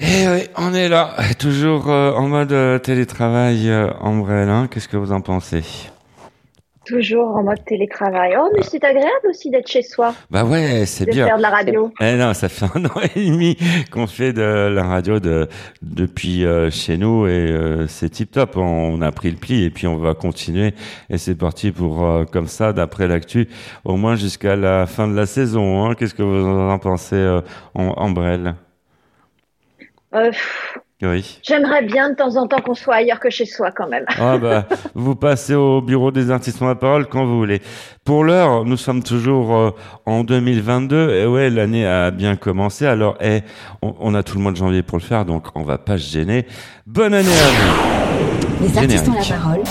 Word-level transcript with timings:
Et 0.00 0.26
oui, 0.28 0.48
on 0.56 0.74
est 0.74 0.88
là, 0.88 1.14
toujours 1.38 1.88
euh, 1.88 2.12
en 2.12 2.28
mode 2.28 2.52
euh, 2.52 2.78
télétravail 2.78 3.68
euh, 3.70 3.90
Ambrelle, 4.00 4.48
hein. 4.48 4.68
Qu'est-ce 4.70 4.88
que 4.88 4.96
vous 4.96 5.12
en 5.12 5.20
pensez? 5.20 5.62
Toujours 6.84 7.36
en 7.36 7.44
mode 7.44 7.64
télétravail. 7.64 8.34
Oh, 8.38 8.50
mais 8.54 8.62
c'est 8.62 8.84
agréable 8.84 9.26
aussi 9.30 9.50
d'être 9.50 9.68
chez 9.70 9.80
soi, 9.82 10.14
Bah 10.30 10.44
ouais, 10.44 10.84
c'est 10.84 11.06
de 11.06 11.12
bien. 11.12 11.26
faire 11.26 11.36
de 11.38 11.42
la 11.42 11.48
radio. 11.48 11.90
Eh 12.00 12.16
non, 12.16 12.34
ça 12.34 12.50
fait 12.50 12.66
un 12.66 12.84
an 12.84 13.00
et 13.14 13.24
demi 13.24 13.56
qu'on 13.90 14.06
fait 14.06 14.34
de 14.34 14.68
la 14.68 14.82
radio 14.82 15.18
de, 15.18 15.48
depuis 15.80 16.44
chez 16.70 16.98
nous 16.98 17.26
et 17.26 17.86
c'est 17.88 18.10
tip 18.10 18.32
top. 18.32 18.58
On 18.58 19.00
a 19.00 19.10
pris 19.12 19.30
le 19.30 19.38
pli 19.38 19.64
et 19.64 19.70
puis 19.70 19.86
on 19.86 19.96
va 19.96 20.12
continuer 20.12 20.74
et 21.08 21.16
c'est 21.16 21.36
parti 21.36 21.72
pour 21.72 22.06
comme 22.30 22.48
ça 22.48 22.74
d'après 22.74 23.08
l'actu 23.08 23.48
au 23.86 23.96
moins 23.96 24.14
jusqu'à 24.16 24.54
la 24.54 24.84
fin 24.86 25.08
de 25.08 25.14
la 25.16 25.24
saison. 25.24 25.86
Hein. 25.86 25.94
Qu'est-ce 25.94 26.14
que 26.14 26.22
vous 26.22 26.46
en 26.46 26.78
pensez, 26.78 27.40
en, 27.74 27.94
Ambrelle? 27.96 28.56
Euh, 30.14 30.30
Oui. 31.02 31.38
J'aimerais 31.42 31.82
bien 31.82 32.10
de 32.10 32.14
temps 32.14 32.36
en 32.36 32.46
temps 32.46 32.60
qu'on 32.60 32.74
soit 32.74 32.94
ailleurs 32.96 33.20
que 33.20 33.28
chez 33.30 33.44
soi 33.46 33.70
quand 33.72 33.88
même. 33.88 34.04
Ah 34.18 34.38
bah, 34.38 34.66
vous 34.94 35.14
passez 35.14 35.54
au 35.54 35.82
bureau 35.82 36.10
des 36.10 36.30
artistes 36.30 36.62
à 36.62 36.74
parole 36.74 37.06
quand 37.06 37.24
vous 37.26 37.36
voulez. 37.38 37.60
Pour 38.04 38.24
l'heure, 38.24 38.64
nous 38.64 38.76
sommes 38.76 39.02
toujours 39.02 39.54
euh, 39.54 39.70
en 40.06 40.24
2022 40.24 41.10
et 41.10 41.26
ouais, 41.26 41.50
l'année 41.50 41.86
a 41.86 42.10
bien 42.10 42.36
commencé. 42.36 42.86
Alors, 42.86 43.16
eh, 43.20 43.40
on, 43.82 43.94
on 44.00 44.14
a 44.14 44.22
tout 44.22 44.36
le 44.36 44.42
mois 44.42 44.52
de 44.52 44.56
janvier 44.56 44.82
pour 44.82 44.98
le 44.98 45.02
faire, 45.04 45.24
donc 45.24 45.48
on 45.54 45.62
va 45.62 45.78
pas 45.78 45.98
se 45.98 46.10
gêner. 46.12 46.46
Bonne 46.86 47.12
année 47.12 47.28
à 47.28 47.50
vous. 47.50 48.66
Les 48.66 48.78
artistes 48.78 49.08
ont 49.08 49.14
la 49.14 49.36
parole. 49.36 49.62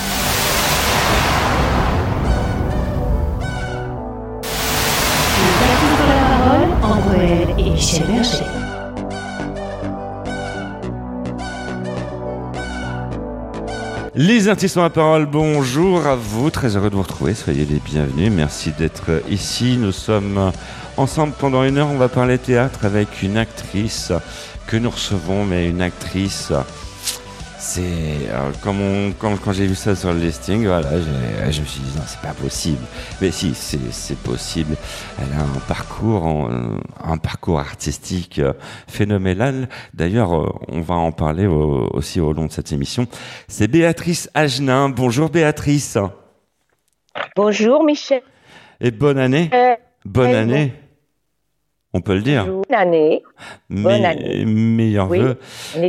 Les 14.16 14.48
artistes 14.48 14.76
ont 14.76 14.82
la 14.82 14.90
parole, 14.90 15.26
bonjour 15.26 16.06
à 16.06 16.14
vous, 16.14 16.48
très 16.48 16.76
heureux 16.76 16.88
de 16.88 16.94
vous 16.94 17.02
retrouver, 17.02 17.34
soyez 17.34 17.64
les 17.64 17.80
bienvenus, 17.80 18.30
merci 18.30 18.70
d'être 18.70 19.24
ici. 19.28 19.76
Nous 19.76 19.90
sommes 19.90 20.52
ensemble 20.96 21.32
pendant 21.36 21.64
une 21.64 21.78
heure, 21.78 21.88
on 21.88 21.96
va 21.96 22.08
parler 22.08 22.38
théâtre 22.38 22.84
avec 22.84 23.24
une 23.24 23.36
actrice 23.36 24.12
que 24.68 24.76
nous 24.76 24.90
recevons, 24.90 25.44
mais 25.44 25.68
une 25.68 25.82
actrice, 25.82 26.52
c'est, 27.66 28.28
euh, 28.30 28.50
quand, 28.62 28.74
quand 29.42 29.52
j'ai 29.52 29.66
vu 29.66 29.74
ça 29.74 29.96
sur 29.96 30.12
le 30.12 30.18
listing, 30.20 30.66
voilà, 30.66 30.90
j'ai- 31.00 31.52
je 31.52 31.60
me 31.62 31.66
suis 31.66 31.80
dit 31.80 31.96
non, 31.96 32.02
c'est 32.06 32.20
pas 32.20 32.34
possible. 32.34 32.82
Mais 33.22 33.30
si, 33.30 33.54
c'est 33.54 34.18
possible. 34.18 34.76
Elle 35.18 35.32
a 35.38 35.42
un 35.42 35.60
parcours, 35.66 36.26
en- 36.26 36.50
un 37.02 37.16
parcours 37.16 37.58
artistique 37.58 38.38
euh, 38.38 38.52
phénoménal. 38.86 39.68
D'ailleurs, 39.94 40.34
euh, 40.38 40.52
on 40.68 40.82
va 40.82 40.96
en 40.96 41.10
parler 41.10 41.46
au- 41.46 41.88
aussi 41.94 42.20
au 42.20 42.34
long 42.34 42.44
de 42.44 42.52
cette 42.52 42.70
émission. 42.72 43.06
C'est 43.48 43.66
Béatrice 43.68 44.28
Agenin. 44.34 44.90
Bonjour 44.90 45.30
Béatrice. 45.30 45.96
Bonjour 47.34 47.82
Michel. 47.82 48.20
Et 48.80 48.90
bonne 48.90 49.18
année. 49.18 49.48
Bonne 50.04 50.34
année. 50.34 50.74
On 51.96 52.00
peut 52.00 52.14
le 52.16 52.22
dire. 52.22 52.44
Bonne 52.46 52.62
année. 52.76 53.22
bonne 53.70 54.02
Me- 54.02 54.06
année. 54.06 54.44
Meilleurs 54.44 55.08
Oui, 55.08 55.20
vœux. 55.20 55.38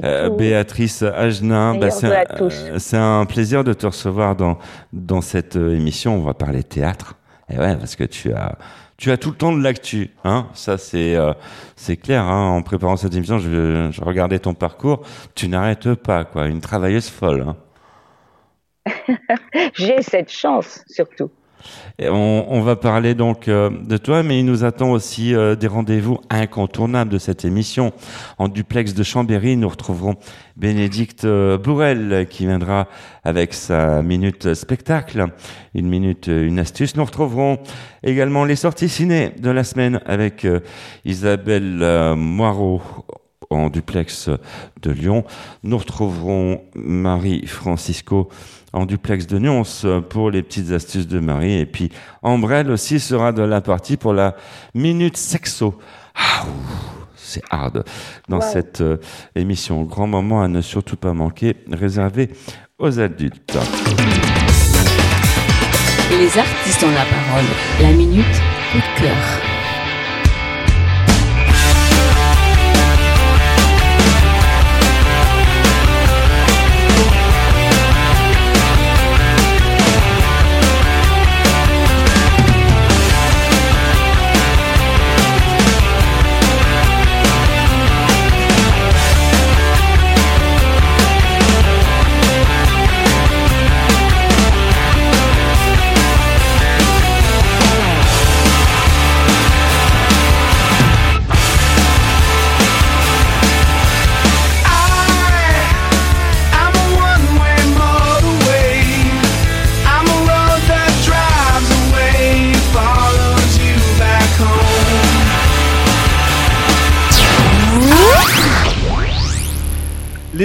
Euh, 0.03 0.29
Béatrice 0.29 1.01
Agenin, 1.01 1.75
bah, 1.75 1.89
c'est 1.89 2.05
un- 2.05 2.23
euh, 2.41 2.77
c'est 2.77 2.97
un 2.97 3.25
plaisir 3.25 3.63
de 3.63 3.73
te 3.73 3.87
recevoir 3.87 4.35
dans, 4.35 4.59
dans 4.93 5.21
cette 5.21 5.55
euh, 5.55 5.75
émission. 5.75 6.15
On 6.15 6.21
va 6.21 6.35
parler 6.35 6.63
théâtre. 6.63 7.15
Et 7.49 7.57
ouais, 7.57 7.75
parce 7.75 7.95
que 7.95 8.03
tu 8.03 8.31
as, 8.33 8.55
tu 8.97 9.09
as 9.11 9.17
tout 9.17 9.31
le 9.31 9.35
temps 9.35 9.51
de 9.51 9.63
l'actu. 9.63 10.11
Hein 10.23 10.47
Ça, 10.53 10.77
c'est 10.77 11.15
euh, 11.15 11.33
c'est 11.75 11.97
clair. 11.97 12.23
Hein 12.23 12.49
en 12.51 12.61
préparant 12.61 12.97
cette 12.97 13.15
émission, 13.15 13.39
je, 13.39 13.89
je 13.91 14.01
regardais 14.01 14.37
ton 14.37 14.53
parcours. 14.53 15.01
Tu 15.33 15.47
n'arrêtes 15.47 15.95
pas, 15.95 16.23
quoi. 16.23 16.45
Une 16.45 16.61
travailleuse 16.61 17.09
folle. 17.09 17.45
Hein. 17.47 17.55
J'ai 19.73 20.03
cette 20.03 20.31
chance 20.31 20.83
surtout. 20.87 21.31
On, 22.01 22.61
va 22.61 22.75
parler 22.75 23.15
donc 23.15 23.47
euh, 23.47 23.69
de 23.69 23.97
toi, 23.97 24.21
mais 24.21 24.39
il 24.39 24.45
nous 24.45 24.63
attend 24.63 24.91
aussi 24.91 25.33
euh, 25.33 25.55
des 25.55 25.67
rendez-vous 25.67 26.19
incontournables 26.29 27.11
de 27.11 27.17
cette 27.17 27.45
émission. 27.45 27.93
En 28.37 28.47
duplex 28.49 28.93
de 28.93 29.03
Chambéry, 29.03 29.55
nous 29.55 29.69
retrouverons 29.69 30.15
Bénédicte 30.57 31.25
euh, 31.25 31.57
Bourrel 31.57 32.27
qui 32.29 32.45
viendra 32.45 32.87
avec 33.23 33.53
sa 33.53 34.01
minute 34.01 34.53
spectacle, 34.53 35.27
une 35.73 35.87
minute, 35.87 36.27
une 36.27 36.59
astuce. 36.59 36.95
Nous 36.95 37.05
retrouverons 37.05 37.59
également 38.03 38.43
les 38.43 38.55
sorties 38.55 38.89
ciné 38.89 39.31
de 39.39 39.49
la 39.49 39.63
semaine 39.63 40.01
avec 40.05 40.45
Isabelle 41.05 42.15
Moirot 42.15 42.81
en 43.49 43.69
duplex 43.69 44.29
de 44.81 44.91
Lyon. 44.91 45.23
Nous 45.63 45.77
retrouverons 45.77 46.61
Marie 46.75 47.45
Francisco 47.47 48.29
en 48.75 48.85
duplex 48.85 49.25
de 49.25 49.39
Nyons 49.39 49.63
pour 50.09 50.29
les 50.29 50.43
petites 50.43 50.71
astuces 50.71 51.07
de 51.07 51.19
Marie. 51.19 51.53
Et 51.59 51.65
puis 51.65 51.89
Ambrelle 52.21 52.69
aussi 52.69 52.99
sera 52.99 53.31
de 53.31 53.41
la 53.41 53.61
partie 53.61 53.97
pour 53.97 54.13
la 54.13 54.35
minute 54.73 55.17
sexo. 55.17 55.79
Ah, 56.13 56.43
c'est 57.15 57.41
hard 57.49 57.83
dans 58.29 58.37
Wow. 58.39 58.43
cette 58.53 58.81
euh, 58.81 58.97
émission. 59.35 59.83
Grand 59.83 60.07
moment 60.07 60.41
à 60.41 60.47
ne 60.47 60.61
surtout 60.61 60.97
pas 60.97 61.13
manquer, 61.13 61.55
réservé 61.71 62.29
aux 62.77 62.99
adultes. 62.99 63.57
Les 66.11 66.37
artistes 66.37 66.83
ont 66.83 66.91
la 66.91 67.05
parole. 67.05 67.45
La 67.81 67.91
minute 67.91 68.25
coup 68.71 68.77
de 68.77 69.01
cœur. 69.01 69.54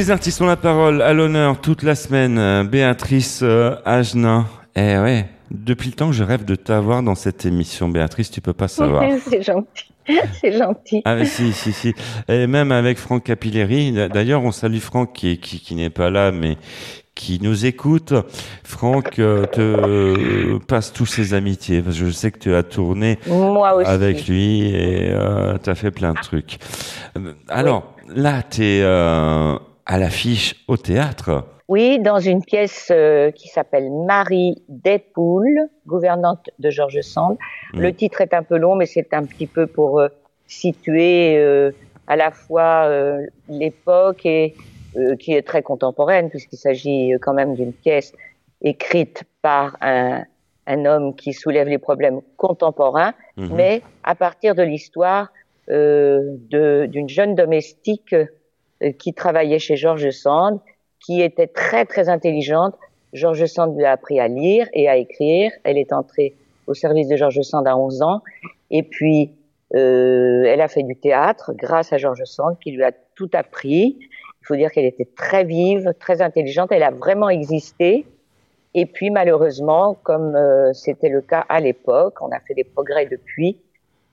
Les 0.00 0.10
artistes 0.10 0.40
ont 0.40 0.46
la 0.46 0.56
parole 0.56 1.02
à 1.02 1.12
l'honneur 1.12 1.60
toute 1.60 1.82
la 1.82 1.94
semaine. 1.94 2.38
Euh, 2.38 2.64
Béatrice 2.64 3.40
euh, 3.42 3.74
Agenin. 3.84 4.46
Eh 4.74 4.96
ouais, 4.96 5.26
depuis 5.50 5.90
le 5.90 5.94
temps 5.94 6.06
que 6.06 6.14
je 6.14 6.24
rêve 6.24 6.46
de 6.46 6.54
t'avoir 6.54 7.02
dans 7.02 7.14
cette 7.14 7.44
émission, 7.44 7.90
Béatrice, 7.90 8.30
tu 8.30 8.40
peux 8.40 8.54
pas 8.54 8.66
savoir. 8.66 9.04
C'est 9.28 9.42
gentil. 9.42 9.92
C'est 10.40 10.56
gentil. 10.56 11.02
Ah 11.04 11.16
mais 11.16 11.26
si, 11.26 11.52
si, 11.52 11.74
si. 11.74 11.92
Et 12.28 12.46
même 12.46 12.72
avec 12.72 12.96
Franck 12.96 13.24
Capilleri. 13.24 13.92
D'ailleurs, 14.08 14.42
on 14.42 14.52
salue 14.52 14.78
Franck 14.78 15.12
qui, 15.12 15.36
qui, 15.36 15.60
qui 15.60 15.74
n'est 15.74 15.90
pas 15.90 16.08
là, 16.08 16.32
mais 16.32 16.56
qui 17.14 17.38
nous 17.42 17.66
écoute. 17.66 18.14
Franck 18.64 19.18
euh, 19.18 19.44
te 19.44 19.60
euh, 19.60 20.58
passe 20.66 20.94
tous 20.94 21.04
ses 21.04 21.34
amitiés, 21.34 21.82
parce 21.82 21.98
que 21.98 22.06
je 22.06 22.10
sais 22.10 22.30
que 22.30 22.38
tu 22.38 22.54
as 22.54 22.62
tourné 22.62 23.18
avec 23.84 24.26
lui 24.26 24.70
et 24.70 25.10
euh, 25.10 25.58
tu 25.62 25.68
as 25.68 25.74
fait 25.74 25.90
plein 25.90 26.14
de 26.14 26.20
trucs. 26.20 26.56
Alors, 27.50 27.94
là, 28.08 28.42
tu 28.42 28.64
es 28.64 28.82
à 29.90 29.98
l'affiche 29.98 30.54
au 30.68 30.76
théâtre. 30.76 31.44
Oui, 31.66 31.98
dans 31.98 32.20
une 32.20 32.44
pièce 32.44 32.88
euh, 32.92 33.32
qui 33.32 33.48
s'appelle 33.48 33.90
Marie 33.90 34.62
Despoules, 34.68 35.68
gouvernante 35.84 36.48
de 36.60 36.70
Georges 36.70 37.00
Sand. 37.00 37.36
Le 37.74 37.92
titre 37.92 38.20
est 38.20 38.32
un 38.32 38.44
peu 38.44 38.56
long, 38.56 38.76
mais 38.76 38.86
c'est 38.86 39.12
un 39.12 39.24
petit 39.24 39.48
peu 39.48 39.66
pour 39.66 39.98
euh, 39.98 40.06
situer 40.46 41.36
euh, 41.38 41.72
à 42.06 42.14
la 42.14 42.30
fois 42.30 42.88
l'époque 43.48 44.24
et 44.26 44.54
qui 45.20 45.32
est 45.32 45.42
très 45.42 45.62
contemporaine, 45.62 46.28
puisqu'il 46.30 46.56
s'agit 46.56 47.12
quand 47.20 47.34
même 47.34 47.54
d'une 47.54 47.72
pièce 47.72 48.12
écrite 48.62 49.22
par 49.42 49.76
un, 49.80 50.22
un 50.66 50.84
homme 50.84 51.14
qui 51.14 51.32
soulève 51.32 51.68
les 51.68 51.78
problèmes 51.78 52.20
contemporains, 52.36 53.14
Mhm. 53.36 53.50
mais 53.54 53.82
à 54.02 54.14
partir 54.16 54.54
de 54.56 54.62
l'histoire 54.62 55.32
d'une 55.68 57.08
jeune 57.08 57.34
domestique 57.36 58.14
qui 58.98 59.14
travaillait 59.14 59.58
chez 59.58 59.76
Georges 59.76 60.10
Sand, 60.10 60.60
qui 61.04 61.22
était 61.22 61.46
très 61.46 61.84
très 61.84 62.08
intelligente. 62.08 62.74
Georges 63.12 63.46
Sand 63.46 63.76
lui 63.76 63.84
a 63.84 63.92
appris 63.92 64.20
à 64.20 64.28
lire 64.28 64.68
et 64.72 64.88
à 64.88 64.96
écrire. 64.96 65.52
Elle 65.64 65.78
est 65.78 65.92
entrée 65.92 66.34
au 66.66 66.74
service 66.74 67.08
de 67.08 67.16
Georges 67.16 67.42
Sand 67.42 67.66
à 67.66 67.76
11 67.76 68.02
ans. 68.02 68.22
Et 68.70 68.82
puis, 68.82 69.32
Euh, 69.74 70.42
elle 70.46 70.60
a 70.60 70.68
fait 70.68 70.82
du 70.82 70.96
théâtre 70.96 71.52
grâce 71.54 71.92
à 71.92 71.98
Georges 71.98 72.24
Sand 72.24 72.56
qui 72.60 72.72
lui 72.72 72.82
a 72.82 72.92
tout 73.14 73.30
appris. 73.34 73.98
Il 74.00 74.46
faut 74.46 74.56
dire 74.56 74.72
qu'elle 74.72 74.86
était 74.86 75.08
très 75.16 75.44
vive, 75.44 75.92
très 76.00 76.22
intelligente. 76.22 76.72
Elle 76.72 76.82
a 76.82 76.90
vraiment 76.90 77.28
existé. 77.28 78.06
Et 78.74 78.86
puis 78.86 79.10
malheureusement, 79.10 79.96
comme 80.02 80.34
euh, 80.34 80.72
c'était 80.72 81.08
le 81.08 81.20
cas 81.20 81.44
à 81.48 81.60
l'époque, 81.60 82.16
on 82.20 82.30
a 82.32 82.40
fait 82.40 82.54
des 82.54 82.64
progrès 82.64 83.06
depuis. 83.06 83.58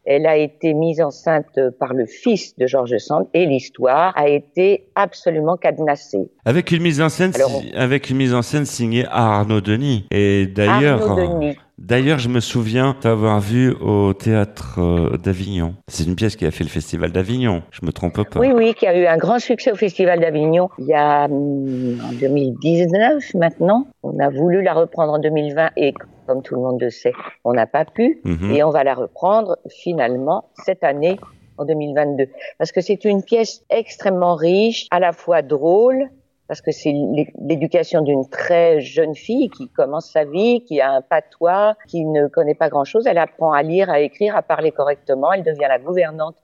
Elle 0.10 0.26
a 0.26 0.38
été 0.38 0.74
mise 0.74 1.02
enceinte 1.02 1.60
par 1.82 1.94
le 1.94 2.06
fils 2.06 2.56
de 2.58 2.66
Georges 2.66 2.98
Sand 2.98 3.28
et 3.34 3.46
l'histoire 3.46 4.14
a 4.16 4.30
été 4.30 4.86
absolument 4.96 5.58
cadenassée. 5.58 6.32
Avec 6.46 6.72
une 6.72 6.82
mise 6.82 7.02
en 7.02 7.10
scène, 7.10 7.34
Alors, 7.36 7.62
avec 7.76 8.10
une 8.10 8.16
mise 8.16 8.34
en 8.34 8.42
scène 8.42 8.64
signée 8.64 9.06
Arnaud 9.12 9.60
Denis. 9.60 10.06
Et 10.12 10.48
d'ailleurs, 10.48 11.12
Arnaud 11.12 11.40
Denis. 11.40 11.58
d'ailleurs, 11.78 12.20
je 12.20 12.30
me 12.30 12.40
souviens 12.40 12.96
t'avoir 12.98 13.42
vu 13.42 13.74
au 13.82 14.14
théâtre 14.14 14.80
euh, 14.80 15.18
d'Avignon. 15.18 15.76
C'est 15.90 16.06
une 16.06 16.16
pièce 16.16 16.38
qui 16.38 16.46
a 16.46 16.52
fait 16.52 16.64
le 16.64 16.70
festival 16.70 17.12
d'Avignon. 17.12 17.64
Je 17.72 17.86
me 17.86 17.92
trompe 17.92 18.16
pas. 18.16 18.40
Oui, 18.40 18.54
oui, 18.56 18.76
qui 18.76 18.88
a 18.88 18.98
eu 18.98 19.08
un 19.08 19.18
grand 19.18 19.40
succès 19.40 19.74
au 19.74 19.76
Festival 19.76 20.22
d'Avignon 20.22 20.70
il 20.80 20.86
y 20.86 20.94
a 20.94 21.26
hum, 21.26 22.00
en 22.02 22.14
2019 22.14 23.34
maintenant. 23.34 23.88
On 24.04 24.18
a 24.20 24.30
voulu 24.30 24.62
la 24.62 24.74
reprendre 24.74 25.12
en 25.12 25.20
2020 25.20 25.72
et 25.76 25.94
comme 26.28 26.44
tout 26.44 26.56
le 26.56 26.62
monde 26.62 26.82
le 26.82 26.90
sait, 26.92 27.14
on 27.44 27.54
n'a 27.54 27.66
pas 27.66 27.86
pu. 27.86 28.22
Mhm. 28.26 28.52
Et 28.52 28.64
on 28.64 28.70
va 28.70 28.84
la 28.84 28.94
reprendre 28.94 29.58
finalement 29.70 30.46
cette 30.66 30.84
année 30.84 31.18
en 31.58 31.66
2022. 31.66 32.28
Parce 32.60 32.72
que 32.72 32.82
c'est 32.82 33.04
une 33.06 33.24
pièce 33.24 33.64
extrêmement 33.70 34.36
riche, 34.36 34.86
à 34.92 35.00
la 35.00 35.12
fois 35.14 35.42
drôle, 35.42 36.10
parce 36.48 36.62
que 36.62 36.72
c'est 36.72 36.92
l'é- 36.92 37.34
l'éducation 37.42 38.02
d'une 38.02 38.30
très 38.30 38.80
jeune 38.80 39.16
fille 39.16 39.50
qui 39.50 39.68
commence 39.70 40.12
sa 40.12 40.24
vie, 40.24 40.64
qui 40.64 40.80
a 40.80 40.92
un 40.92 41.02
patois, 41.02 41.76
qui 41.88 42.06
ne 42.06 42.28
connaît 42.28 42.54
pas 42.56 42.70
grand-chose. 42.70 43.08
Elle 43.08 43.18
apprend 43.18 43.52
à 43.52 43.64
lire, 43.64 43.90
à 43.90 44.00
écrire, 44.02 44.36
à 44.36 44.42
parler 44.44 44.72
correctement. 44.72 45.32
Elle 45.34 45.44
devient 45.44 45.66
la 45.68 45.80
gouvernante 45.80 46.36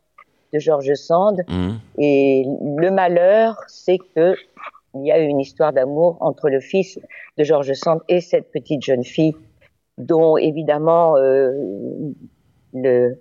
de 0.52 0.60
Georges 0.60 0.94
Sand. 0.96 1.42
Mhm. 1.48 1.80
Et 2.00 2.46
le 2.78 2.90
malheur, 2.92 3.58
c'est 3.68 3.98
que 4.16 4.36
il 4.96 5.08
y 5.08 5.12
a 5.12 5.20
eu 5.20 5.26
une 5.26 5.40
histoire 5.40 5.74
d'amour 5.74 6.18
entre 6.20 6.50
le 6.50 6.60
fils 6.60 7.00
de 7.38 7.44
Georges 7.44 7.74
Sand 7.74 8.02
et 8.10 8.22
cette 8.22 8.52
petite 8.52 8.84
jeune 8.84 9.04
fille, 9.04 9.34
dont 9.98 10.38
évidemment 10.38 11.16
euh, 11.18 11.52
le, 12.74 13.20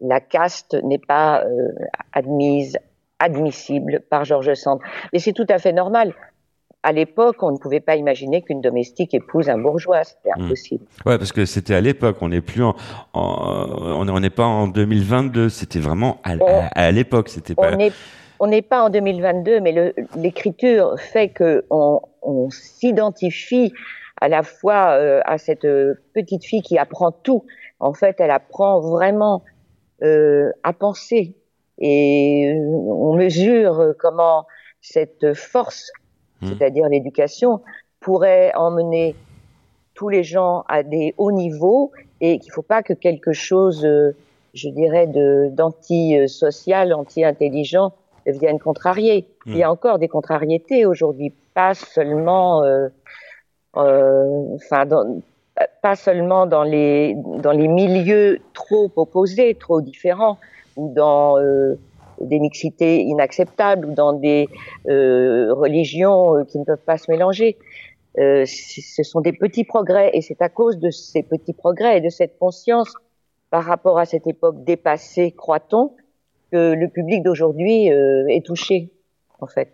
la 0.00 0.20
caste 0.20 0.76
n'est 0.82 0.98
pas 0.98 1.44
euh, 1.44 1.68
admise, 2.12 2.78
admissible 3.18 4.00
par 4.10 4.24
Georges 4.24 4.54
Sand. 4.54 4.80
Mais 5.12 5.18
c'est 5.18 5.32
tout 5.32 5.46
à 5.48 5.58
fait 5.58 5.72
normal. 5.72 6.14
À 6.82 6.92
l'époque, 6.92 7.42
on 7.42 7.50
ne 7.50 7.58
pouvait 7.58 7.80
pas 7.80 7.96
imaginer 7.96 8.40
qu'une 8.40 8.62
domestique 8.62 9.12
épouse 9.12 9.50
un 9.50 9.58
bourgeois, 9.58 10.02
c'était 10.02 10.30
Mm. 10.36 10.44
impossible. 10.44 10.84
Ouais, 11.04 11.18
parce 11.18 11.30
que 11.32 11.44
c'était 11.44 11.74
à 11.74 11.80
l'époque. 11.82 12.16
On 12.22 12.28
n'est 12.30 12.40
plus 12.40 12.62
en, 12.64 12.74
en- 13.12 14.06
on 14.08 14.20
n'est 14.20 14.30
pas 14.30 14.46
en 14.46 14.66
2022. 14.66 15.50
C'était 15.50 15.78
vraiment 15.80 16.18
à, 16.24 16.32
à- 16.32 16.86
à 16.86 16.90
l'époque. 16.90 17.28
C'était 17.28 17.54
pas. 17.54 17.72
On 18.42 18.46
n'est 18.46 18.62
pas 18.62 18.82
en 18.82 18.88
2022, 18.88 19.60
mais 19.60 19.92
l'écriture 20.16 20.94
fait 20.98 21.28
que 21.28 21.66
on, 21.68 22.00
on 22.22 22.48
s'identifie 22.48 23.74
à 24.20 24.28
la 24.28 24.42
fois 24.42 24.92
euh, 24.92 25.20
à 25.24 25.38
cette 25.38 25.64
euh, 25.64 25.94
petite 26.14 26.44
fille 26.44 26.62
qui 26.62 26.78
apprend 26.78 27.12
tout. 27.12 27.44
En 27.78 27.94
fait, 27.94 28.16
elle 28.20 28.30
apprend 28.30 28.80
vraiment 28.80 29.42
euh, 30.02 30.50
à 30.62 30.72
penser 30.72 31.34
et 31.78 32.54
euh, 32.54 32.60
on 32.62 33.14
mesure 33.16 33.80
euh, 33.80 33.92
comment 33.98 34.46
cette 34.82 35.34
force, 35.34 35.90
Hmm. 36.40 36.48
c'est-à-dire 36.48 36.88
l'éducation, 36.88 37.60
pourrait 38.00 38.52
emmener 38.54 39.14
tous 39.94 40.08
les 40.08 40.22
gens 40.22 40.64
à 40.68 40.82
des 40.82 41.14
hauts 41.18 41.32
niveaux 41.32 41.92
et 42.20 42.38
qu'il 42.38 42.48
ne 42.48 42.54
faut 42.54 42.62
pas 42.62 42.82
que 42.82 42.94
quelque 42.94 43.32
chose, 43.32 43.84
euh, 43.84 44.16
je 44.54 44.68
dirais, 44.70 45.06
d'anti-social, 45.06 46.94
anti-intelligent 46.94 47.92
vienne 48.26 48.58
contrarier. 48.58 49.26
Il 49.46 49.56
y 49.56 49.62
a 49.62 49.70
encore 49.70 49.98
des 49.98 50.08
contrariétés 50.08 50.86
aujourd'hui, 50.86 51.32
pas 51.54 51.74
seulement, 51.74 52.62
euh, 52.62 52.88
enfin, 53.74 54.86
dans- 54.86 55.20
pas 55.82 55.96
seulement 55.96 56.46
dans 56.46 56.62
les 56.62 57.14
dans 57.14 57.52
les 57.52 57.68
milieux 57.68 58.40
trop 58.54 58.90
opposés, 58.96 59.54
trop 59.54 59.80
différents, 59.80 60.38
ou 60.76 60.92
dans 60.94 61.38
euh, 61.38 61.78
des 62.20 62.38
mixités 62.38 63.00
inacceptables, 63.02 63.86
ou 63.86 63.92
dans 63.92 64.12
des 64.12 64.48
euh, 64.88 65.52
religions 65.52 66.36
euh, 66.36 66.44
qui 66.44 66.58
ne 66.58 66.64
peuvent 66.64 66.84
pas 66.84 66.98
se 66.98 67.10
mélanger. 67.10 67.58
Euh, 68.18 68.44
ce 68.46 69.02
sont 69.02 69.20
des 69.20 69.32
petits 69.32 69.64
progrès, 69.64 70.10
et 70.14 70.20
c'est 70.20 70.42
à 70.42 70.48
cause 70.48 70.78
de 70.78 70.90
ces 70.90 71.22
petits 71.22 71.52
progrès 71.52 71.98
et 71.98 72.00
de 72.00 72.08
cette 72.08 72.38
conscience 72.38 72.92
par 73.50 73.64
rapport 73.64 73.98
à 73.98 74.04
cette 74.04 74.26
époque 74.26 74.64
dépassée, 74.64 75.32
croit-on, 75.32 75.92
que 76.52 76.72
le 76.72 76.88
public 76.88 77.22
d'aujourd'hui 77.22 77.92
euh, 77.92 78.26
est 78.28 78.44
touché, 78.44 78.90
en 79.40 79.46
fait. 79.46 79.72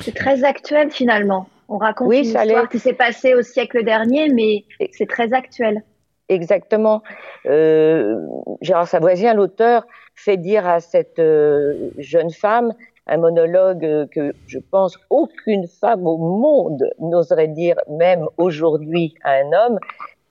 C'est 0.00 0.14
très 0.14 0.44
actuel 0.44 0.90
finalement. 0.90 1.48
On 1.68 1.78
raconte 1.78 2.08
Oui, 2.08 2.18
une 2.18 2.24
ça 2.24 2.44
histoire 2.44 2.62
l'est. 2.62 2.68
qui 2.70 2.78
s'est 2.78 2.92
passée 2.94 3.34
au 3.34 3.42
siècle 3.42 3.84
dernier, 3.84 4.28
mais 4.30 4.64
c'est 4.92 5.08
très 5.08 5.32
actuel. 5.32 5.82
Exactement. 6.28 7.02
Euh, 7.46 8.20
Gérard 8.60 8.88
Savoisien, 8.88 9.34
l'auteur, 9.34 9.86
fait 10.14 10.36
dire 10.36 10.66
à 10.66 10.80
cette 10.80 11.18
euh, 11.18 11.90
jeune 11.98 12.30
femme 12.30 12.74
un 13.08 13.16
monologue 13.16 13.84
euh, 13.84 14.06
que 14.06 14.32
je 14.46 14.58
pense 14.58 14.98
aucune 15.10 15.66
femme 15.66 16.06
au 16.06 16.18
monde 16.18 16.84
n'oserait 17.00 17.48
dire, 17.48 17.76
même 17.88 18.26
aujourd'hui, 18.36 19.14
à 19.24 19.32
un 19.34 19.52
homme, 19.52 19.78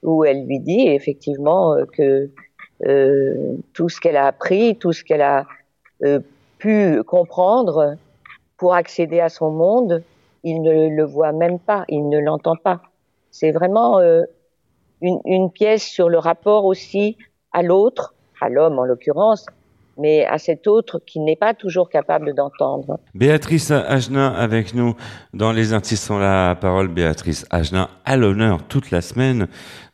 où 0.03 0.23
elle 0.23 0.45
lui 0.45 0.59
dit 0.59 0.87
effectivement 0.87 1.73
euh, 1.73 1.85
que 1.85 2.29
euh, 2.85 3.55
tout 3.73 3.89
ce 3.89 3.99
qu'elle 3.99 4.17
a 4.17 4.27
appris, 4.27 4.75
tout 4.77 4.93
ce 4.93 5.03
qu'elle 5.03 5.23
a 5.23 5.45
pu 6.59 7.01
comprendre 7.03 7.95
pour 8.57 8.75
accéder 8.75 9.19
à 9.19 9.29
son 9.29 9.49
monde, 9.49 10.03
il 10.47 10.61
ne 10.61 10.87
le 10.87 11.03
voit 11.03 11.33
même 11.33 11.59
pas, 11.59 11.83
il 11.89 12.07
ne 12.07 12.19
l'entend 12.19 12.55
pas. 12.55 12.81
C'est 13.31 13.51
vraiment 13.51 13.99
euh, 13.99 14.23
une, 15.01 15.51
pièce 15.51 15.83
sur 15.83 16.07
le 16.07 16.17
rapport 16.17 16.63
aussi 16.63 17.17
à 17.51 17.63
l'autre, 17.63 18.15
à 18.39 18.47
l'homme 18.47 18.79
en 18.79 18.85
l'occurrence, 18.85 19.45
mais 19.97 20.25
à 20.25 20.37
cet 20.37 20.67
autre 20.67 21.01
qui 21.05 21.19
n'est 21.19 21.35
pas 21.35 21.53
toujours 21.53 21.89
capable 21.89 22.33
d'entendre. 22.33 22.97
Béatrice 23.13 23.71
Agenin 23.71 24.29
avec 24.29 24.73
nous 24.73 24.95
dans 25.33 25.51
Les 25.51 25.73
artistes 25.73 26.09
ont 26.11 26.19
la 26.19 26.55
parole. 26.55 26.87
Béatrice 26.87 27.45
Agenin 27.49 27.89
à 28.05 28.15
l'honneur 28.15 28.63
toute 28.63 28.89
la 28.89 29.01
semaine 29.01 29.47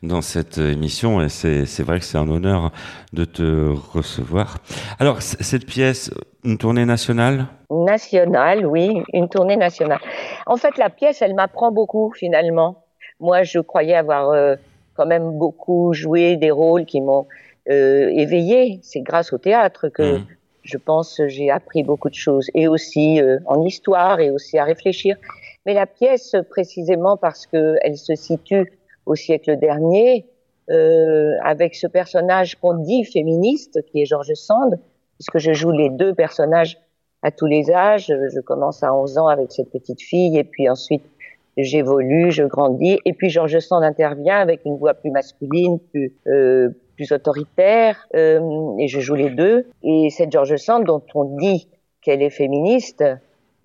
dans 0.04 0.22
cette 0.22 0.58
émission 0.58 1.20
et 1.20 1.30
c'est 1.30 1.82
vrai 1.82 1.98
que 1.98 2.04
c'est 2.04 2.18
un 2.18 2.28
honneur 2.28 2.70
de 3.12 3.24
te 3.24 3.74
recevoir. 3.92 4.58
Alors 5.00 5.20
cette 5.20 5.66
pièce, 5.66 6.12
une 6.44 6.58
tournée 6.58 6.84
nationale? 6.84 7.46
Nationale, 7.84 8.66
oui, 8.66 9.02
une 9.12 9.28
tournée 9.28 9.56
nationale. 9.56 10.00
En 10.46 10.56
fait, 10.56 10.78
la 10.78 10.90
pièce, 10.90 11.22
elle 11.22 11.34
m'apprend 11.34 11.72
beaucoup 11.72 12.12
finalement. 12.14 12.84
Moi, 13.20 13.42
je 13.42 13.58
croyais 13.58 13.94
avoir 13.94 14.30
euh, 14.30 14.56
quand 14.94 15.06
même 15.06 15.32
beaucoup 15.38 15.92
joué 15.92 16.36
des 16.36 16.50
rôles 16.50 16.84
qui 16.84 17.00
m'ont 17.00 17.26
euh, 17.70 18.08
éveillée. 18.10 18.80
C'est 18.82 19.00
grâce 19.00 19.32
au 19.32 19.38
théâtre 19.38 19.88
que 19.88 20.18
Mhm. 20.18 20.26
je 20.62 20.78
pense 20.78 21.20
j'ai 21.26 21.50
appris 21.50 21.82
beaucoup 21.82 22.10
de 22.10 22.14
choses 22.14 22.48
et 22.54 22.68
aussi 22.68 23.20
euh, 23.20 23.38
en 23.46 23.62
histoire 23.64 24.20
et 24.20 24.30
aussi 24.30 24.58
à 24.58 24.64
réfléchir. 24.64 25.16
Mais 25.66 25.74
la 25.74 25.86
pièce, 25.86 26.36
précisément 26.50 27.16
parce 27.16 27.46
que 27.46 27.76
elle 27.82 27.96
se 27.96 28.14
situe 28.14 28.72
au 29.06 29.14
siècle 29.14 29.56
dernier, 29.58 30.26
euh, 30.70 31.32
avec 31.42 31.74
ce 31.74 31.86
personnage 31.86 32.56
qu'on 32.56 32.74
dit 32.74 33.04
féministe, 33.04 33.80
qui 33.86 34.02
est 34.02 34.06
Georges 34.06 34.34
Sand, 34.34 34.78
puisque 35.18 35.38
je 35.38 35.52
joue 35.52 35.70
les 35.70 35.90
deux 35.90 36.14
personnages 36.14 36.78
à 37.24 37.32
tous 37.32 37.46
les 37.46 37.72
âges. 37.72 38.06
Je 38.06 38.40
commence 38.40 38.84
à 38.84 38.94
11 38.94 39.18
ans 39.18 39.26
avec 39.26 39.50
cette 39.50 39.70
petite 39.72 40.00
fille 40.00 40.38
et 40.38 40.44
puis 40.44 40.68
ensuite 40.68 41.02
j'évolue, 41.56 42.30
je 42.30 42.44
grandis. 42.44 43.00
Et 43.04 43.12
puis 43.12 43.30
Georges 43.30 43.58
Sand 43.58 43.82
intervient 43.82 44.38
avec 44.38 44.60
une 44.64 44.76
voix 44.76 44.94
plus 44.94 45.10
masculine, 45.10 45.80
plus, 45.90 46.12
euh, 46.28 46.68
plus 46.94 47.10
autoritaire 47.10 48.06
euh, 48.14 48.76
et 48.78 48.86
je 48.86 49.00
joue 49.00 49.14
les 49.14 49.30
deux. 49.30 49.66
Et 49.82 50.10
cette 50.10 50.30
Georges 50.30 50.56
Sand 50.56 50.84
dont 50.84 51.02
on 51.14 51.24
dit 51.36 51.68
qu'elle 52.02 52.22
est 52.22 52.30
féministe, 52.30 53.02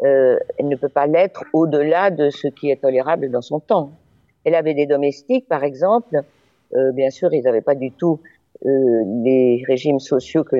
euh, 0.03 0.37
elle 0.57 0.67
ne 0.67 0.75
peut 0.75 0.89
pas 0.89 1.07
l'être 1.07 1.43
au-delà 1.53 2.09
de 2.09 2.29
ce 2.29 2.47
qui 2.47 2.71
est 2.71 2.81
tolérable 2.81 3.29
dans 3.29 3.41
son 3.41 3.59
temps. 3.59 3.91
Elle 4.45 4.55
avait 4.55 4.73
des 4.73 4.85
domestiques, 4.85 5.47
par 5.47 5.63
exemple. 5.63 6.21
Euh, 6.75 6.91
bien 6.93 7.09
sûr, 7.09 7.33
ils 7.33 7.43
n'avaient 7.43 7.61
pas 7.61 7.75
du 7.75 7.91
tout 7.91 8.19
euh, 8.65 8.69
les 9.23 9.63
régimes 9.67 9.99
sociaux 9.99 10.43
que 10.43 10.55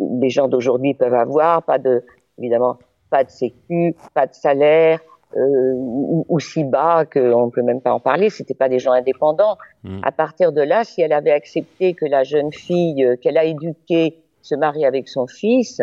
les 0.00 0.30
gens 0.30 0.48
d'aujourd'hui 0.48 0.94
peuvent 0.94 1.14
avoir, 1.14 1.62
pas 1.62 1.78
de, 1.78 2.02
évidemment, 2.38 2.78
pas 3.10 3.24
de 3.24 3.30
sécu, 3.30 3.94
pas 4.14 4.26
de 4.26 4.34
salaire, 4.34 5.00
euh, 5.36 5.72
ou, 5.74 6.24
ou 6.28 6.40
si 6.40 6.64
bas 6.64 7.04
qu'on 7.04 7.46
ne 7.46 7.50
peut 7.50 7.62
même 7.62 7.80
pas 7.80 7.92
en 7.92 8.00
parler. 8.00 8.30
C'était 8.30 8.54
pas 8.54 8.68
des 8.68 8.78
gens 8.78 8.92
indépendants. 8.92 9.56
Mm. 9.82 10.00
À 10.02 10.12
partir 10.12 10.52
de 10.52 10.62
là, 10.62 10.84
si 10.84 11.02
elle 11.02 11.12
avait 11.12 11.32
accepté 11.32 11.94
que 11.94 12.04
la 12.04 12.22
jeune 12.22 12.52
fille 12.52 13.04
euh, 13.04 13.16
qu'elle 13.16 13.38
a 13.38 13.44
éduquée 13.44 14.22
se 14.42 14.54
marie 14.54 14.84
avec 14.84 15.08
son 15.08 15.26
fils, 15.26 15.80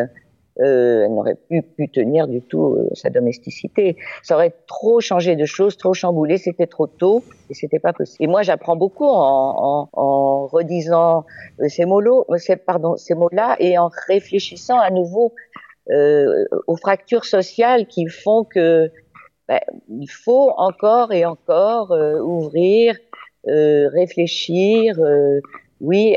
euh, 0.60 1.06
elle 1.06 1.16
n'aurait 1.16 1.36
plus 1.36 1.64
pu 1.64 1.90
tenir 1.90 2.28
du 2.28 2.42
tout 2.42 2.76
euh, 2.76 2.90
sa 2.94 3.10
domesticité. 3.10 3.96
Ça 4.22 4.36
aurait 4.36 4.54
trop 4.68 5.00
changé 5.00 5.36
de 5.36 5.46
choses, 5.46 5.78
trop 5.78 5.94
chamboulé, 5.94 6.38
c'était 6.38 6.68
trop 6.68 6.88
tôt 6.88 7.24
et 7.50 7.54
c'était 7.54 7.80
pas 7.80 7.94
possible. 7.94 8.24
Et 8.24 8.28
moi, 8.28 8.42
j'apprends 8.42 8.76
beaucoup 8.76 9.08
en, 9.08 9.90
en, 9.90 9.90
en 9.94 10.48
redisant 10.48 11.26
euh, 11.62 11.70
ces 11.70 11.86
mots-là, 11.86 12.24
pardon, 12.66 12.98
ces 12.98 13.16
mots-là 13.16 13.56
et 13.60 13.78
en 13.78 13.90
réfléchissant 14.08 14.78
à 14.78 14.92
nouveau 14.92 15.34
euh, 15.92 16.46
aux 16.68 16.78
fractures 16.78 17.26
sociales 17.26 17.86
qui 17.86 18.08
font 18.08 18.44
que 18.44 18.90
ben, 19.50 19.60
il 19.90 20.08
faut 20.08 20.54
encore 20.58 21.12
et 21.12 21.26
encore 21.26 21.92
euh, 21.92 22.20
ouvrir, 22.20 22.96
euh, 23.48 23.90
réfléchir, 23.90 24.96
oui, 25.82 26.16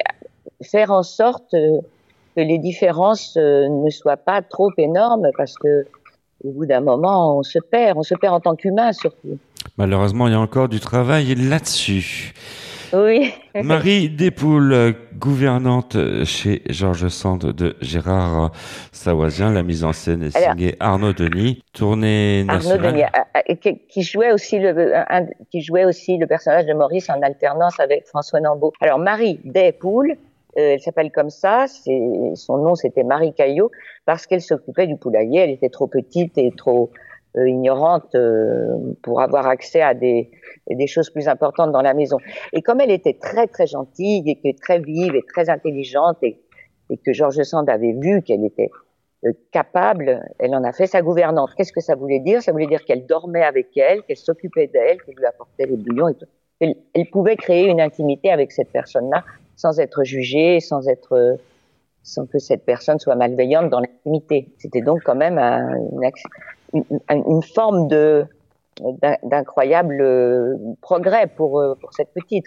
faire 0.63 0.91
en 0.93 1.03
sorte 1.03 1.51
que 1.53 2.41
les 2.41 2.59
différences 2.59 3.37
ne 3.37 3.91
soient 3.91 4.17
pas 4.17 4.43
trop 4.43 4.71
énormes 4.79 5.29
parce 5.37 5.55
que 5.57 5.87
au 6.45 6.51
bout 6.51 6.67
d'un 6.67 6.81
moment, 6.81 7.39
on 7.39 7.43
se 7.43 7.59
perd, 7.59 7.97
on 7.97 8.03
se 8.03 8.15
perd 8.15 8.35
en 8.35 8.41
tant 8.41 8.55
qu'humain 8.55 8.93
surtout. 8.93 9.39
Malheureusement, 9.79 10.29
il 10.29 10.33
y 10.33 10.37
a 10.37 10.41
encore 10.41 10.69
du 10.69 10.79
travail 10.79 11.35
là-dessus. 11.35 12.35
Oui. 12.95 13.33
Marie 13.63 14.09
Despoules, 14.09 14.95
gouvernante 15.19 15.97
chez 16.25 16.63
Georges 16.69 17.09
Sand 17.09 17.41
de 17.53 17.77
Gérard 17.81 18.53
Sawazien. 18.93 19.53
La 19.53 19.63
mise 19.63 19.85
en 19.85 19.93
scène 19.93 20.23
est 20.23 20.37
Alors- 20.37 20.51
signée 20.53 20.77
Arnaud 20.81 21.13
Denis. 21.13 21.63
Tournée 21.73 22.45
Arnaud. 22.49 22.77
Denis, 22.77 23.03
qui, 23.61 23.79
qui 23.89 24.03
jouait 24.03 24.33
aussi 24.33 24.59
le, 24.59 24.95
un- 24.97 25.27
qui 25.51 25.61
jouait 25.63 25.85
aussi 25.85 26.19
le 26.19 26.27
personnage 26.27 26.67
de 26.67 26.75
Maurice 26.75 27.11
en 27.11 27.21
alternance 27.23 27.81
avec 27.81 28.07
François 28.07 28.41
Nambeau. 28.41 28.73
Alors 28.81 28.99
Marie 28.99 29.41
Despoules, 29.45 30.13
euh, 30.57 30.75
elle 30.75 30.81
s'appelle 30.81 31.11
comme 31.11 31.31
ça, 31.31 31.67
son 31.67 32.59
nom 32.59 32.75
c'était 32.77 33.03
Marie 33.03 33.33
Caillot, 33.35 33.71
parce 34.07 34.27
qu'elle 34.27 34.41
s'occupait 34.43 34.87
du 34.87 34.97
poulailler, 34.97 35.41
elle 35.41 35.51
était 35.51 35.69
trop 35.71 35.87
petite 35.89 36.39
et 36.39 36.53
trop 36.57 36.91
ignorante 37.37 38.15
euh, 38.15 38.95
pour 39.03 39.21
avoir 39.21 39.47
accès 39.47 39.81
à 39.81 39.95
des, 39.95 40.31
choses 40.87 41.11
plus 41.11 41.29
importantes 41.29 41.73
dans 41.73 41.83
la 41.83 41.95
maison. 41.95 42.19
Et 42.53 42.63
comme 42.63 42.81
elle 42.81 42.91
était 42.91 43.19
très 43.21 43.47
très 43.47 43.67
gentille 43.67 44.39
et 44.45 44.55
très 44.55 44.79
vive 44.79 45.15
et 45.15 45.23
très 45.23 45.51
intelligente 45.51 46.19
et, 46.23 46.41
que 47.05 47.13
Georges 47.13 47.43
Sand 47.43 47.69
avait 47.69 47.93
vu 47.93 48.23
qu'elle 48.23 48.45
était 48.45 48.71
euh, 49.25 49.33
capable, 49.51 50.23
elle 50.39 50.55
en 50.55 50.63
a 50.63 50.73
fait 50.73 50.87
sa 50.87 51.03
gouvernante. 51.03 51.51
Qu'est-ce 51.57 51.73
que 51.73 51.81
ça 51.81 51.97
voulait 51.97 52.21
dire? 52.21 52.43
Ça 52.43 52.53
voulait 52.53 52.67
dire 52.67 52.85
qu'elle 52.85 53.07
dormait 53.07 53.43
avec 53.43 53.77
elle, 53.77 54.03
qu'elle 54.03 54.17
s'occupait 54.17 54.69
d'elle, 54.69 55.03
qu'elle 55.03 55.17
lui 55.17 55.27
apportait 55.27 55.67
les 55.67 55.77
bouillons 55.77 56.09
et 56.09 56.15
tout. 56.15 56.27
Elle, 56.61 57.11
pouvait 57.11 57.37
créer 57.37 57.67
une 57.67 57.81
intimité 57.81 58.31
avec 58.31 58.53
cette 58.53 58.71
personne-là 58.71 59.25
sans 59.57 59.81
être 59.81 60.05
jugée, 60.05 60.61
sans 60.61 60.89
être 60.89 61.15
euh, 61.15 61.35
sans 62.05 62.27
que 62.27 62.39
cette 62.39 62.65
personne 62.65 63.01
soit 63.01 63.17
malveillante 63.17 63.71
dans 63.71 63.81
l'intimité. 63.81 64.53
C'était 64.59 64.83
donc 64.83 65.01
quand 65.05 65.17
même 65.17 65.39
un- 65.39 65.73
une, 67.11 67.43
forme 67.43 67.89
d'incroyable 69.23 69.99
euh, 70.01 70.55
progrès 70.83 71.27
pour 71.29 71.61
euh, 71.61 71.75
pour 71.81 71.95
cette 71.95 72.13
petite. 72.13 72.45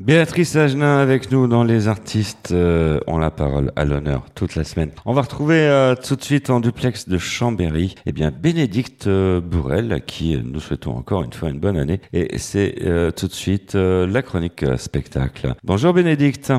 Béatrice 0.00 0.56
Agenin 0.56 0.98
avec 0.98 1.30
nous 1.30 1.46
dans 1.46 1.64
Les 1.64 1.88
Artistes 1.88 2.50
euh, 2.52 3.00
ont 3.06 3.18
la 3.18 3.30
parole 3.30 3.72
à 3.76 3.84
l'honneur 3.84 4.26
toute 4.34 4.56
la 4.56 4.64
semaine. 4.64 4.90
On 5.06 5.12
va 5.14 5.22
retrouver 5.22 5.94
tout 6.06 6.16
de 6.16 6.22
suite 6.22 6.50
en 6.50 6.60
duplex 6.60 7.08
de 7.08 7.16
Chambéry, 7.16 7.94
eh 8.06 8.12
bien 8.12 8.30
Bénédicte 8.30 9.08
Bourrel, 9.08 9.92
à 9.92 10.00
qui 10.00 10.38
nous 10.44 10.60
souhaitons 10.60 10.96
encore 10.96 11.22
une 11.22 11.32
fois 11.32 11.48
une 11.48 11.60
bonne 11.60 11.78
année. 11.78 12.00
Et 12.12 12.36
c'est 12.38 12.74
tout 13.16 13.26
de 13.28 13.32
suite 13.32 13.74
la 13.74 14.22
chronique 14.22 14.64
spectacle. 14.76 15.54
Bonjour 15.64 15.92
Bénédicte. 15.94 16.52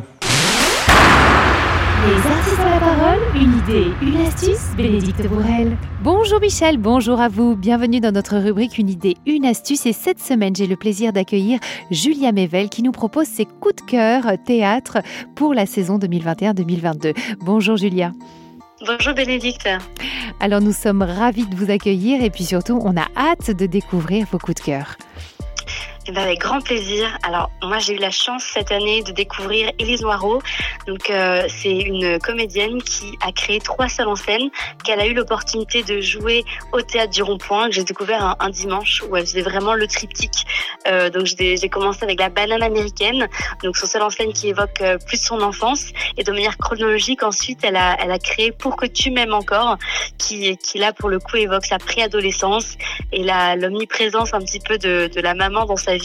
Les 2.07 2.31
artistes 2.31 2.59
ont 2.59 2.69
la 2.69 2.79
parole, 2.79 3.19
une 3.35 3.57
idée, 3.57 3.91
une 4.01 4.25
astuce, 4.25 4.73
Bénédicte 4.77 5.27
Bourrel. 5.27 5.75
Bonjour 6.01 6.39
Michel, 6.39 6.77
bonjour 6.77 7.19
à 7.19 7.27
vous. 7.27 7.57
Bienvenue 7.57 7.99
dans 7.99 8.13
notre 8.13 8.37
rubrique 8.37 8.77
Une 8.77 8.89
idée, 8.89 9.17
une 9.25 9.45
astuce. 9.45 9.85
Et 9.85 9.91
cette 9.91 10.19
semaine, 10.19 10.55
j'ai 10.55 10.65
le 10.65 10.77
plaisir 10.77 11.11
d'accueillir 11.11 11.59
Julia 11.91 12.31
Mével 12.31 12.69
qui 12.69 12.83
nous 12.83 12.93
propose 12.93 13.27
ses 13.27 13.43
coups 13.43 13.75
de 13.75 13.81
cœur 13.81 14.23
théâtre 14.45 14.99
pour 15.35 15.53
la 15.53 15.65
saison 15.65 15.99
2021-2022. 15.99 17.17
Bonjour 17.41 17.75
Julia. 17.75 18.13
Bonjour 18.87 19.13
Bénédicte. 19.13 19.67
Alors 20.39 20.61
nous 20.61 20.71
sommes 20.71 21.01
ravis 21.01 21.47
de 21.47 21.55
vous 21.55 21.69
accueillir 21.69 22.23
et 22.23 22.29
puis 22.29 22.45
surtout, 22.45 22.79
on 22.81 22.95
a 22.95 23.07
hâte 23.17 23.51
de 23.51 23.65
découvrir 23.65 24.25
vos 24.31 24.37
coups 24.37 24.55
de 24.55 24.65
cœur. 24.65 24.95
Eh 26.09 26.11
ben, 26.11 26.23
avec 26.23 26.39
grand 26.39 26.59
plaisir. 26.59 27.19
Alors 27.21 27.51
moi 27.61 27.77
j'ai 27.77 27.93
eu 27.93 27.99
la 27.99 28.09
chance 28.09 28.43
cette 28.43 28.71
année 28.71 29.03
de 29.03 29.11
découvrir 29.11 29.71
Élise 29.77 30.01
Noireau. 30.01 30.41
Donc 30.87 31.11
euh, 31.11 31.43
c'est 31.47 31.77
une 31.77 32.17
comédienne 32.17 32.81
qui 32.81 33.15
a 33.23 33.31
créé 33.31 33.59
trois 33.59 33.87
seuls 33.87 34.07
en 34.07 34.15
scène, 34.15 34.49
qu'elle 34.83 34.99
a 34.99 35.05
eu 35.05 35.13
l'opportunité 35.13 35.83
de 35.83 36.01
jouer 36.01 36.45
au 36.73 36.81
théâtre 36.81 37.11
du 37.11 37.21
Rond-Point, 37.21 37.69
que 37.69 37.75
j'ai 37.75 37.83
découvert 37.83 38.37
un, 38.39 38.49
dimanche 38.49 39.03
où 39.07 39.15
elle 39.15 39.27
faisait 39.27 39.43
vraiment 39.43 39.75
le 39.75 39.85
triptyque. 39.85 40.47
Euh, 40.87 41.11
donc 41.11 41.27
j'ai 41.27 41.69
commencé 41.69 42.03
avec 42.03 42.19
la 42.19 42.29
banane 42.29 42.63
américaine, 42.63 43.27
donc 43.63 43.77
son 43.77 43.85
seul 43.85 44.01
en 44.01 44.09
scène 44.09 44.33
qui 44.33 44.47
évoque 44.47 44.81
euh, 44.81 44.97
plus 45.05 45.21
son 45.21 45.39
enfance 45.41 45.91
et 46.17 46.23
de 46.23 46.31
manière 46.31 46.57
chronologique 46.57 47.21
ensuite 47.21 47.59
elle 47.61 47.75
a 47.75 48.17
créé 48.17 48.51
Pour 48.51 48.77
que 48.77 48.87
tu 48.87 49.11
m'aimes 49.11 49.35
encore, 49.35 49.77
qui 50.17 50.57
qui 50.57 50.79
là 50.79 50.91
pour 50.91 51.09
le 51.09 51.19
coup 51.19 51.37
évoque 51.37 51.65
sa 51.65 51.77
préadolescence 51.77 52.77
et 53.11 53.23
l'omniprésence 53.57 54.33
un 54.33 54.39
petit 54.39 54.59
peu 54.59 54.79
de, 54.79 55.07
de 55.13 55.21
la 55.21 55.35
maman 55.35 55.65
dans 55.65 55.77
sa 55.77 55.98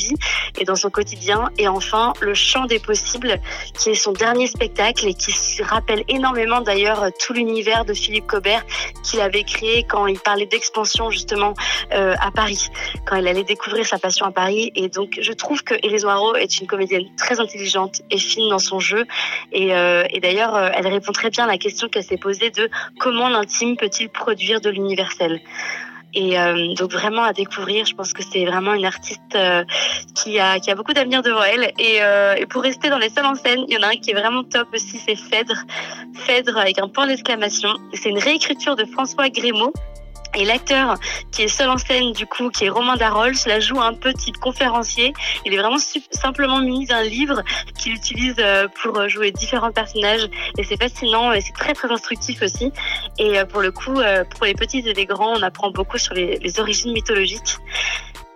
et 0.58 0.64
dans 0.64 0.76
son 0.76 0.90
quotidien. 0.90 1.50
Et 1.58 1.68
enfin, 1.68 2.12
Le 2.20 2.34
Chant 2.34 2.66
des 2.66 2.78
possibles, 2.78 3.40
qui 3.74 3.90
est 3.90 3.94
son 3.94 4.12
dernier 4.12 4.46
spectacle 4.46 5.06
et 5.06 5.14
qui 5.14 5.32
rappelle 5.62 6.04
énormément 6.08 6.60
d'ailleurs 6.60 7.06
tout 7.18 7.32
l'univers 7.32 7.84
de 7.84 7.94
Philippe 7.94 8.26
Cobert 8.26 8.64
qu'il 9.02 9.20
avait 9.20 9.44
créé 9.44 9.84
quand 9.84 10.06
il 10.06 10.18
parlait 10.18 10.46
d'expansion 10.46 11.10
justement 11.10 11.54
euh, 11.92 12.14
à 12.20 12.30
Paris, 12.30 12.68
quand 13.06 13.16
il 13.16 13.26
allait 13.26 13.44
découvrir 13.44 13.86
sa 13.86 13.98
passion 13.98 14.26
à 14.26 14.32
Paris. 14.32 14.72
Et 14.74 14.88
donc, 14.88 15.18
je 15.20 15.32
trouve 15.32 15.62
que 15.62 15.74
Élise 15.82 16.04
Noireau 16.04 16.34
est 16.34 16.60
une 16.60 16.66
comédienne 16.66 17.04
très 17.16 17.40
intelligente 17.40 18.02
et 18.10 18.18
fine 18.18 18.48
dans 18.48 18.58
son 18.58 18.80
jeu. 18.80 19.06
Et, 19.52 19.74
euh, 19.74 20.04
d'ailleurs, 20.22 20.54
euh, 20.54 20.70
elle 20.74 20.86
répond 20.86 21.12
très 21.12 21.30
bien 21.30 21.44
à 21.44 21.46
la 21.46 21.58
question 21.58 21.88
qu'elle 21.88 22.04
s'est 22.04 22.16
posée 22.16 22.50
de 22.50 22.70
comment 22.98 23.28
l'intime 23.28 23.76
peut-il 23.76 24.08
produire 24.08 24.60
de 24.60 24.70
l'universel. 24.70 25.40
Et 26.14 26.38
euh, 26.38 26.75
donc 26.75 26.92
vraiment 26.92 27.23
à 27.23 27.33
découvrir, 27.33 27.85
je 27.87 27.94
pense 27.94 28.12
que 28.12 28.23
c'est 28.23 28.44
vraiment 28.44 28.75
une 28.75 28.85
artiste 28.85 29.21
euh, 29.35 29.64
qui 30.14 30.38
a 30.38 30.61
qui 30.61 30.71
a 30.71 30.75
beaucoup 30.75 30.92
d'avenir 30.92 31.23
devant 31.23 31.42
elle. 31.42 31.73
Et, 31.78 32.02
euh, 32.02 32.35
et 32.37 32.47
pour 32.47 32.62
rester 32.62 32.88
dans 32.88 32.99
les 32.99 33.09
salles 33.09 33.26
en 33.26 33.35
scène, 33.35 33.64
il 33.68 33.75
y 33.75 33.78
en 33.78 33.83
a 33.83 33.88
un 33.88 33.97
qui 33.97 34.11
est 34.11 34.14
vraiment 34.14 34.44
top 34.44 34.68
aussi, 34.73 34.99
c'est 34.99 35.16
Phèdre. 35.16 35.64
Phèdre 36.14 36.56
avec 36.56 36.78
un 36.78 36.88
point 36.88 37.06
d'exclamation. 37.06 37.71
C'est 37.92 38.11
une 38.11 38.18
réécriture 38.18 38.76
de 38.76 38.85
François 38.85 39.28
Grémaud. 39.28 39.73
Et 40.36 40.44
l'acteur 40.44 40.98
qui 41.30 41.42
est 41.42 41.48
seul 41.48 41.70
en 41.70 41.78
scène, 41.78 42.12
du 42.12 42.26
coup, 42.26 42.50
qui 42.50 42.64
est 42.64 42.68
Romain 42.68 42.96
Darol, 42.96 43.34
cela 43.34 43.60
joue 43.60 43.80
un 43.80 43.94
type 43.94 44.38
conférencier. 44.38 45.12
Il 45.44 45.54
est 45.54 45.58
vraiment 45.58 45.78
simplement 46.10 46.60
muni 46.60 46.86
d'un 46.86 47.02
livre 47.02 47.42
qu'il 47.78 47.92
utilise 47.92 48.36
euh, 48.38 48.66
pour 48.82 48.98
euh, 48.98 49.08
jouer 49.08 49.30
différents 49.30 49.72
personnages. 49.72 50.28
Et 50.58 50.64
c'est 50.64 50.80
fascinant 50.80 51.32
et 51.32 51.40
c'est 51.40 51.52
très 51.52 51.72
très 51.72 51.90
instructif 51.90 52.42
aussi. 52.42 52.72
Et 53.18 53.38
euh, 53.38 53.44
pour 53.44 53.60
le 53.60 53.70
coup, 53.70 53.94
pour 53.94 54.44
les 54.44 54.54
petits 54.54 54.78
et 54.78 54.92
les 54.92 55.06
grands, 55.06 55.34
on 55.36 55.42
apprend 55.42 55.70
beaucoup 55.70 55.98
sur 55.98 56.14
les, 56.14 56.38
les 56.38 56.60
origines 56.60 56.92
mythologiques. 56.92 57.58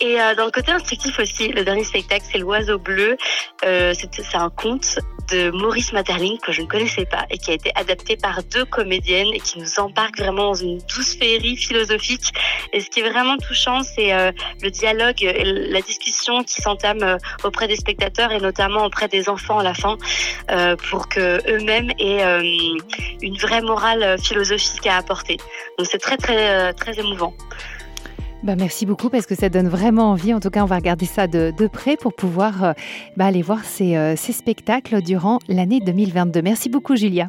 Et 0.01 0.21
euh, 0.21 0.35
dans 0.35 0.45
le 0.45 0.51
côté 0.51 0.71
instructif 0.71 1.19
aussi, 1.19 1.49
le 1.49 1.65
dernier 1.65 1.85
spectacle, 1.85 2.25
c'est 2.31 2.39
l'oiseau 2.39 2.79
bleu. 2.79 3.17
Euh, 3.65 3.93
c'est 3.95 4.37
un 4.37 4.51
conte 4.51 4.99
de 5.31 5.51
Maurice 5.51 5.93
Maeterlinck 5.93 6.41
que 6.41 6.53
je 6.53 6.63
ne 6.63 6.67
connaissais 6.67 7.05
pas 7.05 7.27
et 7.31 7.39
qui 7.39 7.51
a 7.51 7.55
été 7.55 7.71
adapté 7.75 8.17
par 8.17 8.43
deux 8.45 8.65
comédiennes 8.65 9.29
et 9.35 9.41
qui 9.41 9.59
nous 9.59 9.79
embarque 9.79 10.19
vraiment 10.19 10.49
dans 10.49 10.55
une 10.55 10.79
douce 10.79 11.17
féerie 11.17 11.57
philosophique. 11.57 12.33
Et 12.73 12.81
ce 12.81 12.89
qui 12.89 13.01
est 13.01 13.09
vraiment 13.09 13.37
touchant, 13.37 13.83
c'est 13.83 14.13
euh, 14.13 14.33
le 14.63 14.71
dialogue 14.71 15.23
et 15.23 15.45
la 15.45 15.81
discussion 15.81 16.43
qui 16.45 16.61
s'entame 16.63 17.03
euh, 17.03 17.17
auprès 17.45 17.69
des 17.69 17.77
spectateurs 17.77 18.33
et 18.33 18.41
notamment 18.41 18.85
auprès 18.85 19.09
des 19.09 19.29
enfants 19.29 19.59
à 19.59 19.63
la 19.63 19.75
fin 19.75 19.97
euh, 20.51 20.77
pour 20.91 21.09
que 21.09 21.39
eux-mêmes 21.51 21.91
aient 21.99 22.25
euh, 22.25 22.43
une 23.21 23.37
vraie 23.37 23.63
morale 23.63 24.19
philosophique 24.19 24.87
à 24.87 24.97
apporter. 24.97 25.37
Donc 25.77 25.87
c'est 25.91 25.99
très 25.99 26.17
très 26.17 26.73
très 26.75 26.99
émouvant. 26.99 27.35
Bah, 28.45 28.55
merci 28.57 28.87
beaucoup 28.87 29.11
parce 29.11 29.27
que 29.27 29.35
ça 29.35 29.49
donne 29.49 29.69
vraiment 29.69 30.11
envie. 30.13 30.33
En 30.33 30.41
tout 30.41 30.51
cas, 30.51 30.63
on 30.63 30.67
va 30.67 30.77
regarder 30.77 31.07
ça 31.07 31.27
de, 31.27 31.53
de 31.57 31.67
près 31.67 31.97
pour 31.97 32.15
pouvoir 32.15 32.65
euh, 32.65 32.73
bah, 33.17 33.27
aller 33.27 33.43
voir 33.43 33.65
ces, 33.65 33.97
euh, 33.97 34.15
ces 34.17 34.33
spectacles 34.33 35.03
durant 35.03 35.41
l'année 35.49 35.81
2022. 35.81 36.43
Merci 36.43 36.69
beaucoup, 36.69 36.95
Julia. 36.97 37.27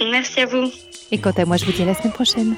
Merci 0.00 0.40
à 0.40 0.46
vous. 0.46 0.70
Et 1.10 1.18
quant 1.18 1.32
à 1.36 1.44
moi, 1.44 1.56
je 1.56 1.64
vous 1.64 1.72
dis 1.72 1.82
à 1.82 1.86
la 1.86 1.94
semaine 1.94 2.12
prochaine. 2.12 2.54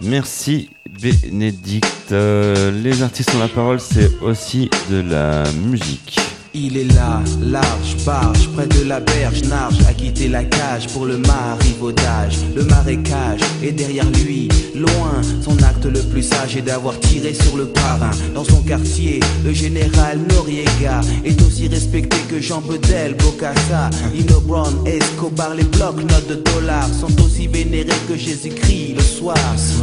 Merci 0.00 0.70
Bénédicte. 1.00 2.12
Euh, 2.12 2.70
les 2.82 3.02
artistes 3.02 3.34
ont 3.34 3.38
la 3.38 3.48
parole, 3.48 3.80
c'est 3.80 4.10
aussi 4.20 4.68
de 4.90 5.00
la 5.00 5.44
musique. 5.64 6.18
Il 6.54 6.76
est 6.76 6.92
là, 6.92 7.22
large, 7.40 7.96
barge, 8.04 8.46
près 8.54 8.66
de 8.66 8.86
la 8.86 9.00
berge, 9.00 9.42
narge, 9.44 9.76
a 9.88 9.94
quitté 9.94 10.28
la 10.28 10.44
cage 10.44 10.86
pour 10.88 11.06
le 11.06 11.16
marivaudage. 11.16 12.36
Le 12.54 12.64
marécage 12.64 13.40
est 13.62 13.72
derrière 13.72 14.04
lui, 14.22 14.48
loin. 14.74 15.22
Son 15.42 15.56
acte 15.62 15.86
le 15.86 16.00
plus 16.00 16.22
sage 16.22 16.54
est 16.58 16.60
d'avoir 16.60 17.00
tiré 17.00 17.32
sur 17.32 17.56
le 17.56 17.64
parrain. 17.68 18.10
Dans 18.34 18.44
son 18.44 18.60
quartier, 18.60 19.20
le 19.46 19.52
général 19.54 20.18
Noriega 20.28 21.00
est 21.24 21.40
aussi 21.40 21.68
respecté 21.68 22.18
que 22.28 22.38
Jean 22.38 22.60
Bedel, 22.60 23.14
Bocassa, 23.14 23.88
Nino 24.12 24.40
Brown, 24.40 24.86
Escobar. 24.86 25.54
Les 25.54 25.64
blocs, 25.64 26.02
notes 26.02 26.28
de 26.28 26.34
dollars 26.34 26.88
sont 26.88 27.18
aussi 27.22 27.46
vénérés 27.46 27.88
que 28.06 28.16
Jésus-Christ 28.16 28.96
le 28.96 29.02
soir. 29.02 29.38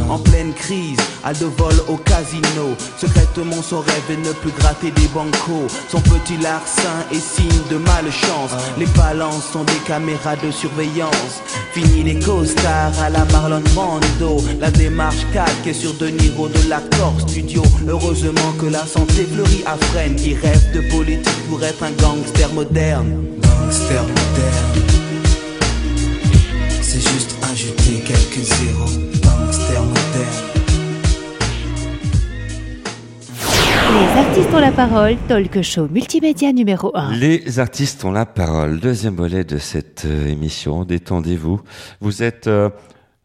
En 0.08 0.18
pleine 0.18 0.52
crise, 0.52 0.98
à 1.24 1.32
de 1.34 1.46
vol 1.46 1.74
au 1.88 1.96
casino. 1.96 2.76
Secrètement, 2.96 3.60
son 3.60 3.80
rêve 3.80 4.10
est 4.10 4.28
ne 4.28 4.32
plus 4.34 4.52
gratter 4.52 4.92
des 4.92 5.08
bancos. 5.08 5.66
Son 5.88 6.00
petit 6.00 6.36
larcin 6.60 7.04
est 7.12 7.20
signe 7.20 7.62
de 7.70 7.76
malchance. 7.76 8.52
Les 8.78 8.86
balances 8.86 9.50
sont 9.52 9.64
des 9.64 9.80
caméras 9.86 10.36
de 10.36 10.50
surveillance. 10.50 11.42
Fini 11.72 12.02
les 12.02 12.18
costards 12.18 13.00
à 13.02 13.10
la 13.10 13.24
Marlon 13.26 13.62
Brando. 13.74 14.42
La 14.60 14.70
démarche 14.70 15.26
calque 15.32 15.66
est 15.66 15.72
sur 15.72 15.94
De 15.94 16.08
Niro 16.08 16.48
de 16.48 16.68
l'accord 16.68 17.14
studio. 17.20 17.62
Heureusement 17.88 18.52
que 18.58 18.66
la 18.66 18.86
santé 18.86 19.26
fleurit 19.32 19.64
à 19.66 19.76
Fresnes. 19.86 20.16
Qui 20.16 20.34
rêve 20.34 20.72
de 20.74 20.80
politique 20.90 21.48
pour 21.48 21.62
être 21.62 21.82
un 21.82 21.92
gangster 21.92 22.52
moderne. 22.52 23.24
Gangster 23.42 24.02
moderne. 24.02 24.94
C'est 26.82 27.00
juste 27.00 27.36
ajouter 27.50 28.02
quelques 28.04 28.44
zéros. 28.44 28.90
Gangster 29.22 29.80
moderne. 29.82 30.59
Les 33.90 34.20
artistes 34.20 34.54
ont 34.54 34.60
la 34.60 34.70
parole, 34.70 35.16
talk 35.26 35.62
show 35.62 35.88
multimédia 35.88 36.52
numéro 36.52 36.96
1. 36.96 37.16
Les 37.16 37.58
artistes 37.58 38.04
ont 38.04 38.12
la 38.12 38.24
parole. 38.24 38.78
Deuxième 38.78 39.16
volet 39.16 39.42
de 39.42 39.58
cette 39.58 40.04
euh, 40.06 40.28
émission. 40.28 40.84
Détendez-vous. 40.84 41.60
Vous 42.00 42.22
êtes 42.22 42.46
euh, 42.46 42.70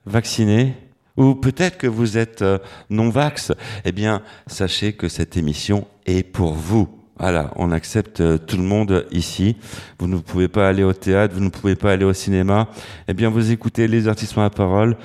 vacciné 0.07 0.73
ou 1.17 1.35
peut-être 1.35 1.77
que 1.77 1.85
vous 1.85 2.17
êtes 2.17 2.41
euh, 2.41 2.57
non-vax? 2.89 3.51
Eh 3.85 3.91
bien, 3.91 4.23
sachez 4.47 4.93
que 4.93 5.07
cette 5.07 5.37
émission 5.37 5.85
est 6.07 6.23
pour 6.23 6.53
vous. 6.53 6.89
Voilà, 7.17 7.51
on 7.55 7.71
accepte 7.71 8.19
euh, 8.19 8.37
tout 8.37 8.57
le 8.57 8.63
monde 8.63 9.05
ici. 9.11 9.55
Vous 9.99 10.07
ne 10.07 10.17
pouvez 10.17 10.49
pas 10.49 10.67
aller 10.67 10.83
au 10.83 10.91
théâtre, 10.91 11.33
vous 11.33 11.43
ne 11.43 11.49
pouvez 11.49 11.75
pas 11.75 11.93
aller 11.93 12.03
au 12.03 12.11
cinéma. 12.11 12.67
Eh 13.07 13.13
bien, 13.13 13.29
vous 13.29 13.51
écoutez 13.51 13.87
les 13.87 14.09
artistes 14.09 14.37
ont 14.37 14.41
la 14.41 14.49
parole. 14.49 14.97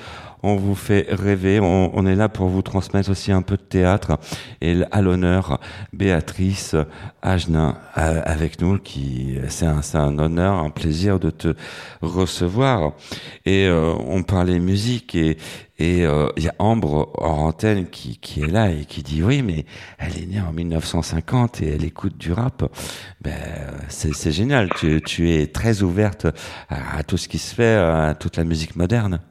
On 0.43 0.55
vous 0.55 0.75
fait 0.75 1.07
rêver. 1.09 1.59
On, 1.59 1.91
on 1.93 2.05
est 2.05 2.15
là 2.15 2.29
pour 2.29 2.47
vous 2.47 2.61
transmettre 2.61 3.09
aussi 3.09 3.31
un 3.31 3.41
peu 3.41 3.57
de 3.57 3.61
théâtre. 3.61 4.19
Et 4.61 4.81
à 4.91 5.01
l'honneur, 5.01 5.59
Béatrice 5.93 6.75
Agenin 7.21 7.77
euh, 7.97 8.21
avec 8.25 8.61
nous, 8.61 8.77
qui 8.77 9.37
c'est 9.49 9.65
un, 9.65 9.81
un 9.93 10.19
honneur, 10.19 10.55
un 10.55 10.69
plaisir 10.69 11.19
de 11.19 11.29
te 11.29 11.53
recevoir. 12.01 12.93
Et 13.45 13.65
euh, 13.67 13.93
on 14.07 14.23
parlait 14.23 14.59
musique 14.59 15.15
et 15.15 15.37
et 15.81 16.05
euh, 16.05 16.29
il 16.37 16.43
y 16.43 16.47
a 16.47 16.53
Ambre 16.59 17.11
en 17.17 17.47
antenne 17.47 17.87
qui, 17.87 18.19
qui 18.19 18.41
est 18.41 18.47
là 18.47 18.69
et 18.69 18.85
qui 18.85 19.01
dit 19.01 19.23
oui, 19.23 19.41
mais 19.41 19.65
elle 19.97 20.15
est 20.15 20.27
née 20.27 20.39
en 20.39 20.53
1950 20.53 21.63
et 21.63 21.69
elle 21.69 21.83
écoute 21.83 22.19
du 22.19 22.31
rap. 22.31 22.71
Ben, 23.19 23.33
c'est, 23.87 24.31
génial. 24.31 24.69
Tu, 24.77 25.01
tu 25.01 25.31
es 25.31 25.47
très 25.47 25.81
ouverte 25.81 26.27
à 26.69 27.01
tout 27.01 27.17
ce 27.17 27.27
qui 27.27 27.39
se 27.39 27.55
fait, 27.55 27.77
à 27.77 28.13
toute 28.13 28.37
la 28.37 28.43
musique 28.43 28.75
moderne. 28.75 29.21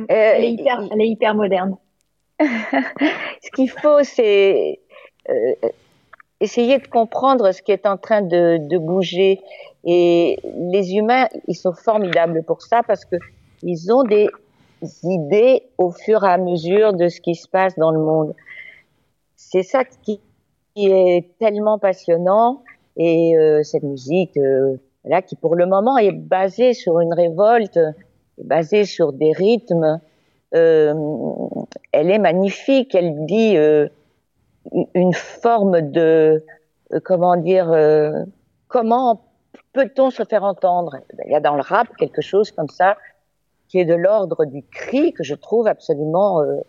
Euh, 0.00 0.04
Elle 0.08 0.44
est 0.44 0.52
hyper, 0.52 0.80
elle 0.90 1.00
est 1.00 1.08
hyper 1.08 1.34
moderne. 1.34 1.76
ce 2.40 3.50
qu'il 3.54 3.70
faut, 3.70 4.02
c'est 4.02 4.80
euh, 5.30 5.68
essayer 6.40 6.78
de 6.78 6.86
comprendre 6.86 7.52
ce 7.52 7.62
qui 7.62 7.72
est 7.72 7.86
en 7.86 7.96
train 7.96 8.22
de, 8.22 8.58
de 8.58 8.78
bouger. 8.78 9.40
Et 9.84 10.38
les 10.72 10.94
humains, 10.94 11.28
ils 11.46 11.54
sont 11.54 11.74
formidables 11.74 12.42
pour 12.42 12.62
ça 12.62 12.82
parce 12.82 13.04
que 13.04 13.16
ils 13.62 13.92
ont 13.92 14.02
des 14.02 14.28
idées 15.02 15.62
au 15.78 15.90
fur 15.90 16.24
et 16.24 16.28
à 16.28 16.38
mesure 16.38 16.92
de 16.92 17.08
ce 17.08 17.20
qui 17.20 17.34
se 17.34 17.48
passe 17.48 17.76
dans 17.76 17.90
le 17.90 18.00
monde. 18.00 18.34
C'est 19.36 19.62
ça 19.62 19.84
qui, 19.84 20.20
qui 20.74 20.90
est 20.90 21.38
tellement 21.38 21.78
passionnant. 21.78 22.62
Et 22.96 23.36
euh, 23.36 23.62
cette 23.62 23.82
musique, 23.82 24.36
euh, 24.36 24.76
là, 25.04 25.22
qui 25.22 25.36
pour 25.36 25.56
le 25.56 25.66
moment 25.66 25.98
est 25.98 26.12
basée 26.12 26.74
sur 26.74 27.00
une 27.00 27.12
révolte, 27.12 27.78
basée 28.38 28.84
sur 28.84 29.12
des 29.12 29.32
rythmes. 29.32 30.00
Euh, 30.54 30.94
elle 31.92 32.10
est 32.10 32.18
magnifique. 32.18 32.94
Elle 32.94 33.26
dit 33.26 33.56
euh, 33.56 33.88
une 34.94 35.12
forme 35.14 35.80
de, 35.90 36.44
euh, 36.92 37.00
comment 37.02 37.36
dire, 37.36 37.70
euh, 37.70 38.24
comment 38.68 39.20
peut-on 39.72 40.10
se 40.10 40.24
faire 40.24 40.44
entendre? 40.44 40.98
Il 41.24 41.32
y 41.32 41.34
a 41.34 41.40
dans 41.40 41.54
le 41.54 41.62
rap 41.62 41.88
quelque 41.96 42.22
chose 42.22 42.50
comme 42.50 42.68
ça 42.68 42.96
qui 43.68 43.78
est 43.80 43.84
de 43.84 43.94
l'ordre 43.94 44.44
du 44.44 44.62
cri 44.62 45.12
que 45.12 45.24
je 45.24 45.34
trouve 45.34 45.66
absolument 45.66 46.40
euh, 46.40 46.60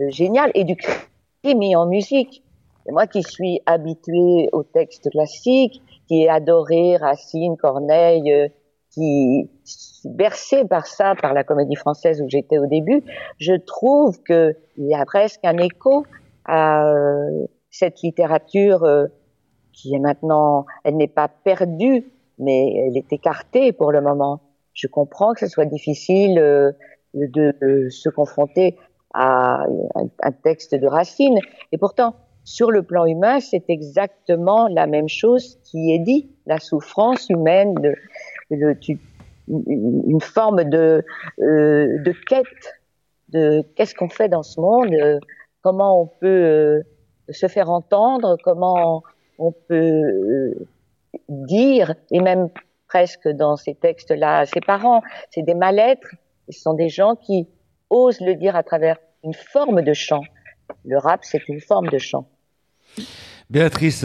euh, 0.00 0.10
génial 0.10 0.50
et 0.54 0.64
du 0.64 0.76
cri 0.76 0.94
mis 1.54 1.76
en 1.76 1.86
musique. 1.86 2.42
Et 2.88 2.92
moi 2.92 3.06
qui 3.06 3.22
suis 3.22 3.60
habituée 3.66 4.48
au 4.52 4.62
texte 4.62 5.10
classique, 5.10 5.82
qui 6.08 6.22
ai 6.22 6.28
adoré 6.28 6.96
Racine, 6.96 7.56
Corneille, 7.56 8.50
qui 8.96 9.50
bercée 10.04 10.64
par 10.64 10.86
ça, 10.86 11.14
par 11.20 11.34
la 11.34 11.44
comédie 11.44 11.76
française 11.76 12.22
où 12.22 12.28
j'étais 12.28 12.58
au 12.58 12.66
début, 12.66 13.02
je 13.38 13.52
trouve 13.52 14.22
que 14.22 14.56
il 14.78 14.88
y 14.88 14.94
a 14.94 15.04
presque 15.04 15.40
un 15.44 15.58
écho 15.58 16.06
à 16.46 16.88
euh, 16.88 17.46
cette 17.70 18.00
littérature 18.02 18.84
euh, 18.84 19.06
qui 19.72 19.94
est 19.94 19.98
maintenant, 19.98 20.64
elle 20.84 20.96
n'est 20.96 21.08
pas 21.08 21.28
perdue, 21.28 22.10
mais 22.38 22.86
elle 22.86 22.96
est 22.96 23.12
écartée 23.12 23.72
pour 23.72 23.92
le 23.92 24.00
moment. 24.00 24.40
Je 24.72 24.86
comprends 24.86 25.34
que 25.34 25.40
ce 25.40 25.48
soit 25.48 25.66
difficile 25.66 26.38
euh, 26.38 26.72
de, 27.14 27.88
se 27.90 28.08
confronter 28.08 28.78
à 29.12 29.64
un 30.22 30.32
texte 30.32 30.74
de 30.74 30.86
Racine, 30.86 31.38
et 31.72 31.78
pourtant, 31.78 32.14
sur 32.44 32.70
le 32.70 32.82
plan 32.84 33.06
humain, 33.06 33.40
c'est 33.40 33.64
exactement 33.68 34.68
la 34.68 34.86
même 34.86 35.08
chose 35.08 35.58
qui 35.64 35.92
est 35.92 35.98
dit. 35.98 36.30
La 36.46 36.60
souffrance 36.60 37.28
humaine, 37.28 37.74
de, 37.74 37.94
une 38.50 40.20
forme 40.20 40.64
de, 40.64 41.04
euh, 41.40 41.98
de 42.02 42.12
quête 42.28 42.46
de 43.28 43.62
qu'est-ce 43.74 43.94
qu'on 43.94 44.08
fait 44.08 44.28
dans 44.28 44.42
ce 44.42 44.60
monde, 44.60 44.92
euh, 44.92 45.18
comment 45.62 46.00
on 46.00 46.06
peut 46.06 46.26
euh, 46.26 46.82
se 47.30 47.48
faire 47.48 47.70
entendre, 47.70 48.36
comment 48.42 49.02
on 49.38 49.52
peut 49.52 50.54
dire, 51.28 51.94
et 52.10 52.20
même 52.20 52.48
presque 52.88 53.28
dans 53.28 53.56
ces 53.56 53.74
textes-là, 53.74 54.46
ses 54.46 54.60
parents, 54.60 55.02
c'est 55.30 55.42
des 55.42 55.54
mal-être, 55.54 56.08
ce 56.48 56.60
sont 56.60 56.74
des 56.74 56.88
gens 56.88 57.16
qui 57.16 57.48
osent 57.90 58.20
le 58.20 58.34
dire 58.34 58.54
à 58.54 58.62
travers 58.62 58.98
une 59.24 59.34
forme 59.34 59.82
de 59.82 59.92
chant. 59.92 60.22
Le 60.84 60.98
rap, 60.98 61.24
c'est 61.24 61.48
une 61.48 61.60
forme 61.60 61.88
de 61.88 61.98
chant. 61.98 62.28
Béatrice 63.50 64.04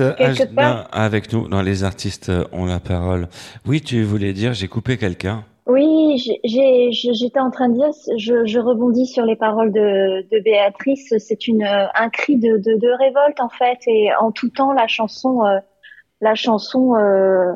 part- 0.55 0.87
avec 0.91 1.33
nous 1.33 1.47
dans 1.47 1.61
Les 1.61 1.83
artistes 1.83 2.29
euh, 2.29 2.45
ont 2.51 2.65
la 2.65 2.79
parole. 2.79 3.27
Oui, 3.65 3.81
tu 3.81 4.03
voulais 4.03 4.33
dire, 4.33 4.53
j'ai 4.53 4.67
coupé 4.67 4.97
quelqu'un. 4.97 5.43
Oui, 5.67 6.17
j'étais 6.43 7.39
en 7.39 7.51
train 7.51 7.69
de 7.69 7.75
dire, 7.75 7.89
je, 8.17 8.45
je 8.45 8.59
rebondis 8.59 9.05
sur 9.05 9.25
les 9.25 9.35
paroles 9.35 9.71
de, 9.71 10.27
de 10.29 10.39
Béatrice. 10.43 11.13
C'est 11.17 11.47
une 11.47 11.63
euh, 11.63 11.85
un 11.95 12.09
cri 12.09 12.37
de, 12.37 12.57
de, 12.57 12.77
de 12.77 12.97
révolte 12.97 13.39
en 13.39 13.49
fait, 13.49 13.79
et 13.87 14.09
en 14.19 14.31
tout 14.31 14.49
temps 14.49 14.73
la 14.73 14.87
chanson, 14.87 15.45
euh, 15.45 15.59
la 16.19 16.35
chanson, 16.35 16.95
euh, 16.95 17.53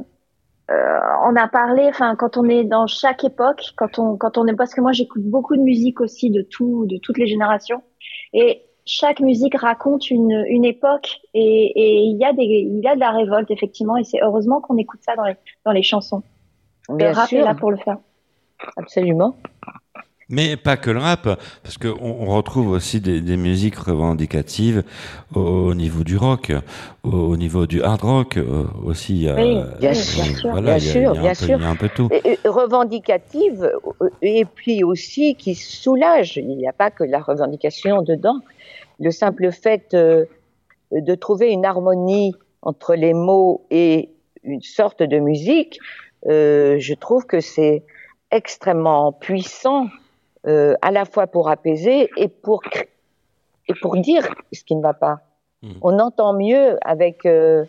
euh, 0.71 0.99
on 1.25 1.35
a 1.35 1.47
parlé. 1.47 1.87
Enfin, 1.89 2.15
quand 2.15 2.37
on 2.37 2.47
est 2.47 2.63
dans 2.63 2.87
chaque 2.87 3.23
époque, 3.23 3.73
quand 3.75 3.99
on 3.99 4.17
quand 4.17 4.37
on 4.37 4.47
est 4.47 4.55
parce 4.55 4.73
que 4.73 4.81
moi 4.81 4.91
j'écoute 4.91 5.23
beaucoup 5.23 5.55
de 5.57 5.61
musique 5.61 5.99
aussi 5.99 6.29
de 6.29 6.41
tout 6.41 6.85
de 6.85 6.97
toutes 6.97 7.17
les 7.17 7.27
générations, 7.27 7.81
et 8.33 8.61
chaque 8.85 9.19
musique 9.19 9.55
raconte 9.59 10.09
une 10.11 10.43
une 10.47 10.65
époque, 10.65 11.19
et 11.33 11.71
et 11.75 11.95
il 12.03 12.17
y 12.17 12.25
a 12.25 12.33
des 12.33 12.43
il 12.43 12.79
y 12.83 12.87
a 12.87 12.95
de 12.95 12.99
la 12.99 13.11
révolte 13.11 13.49
effectivement, 13.51 13.97
et 13.97 14.03
c'est 14.03 14.21
heureusement 14.21 14.61
qu'on 14.61 14.77
écoute 14.77 14.99
ça 15.05 15.15
dans 15.15 15.25
les 15.25 15.35
dans 15.65 15.71
les 15.71 15.83
chansons. 15.83 16.23
Le 16.89 16.97
Bien 16.97 17.13
rap 17.13 17.31
est 17.33 17.41
là 17.41 17.55
pour 17.55 17.71
le 17.71 17.77
faire. 17.77 17.97
absolument. 18.77 19.35
Mais 20.27 20.57
pas 20.57 20.75
que 20.75 20.89
le 20.89 20.97
rap, 20.99 21.21
parce 21.61 21.77
qu'on 21.77 21.95
on 22.01 22.25
retrouve 22.35 22.69
aussi 22.71 22.99
des, 22.99 23.21
des 23.21 23.37
musiques 23.37 23.75
revendicatives 23.75 24.83
au, 25.35 25.39
au 25.39 25.75
niveau 25.75 26.03
du 26.03 26.17
rock, 26.17 26.51
au, 27.03 27.09
au 27.11 27.37
niveau 27.37 27.67
du 27.67 27.83
hard 27.83 28.01
rock 28.01 28.37
euh, 28.37 28.63
aussi. 28.83 29.27
a- 29.29 29.35
Oui, 29.35 29.59
bien 29.79 29.91
euh, 29.91 29.93
sûr, 29.93 30.49
voilà, 30.49 30.61
bien 30.61 30.77
il 30.77 30.83
y 30.83 30.89
a- 30.89 30.91
sûr, 30.91 31.11
bien 31.21 31.29
peu- 31.29 31.35
sûr. 31.35 31.57
Il 31.59 31.61
y 31.61 31.65
a 31.65 31.69
un 31.69 31.75
peu 31.75 31.89
tout. 31.89 32.07
Et- 32.11 32.39
et 32.43 32.47
revendicative 32.47 33.69
euh, 34.01 34.09
et 34.23 34.45
puis 34.45 34.83
aussi 34.83 35.35
qui 35.35 35.53
soulage. 35.53 36.37
Il 36.37 36.57
n'y 36.57 36.67
a 36.67 36.73
pas 36.73 36.89
que 36.89 37.03
la 37.03 37.19
revendication 37.19 38.01
dedans. 38.01 38.39
Le 38.99 39.11
simple 39.11 39.51
fait 39.51 39.93
euh, 39.93 40.25
de 40.91 41.15
trouver 41.15 41.51
une 41.51 41.65
harmonie 41.65 42.33
entre 42.61 42.95
les 42.95 43.13
mots 43.13 43.65
et 43.69 44.09
une 44.43 44.61
sorte 44.61 45.03
de 45.03 45.19
musique, 45.19 45.79
euh, 46.27 46.77
je 46.79 46.93
trouve 46.93 47.25
que 47.25 47.39
c'est 47.39 47.83
extrêmement 48.31 49.11
puissant, 49.11 49.87
euh, 50.47 50.75
à 50.81 50.91
la 50.91 51.05
fois 51.05 51.27
pour 51.27 51.49
apaiser 51.49 52.09
et 52.17 52.27
pour 52.27 52.61
et 53.67 53.73
pour 53.81 53.97
dire 53.97 54.27
ce 54.51 54.63
qui 54.63 54.75
ne 54.75 54.81
va 54.81 54.93
pas. 54.93 55.21
Mhm. 55.63 55.77
On 55.81 55.99
entend 55.99 56.33
mieux 56.33 56.77
avec 56.81 57.25
euh, 57.25 57.65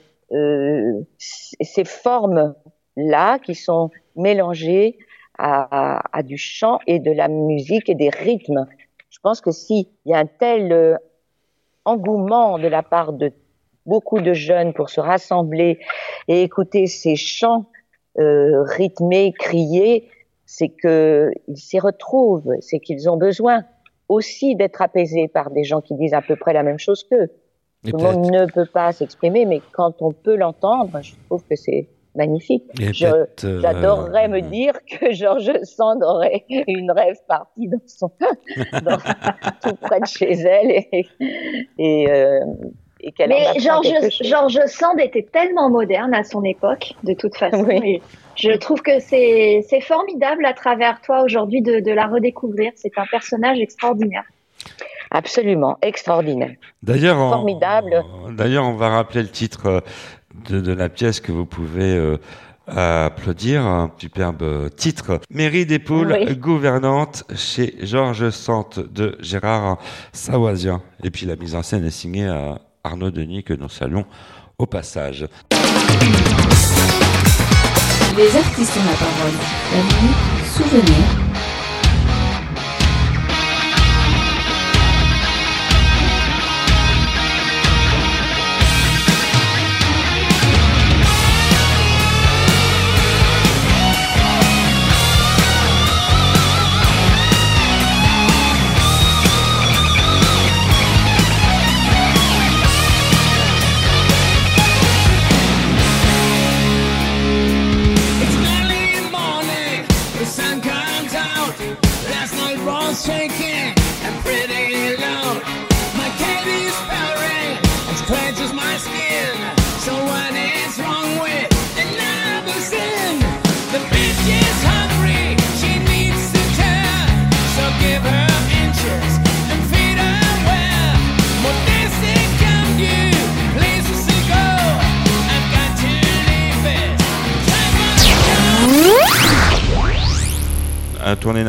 ces 1.19 1.85
formes-là 1.85 3.39
qui 3.39 3.55
sont 3.55 3.91
mélangées 4.15 4.99
à, 5.39 6.03
à 6.13 6.23
du 6.23 6.37
chant 6.37 6.79
et 6.87 6.99
de 6.99 7.13
la 7.13 7.29
musique 7.29 7.89
et 7.89 7.95
des 7.95 8.11
rythmes. 8.11 8.67
Je 9.11 9.19
pense 9.23 9.41
que 9.41 9.51
s'il 9.51 9.87
y 10.05 10.15
a 10.15 10.19
un 10.19 10.27
tel 10.27 10.99
engouement 11.87 12.59
de 12.59 12.69
la 12.69 12.83
part 12.83 13.13
de 13.13 13.33
beaucoup 13.87 14.21
de 14.21 14.35
jeunes 14.35 14.75
pour 14.75 14.91
se 14.91 15.01
rassembler 15.01 15.79
et 16.29 16.43
écouter 16.43 16.87
ces 16.87 17.17
chants 17.17 17.67
euh, 18.19 18.63
rythmés, 18.63 19.33
criés, 19.39 20.09
c'est 20.45 20.69
qu'ils 20.69 21.57
s'y 21.57 21.79
retrouvent, 21.79 22.53
c'est 22.61 22.81
qu'ils 22.81 23.09
ont 23.09 23.17
besoin 23.17 23.65
aussi 24.09 24.55
d'être 24.55 24.83
apaisés 24.83 25.29
par 25.29 25.51
des 25.51 25.65
gens 25.65 25.81
qui 25.81 25.95
disent 25.95 26.15
à 26.15 26.23
peu 26.23 26.37
près 26.37 26.53
la 26.53 26.63
même 26.63 26.79
chose 26.79 27.05
qu'eux. 27.05 27.31
Tout 27.85 27.97
le 27.97 28.03
monde 28.03 28.31
ne 28.31 28.47
peut 28.47 28.67
pas 28.67 28.93
s'exprimer, 28.93 29.45
mais 29.47 29.61
quand 29.73 30.03
on 30.03 30.13
peut 30.13 30.37
l'entendre, 30.37 31.01
je 31.03 31.13
trouve 31.27 31.45
que 31.49 31.55
c'est 31.55 31.89
magnifique. 32.17 32.65
euh, 33.03 33.27
J'adorerais 33.61 34.29
me 34.29 34.41
dire 34.41 34.75
que 34.91 35.13
Georges 35.13 35.53
Sand 35.63 36.03
aurait 36.03 36.45
une 36.49 36.91
rêve 36.91 37.17
partie 37.29 37.69
dans 37.69 37.81
son, 37.87 38.11
dans- 38.83 38.99
tout 39.63 39.77
près 39.81 40.01
de 40.01 40.07
chez 40.07 40.33
elle 40.33 40.71
et, 40.71 41.07
et, 41.79 42.11
euh, 42.11 42.41
et 43.01 43.13
qu'elle 43.13 43.33
en 43.33 43.37
Mais 43.37 43.61
Sand 44.67 44.99
était 45.01 45.27
tellement 45.31 45.71
moderne 45.71 46.15
à 46.15 46.25
son 46.25 46.43
époque, 46.45 46.95
de 47.05 47.15
toute 47.15 47.37
façon. 47.37 47.65
Oui. 47.65 47.77
Et 47.85 48.03
je 48.37 48.53
trouve 48.57 48.83
que 48.83 48.99
c'est 49.01 49.63
formidable 49.83 50.45
à 50.45 50.53
travers 50.53 51.01
toi 51.03 51.23
aujourd'hui 51.23 51.63
de, 51.63 51.81
de 51.81 51.93
la 51.93 52.07
redécouvrir. 52.07 52.73
C'est 52.75 52.97
un 52.99 53.07
personnage 53.11 53.59
extraordinaire. 53.61 54.25
Absolument, 55.11 55.79
extraordinaire. 55.83 56.55
D'ailleurs, 56.83 57.17
Formidable. 57.17 58.03
D'ailleurs, 58.33 58.65
on 58.65 58.75
va 58.75 58.89
rappeler 58.89 59.23
le 59.23 59.29
titre 59.29 59.67
euh, 59.67 59.81
de, 60.49 60.61
de 60.61 60.73
la 60.73 60.89
pièce 60.89 61.21
que 61.21 61.33
vous 61.33 61.47
pouvez 61.47 61.97
euh, 61.97 62.17
applaudir. 62.69 63.65
Un 63.67 63.91
superbe 63.99 64.43
euh, 64.43 64.69
titre. 64.69 65.21
Mairie 65.31 65.67
des 65.67 65.79
Poules, 65.79 66.17
Oui. 66.27 66.37
gouvernante 66.37 67.25
chez 67.35 67.75
Georges 67.83 68.31
Sante 68.31 68.79
de 68.81 69.17
Gérard 69.21 69.79
Sawazien. 70.13 70.83
Et 71.03 71.11
puis 71.11 71.27
la 71.27 71.37
mise 71.37 71.55
en 71.55 71.63
scène 71.63 71.85
est 71.85 71.91
signée 71.91 72.27
à 72.29 72.61
Arnaud 72.85 73.11
Denis 73.11 73.43
que 73.45 73.55
nous 73.55 73.69
saluons 73.69 74.05
au 74.59 74.67
passage. 74.67 75.27
Les 78.17 78.35
artistes 78.37 78.77
ont 78.79 78.85
la 78.91 78.97
parole. 78.97 79.35
La 79.73 79.83
minute 79.83 80.17
souvenir. 80.55 81.26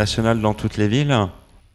Nationale 0.08 0.40
dans 0.40 0.54
toutes 0.54 0.78
les 0.78 0.88
villes. 0.88 1.14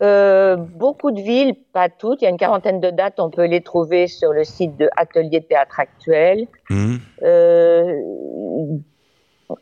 Euh, 0.02 0.56
beaucoup 0.56 1.10
de 1.12 1.20
villes, 1.20 1.54
pas 1.74 1.90
toutes, 1.90 2.22
il 2.22 2.24
y 2.24 2.26
a 2.26 2.30
une 2.30 2.38
quarantaine 2.38 2.80
de 2.80 2.88
dates, 2.90 3.20
on 3.20 3.28
peut 3.28 3.44
les 3.44 3.60
trouver 3.60 4.06
sur 4.06 4.32
le 4.32 4.42
site 4.42 4.74
de 4.78 4.88
Atelier 4.96 5.40
de 5.40 5.44
Théâtre 5.44 5.78
Actuel. 5.78 6.46
Mhm. 6.70 6.98
Euh, 7.22 7.92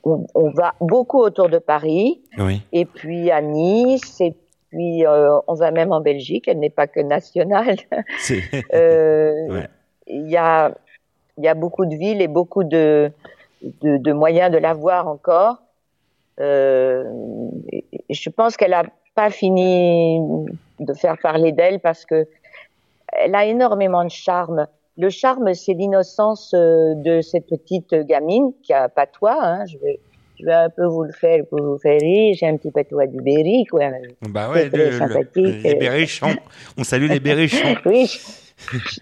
on, 0.05 0.25
on 0.37 0.51
va 0.53 0.75
beaucoup 0.81 1.19
autour 1.19 1.49
de 1.49 1.59
Paris, 1.59 2.23
Oui. 2.39 2.63
et 2.73 2.85
puis 2.85 3.33
à 3.33 3.43
Nice, 3.43 4.21
et 4.21 4.35
puis 4.71 5.05
euh, 5.05 5.37
on 5.49 5.55
va 5.55 5.73
même 5.73 5.91
en 5.93 6.01
Belgique, 6.01 6.47
elle 6.47 6.61
n'est 6.61 6.71
pas 6.71 6.87
que 6.87 7.01
nationale. 7.01 7.77
Ouais. 8.73 9.67
Il 10.13 10.29
y, 10.31 10.37
a, 10.37 10.73
il 11.39 11.45
y 11.45 11.49
a 11.49 11.55
beaucoup 11.55 11.87
de 11.87 11.95
villes 11.97 12.21
et 12.23 12.29
beaucoup 12.29 12.65
de, 12.65 13.11
de, 13.83 13.97
de 13.97 14.13
moyens 14.13 14.51
de 14.53 14.59
la 14.59 14.75
voir 14.75 15.07
encore. 15.09 15.59
Euh, 16.41 17.05
je 18.09 18.31
pense 18.31 18.57
qu'elle 18.57 18.73
a 18.75 18.85
pas 19.15 19.31
fini 19.31 20.21
de 20.79 20.95
faire 20.95 21.17
parler 21.23 21.53
d'elle 21.53 21.81
parce 21.81 22.05
que 22.07 22.27
elle 23.13 23.35
a 23.35 23.45
énormément 23.47 24.05
de 24.05 24.11
charme. 24.11 24.67
Le 24.97 25.11
charme, 25.11 25.53
c'est 25.55 25.75
l'innocence 25.75 26.53
euh, 26.55 26.95
de 26.97 27.21
cette 27.21 27.47
petite 27.47 27.95
gamine 27.95 28.53
qui 28.63 28.73
a 28.73 28.89
patois. 28.89 29.39
Hein, 29.43 29.67
je 29.67 29.79
vais, 29.79 29.99
je 30.39 30.45
vais 30.45 30.53
un 30.53 30.71
peu 30.71 30.85
vous 30.87 31.03
le 31.05 31.13
faire 31.13 31.45
pour 31.49 31.61
vous 31.63 31.79
faire 31.79 31.99
rire. 32.01 32.35
J'ai 32.39 32.47
un 32.47 32.57
petit 32.57 32.71
patois 32.71 33.07
du 33.07 33.21
Berry, 33.21 33.65
quoi. 33.65 33.81
Bah 34.29 34.51
ouais, 34.51 34.69
le- 34.69 34.91
le- 34.91 34.93
sympathique. 34.99 35.63
les 35.65 35.75
berrichons. 35.75 36.37
On 36.79 36.85
salue 36.85 37.09
les 37.09 37.21
berrichons. 37.21 37.75
Oui, 37.87 38.09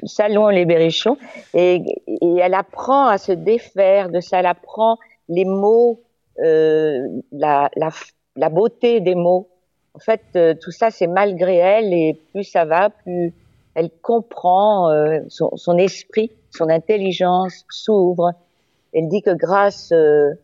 saluons 0.04 0.48
les 0.48 0.64
berrichons. 0.64 1.16
Et, 1.54 1.82
et 2.06 2.36
elle 2.40 2.54
apprend 2.54 3.06
à 3.08 3.18
se 3.18 3.32
défaire 3.32 4.08
de 4.08 4.20
ça. 4.20 4.38
Elle 4.40 4.46
apprend 4.46 4.98
les 5.28 5.44
mots, 5.44 6.00
la, 6.38 7.70
la, 7.76 7.88
la 8.36 8.48
beauté 8.48 9.00
des 9.00 9.14
mots. 9.14 9.48
En 9.94 9.98
fait, 9.98 10.22
euh, 10.36 10.54
tout 10.54 10.70
ça, 10.70 10.90
c'est 10.90 11.08
malgré 11.08 11.56
elle. 11.56 11.92
Et 11.92 12.20
plus 12.32 12.44
ça 12.44 12.64
va, 12.64 12.90
plus 12.90 13.32
elle 13.74 13.90
comprend 14.02 14.90
euh, 14.90 15.20
son, 15.28 15.56
son 15.56 15.76
esprit, 15.78 16.30
son 16.50 16.68
intelligence 16.68 17.64
s'ouvre. 17.68 18.32
Elle 18.92 19.08
dit 19.08 19.22
que 19.22 19.34
grâce 19.34 19.92
euh, 19.92 20.34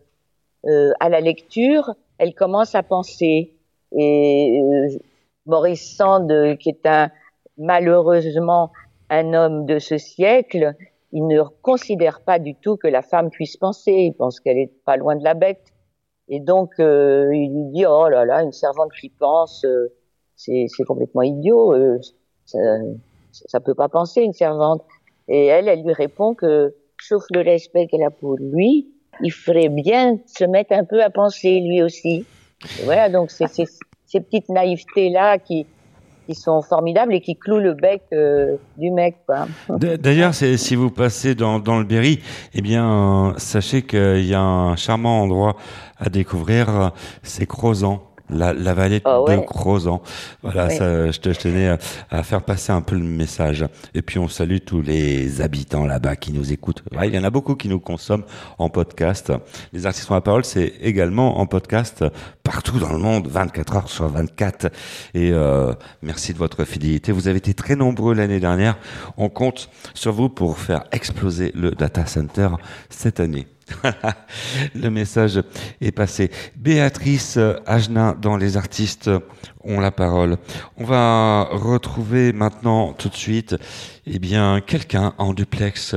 euh, 0.67 0.93
à 1.01 1.09
la 1.09 1.21
lecture, 1.21 1.95
elle 2.19 2.35
commence 2.35 2.75
à 2.75 2.83
penser. 2.83 3.53
Et 3.97 4.61
euh, 4.63 4.99
Maurice 5.47 5.97
Sand, 5.97 6.31
euh, 6.31 6.57
qui 6.57 6.71
est 6.71 6.87
un 6.87 7.11
malheureusement 7.57 8.73
un 9.11 9.35
homme 9.35 9.67
de 9.67 9.79
ce 9.79 9.99
siècle, 9.99 10.75
il 11.13 11.27
ne 11.27 11.43
considère 11.63 12.21
pas 12.23 12.39
du 12.39 12.55
tout 12.55 12.77
que 12.77 12.89
la 12.89 13.03
femme 13.03 13.31
puisse 13.31 13.57
penser. 13.57 13.93
Il 13.93 14.15
pense 14.15 14.41
qu'elle 14.41 14.59
est 14.59 14.73
pas 14.85 14.97
loin 14.97 15.15
de 15.17 15.23
la 15.23 15.35
bête. 15.35 15.74
Et 16.29 16.41
donc, 16.41 16.71
euh, 16.79 17.29
il 17.33 17.53
lui 17.53 17.73
dit, 17.73 17.87
oh 17.87 18.09
là 18.09 18.25
là, 18.25 18.43
une 18.43 18.53
servante 18.53 18.93
qui 18.99 19.11
pense, 19.11 19.65
euh, 19.65 19.93
c'est 20.37 20.69
complètement 20.87 21.23
idiot. 21.23 21.75
euh, 21.75 21.99
ça, 22.47 22.59
ça 23.31 23.61
peut 23.61 23.75
pas 23.75 23.89
penser, 23.89 24.23
une 24.23 24.33
servante. 24.33 24.83
Et 25.29 25.47
elle, 25.47 25.69
elle 25.69 25.83
lui 25.83 25.93
répond 25.93 26.35
que, 26.35 26.75
sauf 27.01 27.25
le 27.31 27.41
respect 27.41 27.87
qu'elle 27.87 28.03
a 28.03 28.11
pour 28.11 28.37
lui, 28.37 28.89
il 29.23 29.33
ferait 29.33 29.69
bien 29.69 30.19
se 30.27 30.45
mettre 30.45 30.73
un 30.73 30.85
peu 30.85 31.03
à 31.03 31.11
penser 31.11 31.61
lui 31.61 31.83
aussi. 31.83 32.25
Voilà, 32.85 33.09
donc 33.09 33.31
c'est 33.31 33.49
ces 33.49 34.21
petites 34.21 34.49
naïvetés-là 34.49 35.39
qui, 35.39 35.67
qui 36.27 36.35
sont 36.35 36.63
formidables 36.63 37.15
et 37.15 37.21
qui 37.21 37.37
clouent 37.37 37.59
le 37.59 37.75
bec 37.75 38.03
euh, 38.13 38.57
du 38.77 38.91
mec, 38.91 39.17
D'ailleurs, 39.69 40.35
si 40.35 40.75
vous 40.75 40.91
passez 40.91 41.35
dans, 41.35 41.59
dans 41.59 41.79
le 41.79 41.85
Berry, 41.85 42.21
eh 42.55 42.61
bien, 42.61 43.31
euh, 43.31 43.33
sachez 43.37 43.83
qu'il 43.83 44.25
y 44.25 44.35
a 44.35 44.41
un 44.41 44.77
charmant 44.77 45.23
endroit 45.23 45.57
à 45.99 46.09
découvrir, 46.09 46.69
euh, 46.69 46.89
c'est 47.23 47.47
Crozan. 47.47 48.03
La, 48.35 48.53
la 48.53 48.75
vallée 48.75 49.01
Ah 49.05 49.19
de. 49.27 49.37
Crozan. 49.37 50.03
Voilà, 50.43 50.67
Oui. 50.69 50.77
ça, 50.77 51.11
je, 51.11 51.19
te, 51.21 51.33
je 51.33 51.39
tenais 51.39 51.69
à, 51.69 51.79
à 52.11 52.23
faire 52.23 52.43
passer 52.43 52.73
un 52.73 52.83
peu 52.83 52.97
le 52.97 53.03
message. 53.05 53.65
Et 53.95 54.03
puis 54.03 54.19
on 54.19 54.29
salue 54.29 54.59
tous 54.65 54.83
les 54.83 55.41
habitants 55.41 55.87
là-bas 55.87 56.17
qui 56.17 56.33
nous 56.33 56.53
écoutent. 56.53 56.83
Ouais, 56.97 57.09
il 57.09 57.15
y 57.15 57.19
en 57.19 57.25
a 57.25 57.31
beaucoup 57.31 57.55
qui 57.55 57.69
nous 57.69 57.81
consomment 57.81 58.25
en 58.59 58.69
podcast. 58.69 59.33
Les 59.73 59.87
artistes 59.87 60.11
ont 60.11 60.15
la 60.15 60.21
parole, 60.21 60.45
c'est 60.45 60.75
également 60.83 61.39
en 61.39 61.47
podcast 61.47 62.05
partout 62.43 62.79
dans 62.79 62.93
le 62.93 62.99
monde, 62.99 63.27
24 63.29 63.77
heures 63.77 63.89
sur 63.89 64.09
24. 64.09 64.67
Et 65.15 65.31
euh, 65.33 65.73
merci 66.03 66.33
de 66.33 66.39
votre 66.39 66.65
fidélité. 66.65 67.13
Vous 67.13 67.29
avez 67.29 67.39
été 67.39 67.55
très 67.55 67.77
nombreux 67.77 68.15
l'année 68.15 68.41
dernière. 68.41 68.77
On 69.17 69.29
compte 69.29 69.71
sur 69.95 70.13
vous 70.13 70.29
pour 70.29 70.59
faire 70.59 70.85
exploser 70.93 71.53
le 71.55 71.71
data 71.71 72.05
center 72.07 72.49
cette 72.91 73.21
année. 73.21 73.47
Le 74.75 74.89
message 74.89 75.43
est 75.81 75.93
passé. 75.93 76.31
Béatrice 76.57 77.39
Agenin 77.67 78.17
dans 78.21 78.37
Les 78.37 78.57
artistes 78.57 79.11
ont 79.63 79.81
la 79.81 79.91
parole. 79.91 80.37
On 80.77 80.85
va 80.85 81.49
retrouver 81.51 82.33
maintenant 82.33 82.93
tout 82.93 83.09
de 83.09 83.17
suite 83.17 83.57
eh 84.07 84.19
bien 84.19 84.61
quelqu'un 84.61 85.15
en 85.19 85.33
duplex 85.33 85.95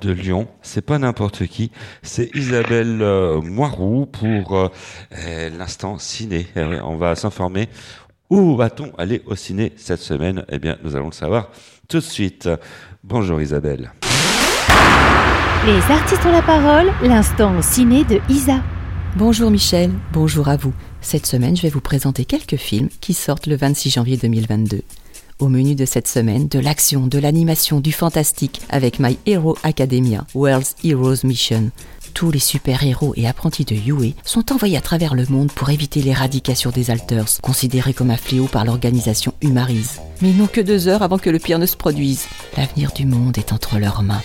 de 0.00 0.12
Lyon. 0.12 0.48
C'est 0.62 0.84
pas 0.84 0.98
n'importe 0.98 1.46
qui, 1.46 1.70
c'est 2.02 2.34
Isabelle 2.34 3.00
euh, 3.00 3.40
Moiroux 3.40 4.06
pour 4.06 4.56
euh, 4.56 4.68
euh, 5.18 5.50
l'instant 5.50 5.98
ciné. 5.98 6.46
Eh 6.56 6.80
on 6.82 6.96
va 6.96 7.14
s'informer. 7.14 7.68
Où 8.30 8.56
va-t-on 8.56 8.92
aller 8.96 9.22
au 9.26 9.34
ciné 9.34 9.72
cette 9.76 10.00
semaine? 10.00 10.44
Eh 10.48 10.58
bien, 10.58 10.76
nous 10.82 10.96
allons 10.96 11.06
le 11.06 11.12
savoir 11.12 11.50
tout 11.88 11.98
de 11.98 12.02
suite. 12.02 12.48
Bonjour 13.02 13.40
Isabelle. 13.40 13.92
Les 15.66 15.94
artistes 15.94 16.26
ont 16.26 16.30
la 16.30 16.42
parole, 16.42 16.92
l'instant 17.02 17.62
ciné 17.62 18.04
de 18.04 18.20
Isa. 18.28 18.62
Bonjour 19.16 19.50
Michel, 19.50 19.90
bonjour 20.12 20.48
à 20.48 20.58
vous. 20.58 20.74
Cette 21.00 21.24
semaine, 21.24 21.56
je 21.56 21.62
vais 21.62 21.70
vous 21.70 21.80
présenter 21.80 22.26
quelques 22.26 22.58
films 22.58 22.90
qui 23.00 23.14
sortent 23.14 23.46
le 23.46 23.56
26 23.56 23.88
janvier 23.88 24.18
2022. 24.18 24.82
Au 25.38 25.48
menu 25.48 25.74
de 25.74 25.86
cette 25.86 26.06
semaine, 26.06 26.48
de 26.48 26.58
l'action, 26.58 27.06
de 27.06 27.18
l'animation, 27.18 27.80
du 27.80 27.92
fantastique 27.92 28.60
avec 28.68 29.00
My 29.00 29.16
Hero 29.24 29.56
Academia, 29.62 30.26
World's 30.34 30.76
Heroes 30.84 31.24
Mission. 31.24 31.70
Tous 32.12 32.30
les 32.30 32.40
super-héros 32.40 33.14
et 33.16 33.26
apprentis 33.26 33.64
de 33.64 33.74
Yue 33.74 34.12
sont 34.22 34.52
envoyés 34.52 34.76
à 34.76 34.82
travers 34.82 35.14
le 35.14 35.24
monde 35.30 35.50
pour 35.50 35.70
éviter 35.70 36.02
l'éradication 36.02 36.72
des 36.72 36.90
Alters, 36.90 37.40
considérés 37.40 37.94
comme 37.94 38.10
un 38.10 38.18
fléau 38.18 38.48
par 38.48 38.66
l'organisation 38.66 39.32
Humarise. 39.40 40.02
Mais 40.20 40.28
ils 40.28 40.36
n'ont 40.36 40.46
que 40.46 40.60
deux 40.60 40.88
heures 40.88 41.02
avant 41.02 41.16
que 41.16 41.30
le 41.30 41.38
pire 41.38 41.58
ne 41.58 41.64
se 41.64 41.76
produise. 41.76 42.26
L'avenir 42.58 42.92
du 42.92 43.06
monde 43.06 43.38
est 43.38 43.54
entre 43.54 43.78
leurs 43.78 44.02
mains. 44.02 44.20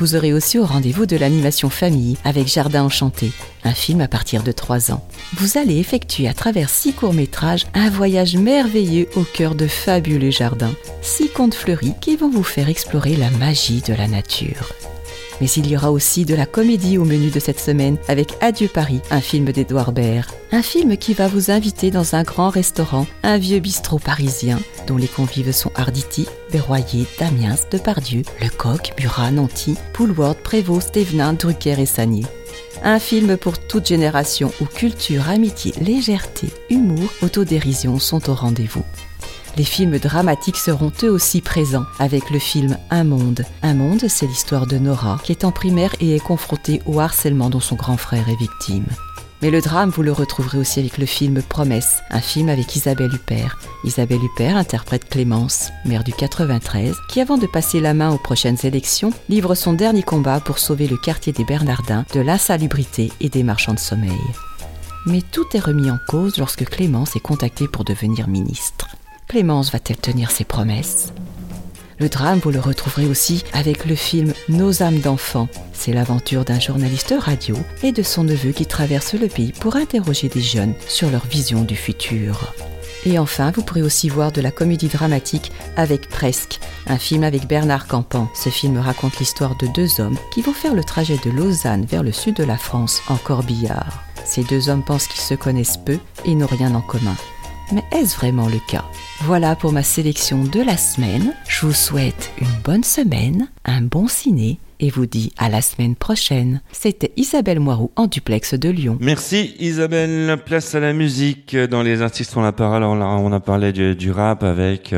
Vous 0.00 0.16
aurez 0.16 0.32
aussi 0.32 0.58
au 0.58 0.64
rendez-vous 0.64 1.04
de 1.04 1.18
l'animation 1.18 1.68
famille 1.68 2.16
avec 2.24 2.46
Jardin 2.46 2.84
Enchanté, 2.84 3.32
un 3.64 3.74
film 3.74 4.00
à 4.00 4.08
partir 4.08 4.42
de 4.42 4.50
3 4.50 4.92
ans. 4.92 5.06
Vous 5.36 5.58
allez 5.58 5.76
effectuer 5.76 6.26
à 6.26 6.32
travers 6.32 6.70
six 6.70 6.94
courts-métrages 6.94 7.66
un 7.74 7.90
voyage 7.90 8.34
merveilleux 8.34 9.08
au 9.14 9.24
cœur 9.24 9.54
de 9.54 9.66
fabuleux 9.66 10.30
jardins. 10.30 10.72
Six 11.02 11.28
contes 11.28 11.54
fleuris 11.54 11.92
qui 12.00 12.16
vont 12.16 12.30
vous 12.30 12.42
faire 12.42 12.70
explorer 12.70 13.14
la 13.14 13.28
magie 13.28 13.82
de 13.82 13.92
la 13.92 14.08
nature. 14.08 14.72
Mais 15.40 15.48
il 15.50 15.68
y 15.68 15.76
aura 15.76 15.90
aussi 15.90 16.24
de 16.24 16.34
la 16.34 16.46
comédie 16.46 16.98
au 16.98 17.04
menu 17.04 17.30
de 17.30 17.40
cette 17.40 17.60
semaine 17.60 17.96
avec 18.08 18.34
Adieu 18.40 18.68
Paris, 18.68 19.00
un 19.10 19.20
film 19.20 19.46
d'Edouard 19.46 19.92
Baird. 19.92 20.30
Un 20.52 20.62
film 20.62 20.96
qui 20.96 21.14
va 21.14 21.28
vous 21.28 21.50
inviter 21.50 21.90
dans 21.90 22.14
un 22.14 22.22
grand 22.22 22.50
restaurant, 22.50 23.06
un 23.22 23.38
vieux 23.38 23.60
bistrot 23.60 23.98
parisien, 23.98 24.58
dont 24.86 24.96
les 24.96 25.08
convives 25.08 25.52
sont 25.52 25.72
Arditi, 25.76 26.26
Berroyer, 26.52 27.06
Damiens, 27.18 27.56
Depardieu, 27.70 28.22
Lecoq, 28.42 28.92
Murat, 28.98 29.30
Nanty, 29.30 29.76
Poulward, 29.92 30.36
Prévost, 30.36 30.88
Stévenin, 30.88 31.32
Drucker 31.32 31.78
et 31.78 31.86
Sagné. 31.86 32.24
Un 32.82 32.98
film 32.98 33.36
pour 33.36 33.58
toute 33.58 33.86
génération 33.86 34.52
où 34.60 34.64
culture, 34.64 35.28
amitié, 35.28 35.72
légèreté, 35.80 36.48
humour, 36.70 37.10
autodérision 37.22 37.98
sont 37.98 38.30
au 38.30 38.34
rendez-vous. 38.34 38.84
Les 39.56 39.64
films 39.64 39.98
dramatiques 39.98 40.56
seront 40.56 40.92
eux 41.02 41.10
aussi 41.10 41.40
présents 41.40 41.84
avec 41.98 42.30
le 42.30 42.38
film 42.38 42.78
Un 42.90 43.04
monde. 43.04 43.44
Un 43.62 43.74
monde, 43.74 44.06
c'est 44.08 44.26
l'histoire 44.26 44.66
de 44.66 44.78
Nora 44.78 45.20
qui 45.24 45.32
est 45.32 45.44
en 45.44 45.50
primaire 45.50 45.94
et 46.00 46.16
est 46.16 46.24
confrontée 46.24 46.80
au 46.86 47.00
harcèlement 47.00 47.50
dont 47.50 47.60
son 47.60 47.76
grand 47.76 47.96
frère 47.96 48.28
est 48.28 48.38
victime. 48.38 48.86
Mais 49.42 49.50
le 49.50 49.62
drame, 49.62 49.88
vous 49.88 50.02
le 50.02 50.12
retrouverez 50.12 50.58
aussi 50.58 50.80
avec 50.80 50.98
le 50.98 51.06
film 51.06 51.42
Promesse, 51.42 52.02
un 52.10 52.20
film 52.20 52.50
avec 52.50 52.76
Isabelle 52.76 53.14
Huppert. 53.14 53.58
Isabelle 53.84 54.22
Huppert 54.22 54.56
interprète 54.56 55.08
Clémence, 55.08 55.70
mère 55.86 56.04
du 56.04 56.12
93, 56.12 56.94
qui 57.08 57.22
avant 57.22 57.38
de 57.38 57.46
passer 57.46 57.80
la 57.80 57.94
main 57.94 58.10
aux 58.10 58.18
prochaines 58.18 58.58
élections, 58.64 59.12
livre 59.30 59.54
son 59.54 59.72
dernier 59.72 60.02
combat 60.02 60.40
pour 60.40 60.58
sauver 60.58 60.86
le 60.86 60.98
quartier 60.98 61.32
des 61.32 61.44
Bernardins 61.44 62.04
de 62.14 62.20
l'insalubrité 62.20 63.10
et 63.20 63.30
des 63.30 63.42
marchands 63.42 63.74
de 63.74 63.78
sommeil. 63.78 64.20
Mais 65.06 65.22
tout 65.22 65.46
est 65.54 65.60
remis 65.60 65.90
en 65.90 65.98
cause 66.06 66.36
lorsque 66.36 66.66
Clémence 66.66 67.16
est 67.16 67.20
contactée 67.20 67.66
pour 67.66 67.84
devenir 67.84 68.28
ministre. 68.28 68.88
Clémence 69.30 69.70
va-t-elle 69.70 69.96
tenir 69.96 70.32
ses 70.32 70.42
promesses? 70.42 71.12
Le 72.00 72.08
drame, 72.08 72.40
vous 72.40 72.50
le 72.50 72.58
retrouverez 72.58 73.06
aussi 73.06 73.44
avec 73.52 73.86
le 73.86 73.94
film 73.94 74.32
Nos 74.48 74.82
âmes 74.82 74.98
d'enfants. 74.98 75.46
C'est 75.72 75.92
l'aventure 75.92 76.44
d'un 76.44 76.58
journaliste 76.58 77.14
radio 77.16 77.54
et 77.84 77.92
de 77.92 78.02
son 78.02 78.24
neveu 78.24 78.50
qui 78.50 78.66
traverse 78.66 79.14
le 79.14 79.28
pays 79.28 79.52
pour 79.52 79.76
interroger 79.76 80.28
des 80.28 80.40
jeunes 80.40 80.74
sur 80.88 81.10
leur 81.10 81.24
vision 81.26 81.62
du 81.62 81.76
futur. 81.76 82.52
Et 83.06 83.20
enfin, 83.20 83.52
vous 83.52 83.62
pourrez 83.62 83.82
aussi 83.82 84.08
voir 84.08 84.32
de 84.32 84.40
la 84.40 84.50
comédie 84.50 84.88
dramatique 84.88 85.52
avec 85.76 86.08
Presque, 86.08 86.58
un 86.88 86.98
film 86.98 87.22
avec 87.22 87.46
Bernard 87.46 87.86
Campan. 87.86 88.28
Ce 88.34 88.48
film 88.48 88.78
raconte 88.78 89.20
l'histoire 89.20 89.56
de 89.58 89.68
deux 89.68 90.00
hommes 90.00 90.18
qui 90.34 90.42
vont 90.42 90.54
faire 90.54 90.74
le 90.74 90.82
trajet 90.82 91.18
de 91.24 91.30
Lausanne 91.30 91.84
vers 91.84 92.02
le 92.02 92.10
sud 92.10 92.34
de 92.34 92.44
la 92.44 92.56
France 92.56 93.00
en 93.06 93.16
corbillard. 93.16 94.02
Ces 94.24 94.42
deux 94.42 94.70
hommes 94.70 94.82
pensent 94.82 95.06
qu'ils 95.06 95.20
se 95.20 95.34
connaissent 95.34 95.78
peu 95.78 96.00
et 96.24 96.34
n'ont 96.34 96.46
rien 96.46 96.74
en 96.74 96.80
commun. 96.80 97.14
Mais 97.72 97.84
est-ce 97.92 98.16
vraiment 98.16 98.48
le 98.48 98.58
cas? 98.68 98.84
Voilà 99.20 99.54
pour 99.54 99.72
ma 99.72 99.82
sélection 99.82 100.42
de 100.42 100.60
la 100.60 100.76
semaine. 100.76 101.34
Je 101.48 101.66
vous 101.66 101.72
souhaite 101.72 102.32
une 102.40 102.62
bonne 102.64 102.82
semaine, 102.82 103.48
un 103.64 103.82
bon 103.82 104.08
ciné 104.08 104.58
et 104.80 104.90
vous 104.90 105.06
dis 105.06 105.32
à 105.38 105.48
la 105.48 105.60
semaine 105.60 105.94
prochaine. 105.94 106.62
C'était 106.72 107.12
Isabelle 107.16 107.60
Moiroux 107.60 107.92
en 107.96 108.06
duplex 108.06 108.54
de 108.54 108.70
Lyon. 108.70 108.98
Merci 109.00 109.54
Isabelle. 109.60 110.38
Place 110.44 110.74
à 110.74 110.80
la 110.80 110.92
musique 110.92 111.56
dans 111.56 111.82
les 111.82 112.02
artistes. 112.02 112.36
On 112.36 112.42
a, 112.42 112.52
on 112.60 113.32
a 113.32 113.40
parlé 113.40 113.72
du, 113.72 114.10
rap 114.10 114.42
avec 114.42 114.94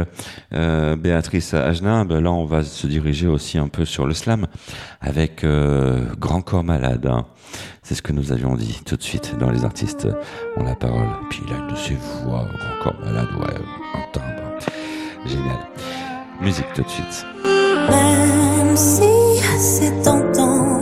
euh, 0.55 0.97
Béatrice 0.97 1.53
Agenin. 1.53 2.05
Ben 2.05 2.21
là, 2.21 2.31
on 2.31 2.47
va 2.47 2.63
se 2.63 2.87
diriger 2.87 3.27
aussi 3.27 3.59
un 3.59 3.69
peu 3.69 3.85
sur 3.85 4.07
le 4.07 4.15
slam 4.15 4.47
avec 5.01 5.45
euh, 5.45 6.07
Grand 6.19 6.41
Corps 6.41 6.65
Malade. 6.65 7.11
C'est 7.83 7.97
ce 7.97 8.03
que 8.03 8.13
nous 8.13 8.31
avions 8.31 8.55
dit 8.55 8.81
tout 8.87 8.97
de 8.97 9.03
suite 9.03 9.37
dans 9.39 9.51
les 9.51 9.65
artistes 9.65 10.07
ont 10.57 10.63
la 10.63 10.77
parole. 10.77 11.09
Puis 11.31 11.43
il 11.47 11.53
a 11.53 11.71
de 11.71 11.77
ses 11.77 11.97
voix, 12.25 12.47
Corps 12.83 12.95
Malade, 13.05 13.29
ouais, 13.41 13.55
un 13.95 14.13
timbre. 14.13 14.59
Génial. 15.27 15.59
Musique 16.41 16.73
tout 16.75 16.83
de 16.83 16.89
suite. 16.89 17.27
Même 17.91 18.77
si 18.77 19.03
c'est 19.59 20.03
tentant 20.03 20.81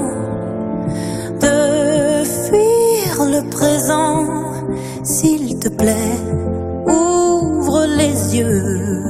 de 1.41 2.25
fuir 2.25 3.25
le 3.25 3.49
présent, 3.51 4.27
s'il 5.03 5.59
te 5.59 5.69
plaît, 5.71 6.19
ouvre 6.87 7.87
les 7.97 8.37
yeux. 8.37 9.10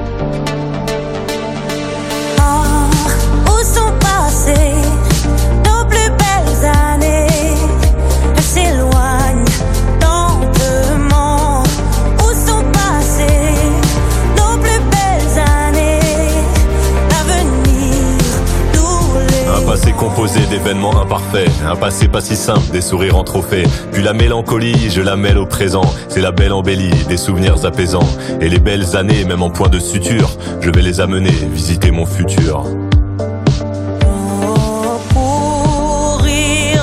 Un 21.65 21.75
passé 21.75 22.07
pas 22.07 22.21
si 22.21 22.35
simple, 22.35 22.71
des 22.71 22.81
sourires 22.81 23.17
en 23.17 23.23
trophée. 23.23 23.63
Puis 23.91 24.03
la 24.03 24.13
mélancolie, 24.13 24.89
je 24.89 25.01
la 25.01 25.15
mêle 25.15 25.37
au 25.37 25.45
présent. 25.45 25.85
C'est 26.09 26.21
la 26.21 26.31
belle 26.31 26.53
embellie, 26.53 26.91
des 27.07 27.17
souvenirs 27.17 27.65
apaisants. 27.65 28.07
Et 28.39 28.49
les 28.49 28.59
belles 28.59 28.95
années, 28.95 29.25
même 29.25 29.41
en 29.41 29.49
point 29.49 29.69
de 29.69 29.79
suture, 29.79 30.29
je 30.59 30.69
vais 30.69 30.81
les 30.81 31.01
amener 31.01 31.31
visiter 31.31 31.91
mon 31.91 32.05
futur. 32.05 32.65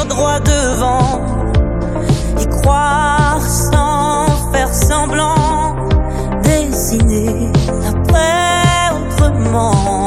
droit 0.09 0.41
devant, 0.41 1.21
y 2.41 2.47
croire 2.61 3.41
sans 3.41 4.51
faire 4.53 4.73
semblant, 4.75 5.77
dessiner 6.43 7.53
après 7.89 8.97
autrement. 8.97 9.98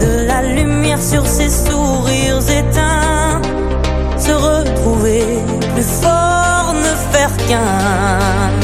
De 0.00 0.26
la 0.26 0.42
lumière 0.42 1.00
sur 1.00 1.26
ces 1.26 1.48
sourires 1.48 2.42
éteints, 2.50 3.40
se 4.18 4.32
retrouver 4.32 5.24
plus 5.74 5.82
fort, 6.02 6.74
ne 6.74 7.12
faire 7.12 7.36
qu'un. 7.48 8.63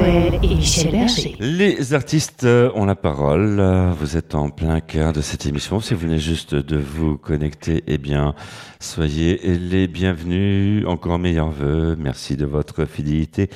Les 0.00 0.14
artistes 0.14 0.24
ont 0.24 0.24
la 0.24 0.30
parole, 0.30 0.40
André 0.40 0.40
et 0.42 0.54
Michel 0.54 0.92
Berger. 0.92 1.36
Les 1.40 1.94
artistes 1.94 2.44
euh, 2.44 2.70
ont 2.74 2.84
la 2.84 2.94
parole. 2.94 3.62
Vous 3.98 4.16
êtes 4.16 4.34
en 4.34 4.50
plein 4.50 4.80
cœur 4.80 5.12
de 5.12 5.20
cette 5.20 5.46
émission. 5.46 5.80
Si 5.80 5.94
vous 5.94 6.00
venez 6.00 6.18
juste 6.18 6.54
de 6.54 6.76
vous 6.76 7.16
connecter, 7.16 7.84
eh 7.86 7.98
bien, 7.98 8.34
soyez 8.80 9.40
les 9.58 9.88
bienvenus. 9.88 10.86
Encore 10.86 11.18
meilleurs 11.18 11.50
vœux. 11.50 11.96
Merci 11.98 12.36
de 12.36 12.46
votre 12.46 12.84
fidélité, 12.84 13.50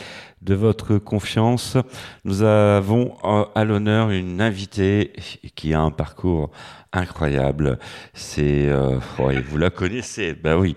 de 0.45 0.55
votre 0.55 0.99
confiance. 0.99 1.77
Nous 2.25 2.43
avons 2.43 3.17
euh, 3.25 3.45
à 3.55 3.65
l'honneur 3.65 4.11
une 4.11 4.41
invitée 4.41 5.13
qui 5.55 5.73
a 5.75 5.81
un 5.81 5.91
parcours 5.91 6.51
incroyable. 6.93 7.79
C'est, 8.13 8.69
euh, 8.69 8.99
ouais, 9.19 9.41
vous 9.41 9.59
la 9.59 9.71
connaissez, 9.71 10.35
bah 10.35 10.57
oui. 10.57 10.77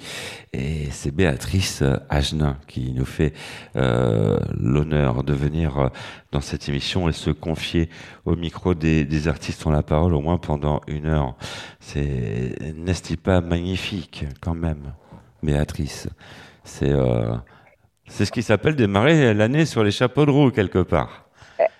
Et 0.53 0.89
c'est 0.89 1.12
Béatrice 1.12 1.84
Agenin 2.10 2.58
qui 2.67 2.91
nous 2.93 3.06
fait 3.06 3.34
euh, 3.75 4.39
l'honneur 4.58 5.23
de 5.23 5.34
venir 5.34 5.77
euh, 5.77 5.89
dans 6.32 6.41
cette 6.41 6.67
émission 6.69 7.08
et 7.08 7.12
se 7.12 7.30
confier 7.30 7.89
au 8.25 8.36
micro 8.36 8.73
des, 8.73 9.06
des 9.06 9.27
artistes 9.27 9.65
ont 9.67 9.71
la 9.71 9.84
parole 9.84 10.15
au 10.15 10.21
moins 10.21 10.38
pendant 10.38 10.82
une 10.88 11.06
heure. 11.06 11.36
C'est, 11.80 12.73
n'est-ce 12.75 13.15
pas 13.15 13.41
magnifique 13.41 14.25
quand 14.41 14.56
même, 14.56 14.93
Béatrice? 15.43 16.10
C'est, 16.63 16.91
euh, 16.91 17.36
c'est 18.07 18.25
ce 18.25 18.31
qui 18.31 18.43
s'appelle 18.43 18.75
démarrer 18.75 19.33
l'année 19.33 19.65
sur 19.65 19.83
les 19.83 19.91
chapeaux 19.91 20.25
de 20.25 20.31
roue 20.31 20.51
quelque 20.51 20.79
part. 20.79 21.27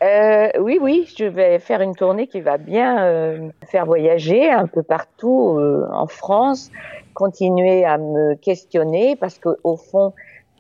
Euh, 0.01 0.49
oui, 0.59 0.79
oui, 0.81 1.07
je 1.17 1.25
vais 1.25 1.59
faire 1.59 1.81
une 1.81 1.95
tournée 1.95 2.27
qui 2.27 2.41
va 2.41 2.57
bien 2.57 3.03
euh, 3.03 3.49
faire 3.69 3.85
voyager 3.85 4.49
un 4.49 4.65
peu 4.65 4.81
partout 4.81 5.57
euh, 5.57 5.87
en 5.91 6.07
France, 6.07 6.71
continuer 7.13 7.85
à 7.85 7.97
me 7.97 8.35
questionner 8.35 9.15
parce 9.15 9.37
que 9.37 9.49
au 9.63 9.75
fond, 9.77 10.13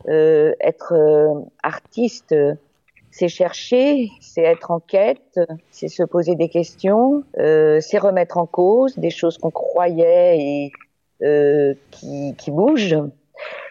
euh, 0.07 0.53
être 0.59 0.93
euh, 0.93 1.33
artiste, 1.63 2.31
euh, 2.31 2.53
c'est 3.09 3.27
chercher, 3.27 4.09
c'est 4.21 4.43
être 4.43 4.69
en 4.69 4.79
quête, 4.79 5.39
c'est 5.71 5.87
se 5.87 6.03
poser 6.03 6.35
des 6.35 6.49
questions, 6.49 7.23
euh, 7.39 7.79
c'est 7.81 7.97
remettre 7.97 8.37
en 8.37 8.45
cause 8.45 8.97
des 8.97 9.09
choses 9.09 9.39
qu'on 9.39 9.49
croyait 9.49 10.37
et 10.39 10.71
euh, 11.23 11.73
qui, 11.89 12.35
qui 12.37 12.51
bougent. 12.51 12.97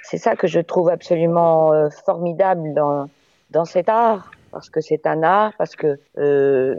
C'est 0.09 0.19
ça 0.19 0.37
que 0.37 0.47
je 0.47 0.61
trouve 0.61 0.89
absolument 0.89 1.73
euh, 1.73 1.91
formidable 1.91 2.75
dans, 2.75 3.09
dans 3.51 3.65
cet 3.65 3.89
art 3.89 4.31
parce 4.53 4.71
que 4.71 4.81
c'est 4.81 5.05
un 5.07 5.25
art, 5.25 5.53
parce 5.59 5.75
que 5.75 5.99
euh, 6.17 6.77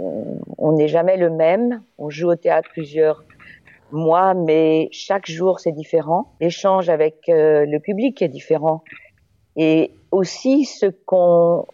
on 0.57 0.71
n'est 0.71 0.87
jamais 0.87 1.17
le 1.17 1.29
même. 1.29 1.83
On 1.97 2.09
joue 2.09 2.31
au 2.31 2.35
théâtre 2.35 2.69
plusieurs 2.71 3.23
mois, 3.91 4.33
mais 4.33 4.87
chaque 4.93 5.29
jour 5.29 5.59
c'est 5.59 5.73
différent. 5.73 6.31
L'échange 6.39 6.87
avec 6.89 7.27
euh, 7.27 7.65
le 7.65 7.79
public 7.79 8.21
est 8.21 8.29
différent, 8.29 8.83
et 9.57 9.91
aussi 10.11 10.63
ce 10.63 10.85
qu'on 10.87 11.65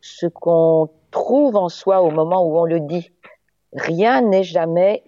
ce 0.00 0.26
qu'on 0.26 0.90
trouve 1.12 1.54
en 1.54 1.68
soi 1.68 2.02
au 2.02 2.10
moment 2.10 2.44
où 2.44 2.58
on 2.58 2.64
le 2.64 2.80
dit. 2.80 3.12
Rien 3.72 4.22
n'est 4.22 4.42
jamais 4.42 5.04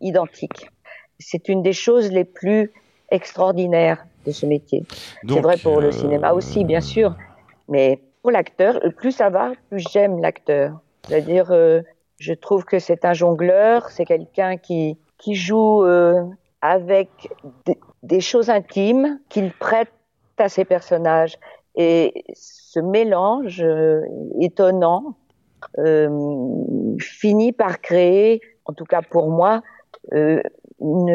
identique. 0.00 0.70
C'est 1.18 1.48
une 1.48 1.62
des 1.62 1.72
choses 1.72 2.12
les 2.12 2.24
plus 2.24 2.70
extraordinaires 3.10 4.06
de 4.28 4.32
ce 4.32 4.46
métier. 4.46 4.84
C'est 5.28 5.40
vrai 5.40 5.56
pour 5.56 5.78
euh, 5.78 5.82
le 5.82 5.92
cinéma 5.92 6.32
aussi, 6.32 6.64
bien 6.64 6.80
sûr, 6.80 7.14
mais 7.68 8.00
pour 8.22 8.30
l'acteur, 8.30 8.78
euh, 8.84 8.90
plus 8.90 9.12
ça 9.12 9.30
va, 9.30 9.52
plus 9.68 9.84
j'aime 9.92 10.20
l'acteur. 10.20 10.78
C'est-à-dire, 11.06 11.50
euh, 11.50 11.80
je 12.18 12.34
trouve 12.34 12.64
que 12.64 12.78
c'est 12.78 13.04
un 13.04 13.14
jongleur, 13.14 13.88
c'est 13.90 14.04
quelqu'un 14.04 14.56
qui 14.56 14.98
qui 15.18 15.34
joue 15.34 15.82
euh, 15.84 16.22
avec 16.60 17.08
des- 18.02 18.20
choses 18.20 18.50
intimes 18.50 19.18
qu'il 19.28 19.50
prête 19.52 19.90
à 20.38 20.48
ses 20.48 20.64
personnages. 20.64 21.36
Et 21.74 22.24
ce 22.34 22.78
mélange 22.78 23.60
euh, 23.62 24.02
étonnant 24.40 25.14
euh, 25.78 26.08
finit 27.00 27.52
par 27.52 27.80
créer, 27.80 28.40
en 28.64 28.72
tout 28.74 28.84
cas 28.84 29.02
pour 29.02 29.28
moi, 29.28 29.62
euh, 30.12 30.40
une, 30.80 31.08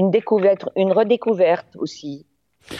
une 0.00 0.10
découverte, 0.10 0.68
une 0.76 0.92
redécouverte 0.92 1.76
aussi 1.76 2.26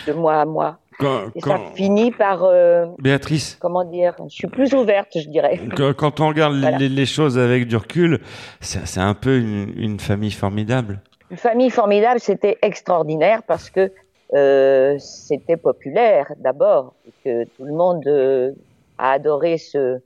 de 0.06 0.12
moi 0.12 0.36
à 0.40 0.44
moi. 0.44 0.78
Quand, 0.98 1.24
Et 1.34 1.40
quand- 1.40 1.50
ça 1.50 1.74
finit 1.74 2.12
par, 2.12 2.44
euh, 2.44 2.86
Béatrice, 3.00 3.56
comment 3.60 3.82
dire, 3.84 4.14
je 4.28 4.34
suis 4.34 4.46
plus 4.46 4.74
ouverte, 4.74 5.08
je 5.18 5.28
dirais. 5.28 5.60
quand, 5.76 5.92
quand 5.96 6.20
on 6.20 6.28
regarde 6.28 6.56
Voilà. 6.56 6.78
les, 6.78 6.88
les 6.88 7.06
choses 7.06 7.36
avec 7.38 7.66
du 7.66 7.76
recul, 7.76 8.20
c'est 8.60 9.00
un 9.00 9.14
peu 9.14 9.38
une, 9.38 9.72
une 9.76 9.98
famille 9.98 10.30
formidable. 10.30 11.00
Une 11.30 11.36
famille 11.36 11.70
formidable, 11.70 12.20
c'était 12.20 12.58
extraordinaire 12.62 13.42
parce 13.44 13.70
que 13.70 13.90
euh, 14.34 14.96
c'était 15.00 15.56
populaire 15.56 16.32
d'abord, 16.38 16.94
que 17.24 17.44
tout 17.44 17.64
le 17.64 17.72
monde 17.72 18.06
euh, 18.06 18.52
a 18.98 19.12
adoré 19.12 19.58
ce, 19.58 19.98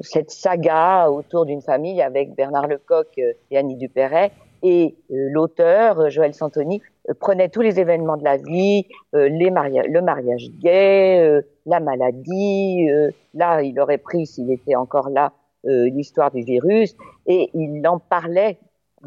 cette 0.00 0.30
saga 0.30 1.10
autour 1.10 1.46
d'une 1.46 1.62
famille 1.62 2.00
avec 2.02 2.34
Bernard 2.34 2.66
Lecoq 2.68 3.06
et 3.50 3.56
Annie 3.56 3.76
Dupéret. 3.76 4.30
Et 4.62 4.94
l'auteur, 5.10 6.08
Joël 6.10 6.32
Santoni, 6.34 6.80
prenait 7.20 7.48
tous 7.48 7.60
les 7.60 7.78
événements 7.78 8.16
de 8.16 8.24
la 8.24 8.36
vie, 8.36 8.86
euh, 9.14 9.28
les 9.28 9.50
le 9.50 10.00
mariage 10.00 10.48
gay, 10.58 11.20
euh, 11.20 11.42
la 11.66 11.80
maladie. 11.80 12.88
euh, 12.90 13.10
là, 13.34 13.62
il 13.62 13.78
aurait 13.78 13.98
pris, 13.98 14.26
s'il 14.26 14.50
était 14.50 14.76
encore 14.76 15.10
là, 15.10 15.32
euh, 15.66 15.88
l'histoire 15.90 16.30
du 16.30 16.42
virus, 16.42 16.94
et 17.26 17.50
il 17.54 17.86
en 17.86 17.98
parlait 17.98 18.58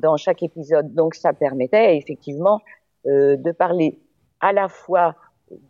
dans 0.02 0.18
chaque 0.18 0.44
épisode. 0.44 0.94
Donc 0.94 1.16
ça 1.16 1.34
permettait 1.34 1.98
effectivement 1.98 2.60
euh, 3.08 3.36
de 3.36 3.52
parler 3.52 4.00
à 4.40 4.54
la 4.54 4.68
fois 4.68 5.16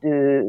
de, 0.01 0.43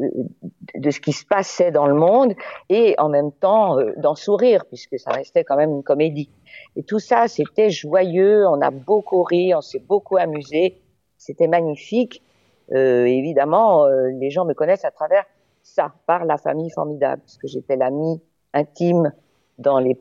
de 0.75 0.89
ce 0.89 0.99
qui 0.99 1.13
se 1.13 1.25
passait 1.25 1.71
dans 1.71 1.85
le 1.85 1.93
monde 1.93 2.33
et 2.69 2.95
en 2.97 3.09
même 3.09 3.31
temps 3.31 3.77
euh, 3.77 3.93
d'en 3.97 4.15
sourire 4.15 4.65
puisque 4.65 4.97
ça 4.97 5.11
restait 5.11 5.43
quand 5.43 5.55
même 5.55 5.69
une 5.69 5.83
comédie. 5.83 6.29
Et 6.75 6.83
tout 6.83 6.99
ça, 6.99 7.27
c'était 7.27 7.69
joyeux, 7.69 8.47
on 8.47 8.59
a 8.61 8.71
beaucoup 8.71 9.23
ri, 9.23 9.53
on 9.53 9.61
s'est 9.61 9.83
beaucoup 9.87 10.17
amusé, 10.17 10.81
c'était 11.19 11.47
magnifique. 11.47 12.23
Euh, 12.71 13.05
évidemment, 13.05 13.85
euh, 13.85 14.09
les 14.19 14.31
gens 14.31 14.45
me 14.45 14.53
connaissent 14.53 14.85
à 14.85 14.91
travers 14.91 15.25
ça, 15.61 15.93
par 16.07 16.25
la 16.25 16.37
famille 16.37 16.71
formidable, 16.71 17.21
parce 17.21 17.37
que 17.37 17.47
j'étais 17.47 17.75
l'amie 17.75 18.19
intime 18.53 19.11
dans, 19.59 19.77
les 19.77 19.95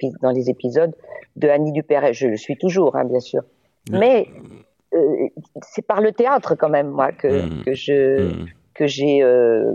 épisodes 0.49 0.95
de 1.37 1.49
Annie 1.49 1.73
Dupéret. 1.73 2.15
Je 2.15 2.29
le 2.29 2.37
suis 2.37 2.57
toujours, 2.57 2.97
hein, 2.97 3.05
bien 3.05 3.21
sûr. 3.21 3.43
Mais 3.91 4.29
euh, 4.95 5.29
c'est 5.63 5.83
par 5.83 6.01
le 6.01 6.13
théâtre 6.13 6.55
quand 6.55 6.69
même 6.71 6.89
moi 6.89 7.13
que, 7.13 7.29
Mm. 7.29 7.65
que 7.65 7.75
je 7.75 8.47
que 8.75 8.87
j'ai 8.87 9.25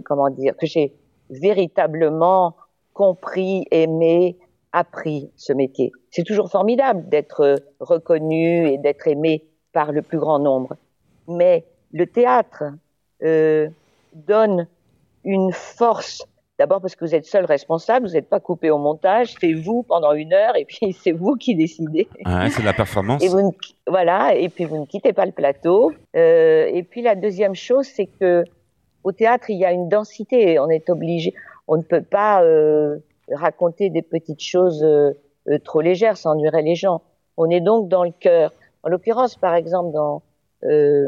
comment 0.05 0.29
dire 0.29 0.55
que 0.55 0.65
j'ai 0.65 0.93
véritablement 1.29 2.55
compris, 2.93 3.65
aimé, 3.71 4.37
appris 4.71 5.29
ce 5.35 5.51
métier. 5.51 5.91
C'est 6.09 6.23
toujours 6.23 6.49
formidable 6.49 7.09
d'être 7.09 7.55
reconnu 7.79 8.67
et 8.67 8.77
d'être 8.77 9.07
aimé 9.07 9.43
par 9.73 9.91
le 9.91 10.01
plus 10.01 10.19
grand 10.19 10.39
nombre. 10.39 10.77
Mais 11.27 11.63
le 11.91 12.05
théâtre 12.05 12.63
euh, 13.23 13.69
donne 14.13 14.67
une 15.23 15.51
force. 15.51 16.25
D'abord 16.59 16.81
parce 16.81 16.95
que 16.95 17.03
vous 17.03 17.15
êtes 17.15 17.25
seul 17.25 17.45
responsable, 17.45 18.07
vous 18.07 18.13
n'êtes 18.13 18.29
pas 18.29 18.39
coupé 18.39 18.69
au 18.69 18.77
montage, 18.77 19.35
c'est 19.41 19.53
vous 19.53 19.83
pendant 19.83 20.13
une 20.13 20.33
heure 20.33 20.55
et 20.55 20.65
puis 20.65 20.93
c'est 21.03 21.11
vous 21.11 21.35
qui 21.35 21.55
décidez. 21.55 22.07
Ouais, 22.25 22.49
c'est 22.49 22.61
de 22.61 22.65
la 22.65 22.73
performance. 22.73 23.23
Et 23.23 23.27
vous 23.27 23.41
ne, 23.41 23.51
voilà, 23.87 24.35
et 24.35 24.49
puis 24.49 24.65
vous 24.65 24.77
ne 24.77 24.85
quittez 24.85 25.13
pas 25.13 25.25
le 25.25 25.31
plateau. 25.31 25.91
Euh, 26.15 26.69
et 26.71 26.83
puis 26.83 27.01
la 27.01 27.15
deuxième 27.15 27.55
chose, 27.55 27.87
c'est 27.87 28.05
que 28.05 28.43
au 29.03 29.11
théâtre, 29.11 29.49
il 29.49 29.57
y 29.57 29.65
a 29.65 29.71
une 29.71 29.89
densité. 29.89 30.59
On 30.59 30.69
est 30.69 30.89
obligé, 30.89 31.33
on 31.67 31.77
ne 31.77 31.81
peut 31.81 32.01
pas 32.01 32.43
euh, 32.43 32.99
raconter 33.31 33.89
des 33.89 34.01
petites 34.01 34.43
choses 34.43 34.83
euh, 34.83 35.11
euh, 35.49 35.59
trop 35.59 35.81
légères, 35.81 36.17
ça 36.17 36.29
ennuierait 36.29 36.61
les 36.61 36.75
gens. 36.75 37.01
On 37.37 37.49
est 37.49 37.61
donc 37.61 37.89
dans 37.89 38.03
le 38.03 38.11
cœur. 38.11 38.53
En 38.83 38.89
l'occurrence, 38.89 39.35
par 39.35 39.55
exemple, 39.55 39.91
dans 39.91 40.21
euh, 40.65 41.07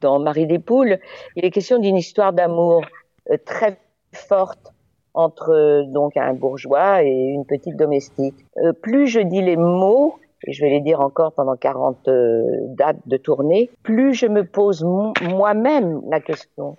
dans 0.00 0.18
Marie 0.18 0.46
des 0.46 0.58
Poules, 0.58 0.98
il 1.36 1.44
est 1.44 1.50
question 1.50 1.78
d'une 1.78 1.96
histoire 1.96 2.32
d'amour 2.32 2.82
euh, 3.30 3.36
très 3.44 3.78
forte 4.12 4.72
entre 5.14 5.50
euh, 5.50 5.84
donc 5.86 6.16
un 6.16 6.34
bourgeois 6.34 7.02
et 7.04 7.10
une 7.10 7.44
petite 7.44 7.76
domestique. 7.76 8.34
Plus 8.82 9.06
je 9.06 9.20
dis 9.20 9.42
les 9.42 9.56
mots, 9.56 10.16
et 10.46 10.52
je 10.52 10.64
vais 10.64 10.70
les 10.70 10.80
dire 10.80 11.00
encore 11.00 11.32
pendant 11.32 11.54
40 11.56 12.08
euh, 12.08 12.42
dates 12.68 13.06
de 13.06 13.16
tournée, 13.16 13.70
plus 13.84 14.14
je 14.14 14.26
me 14.26 14.44
pose 14.44 14.82
mo- 14.82 15.12
moi-même 15.22 16.02
la 16.10 16.20
question 16.20 16.76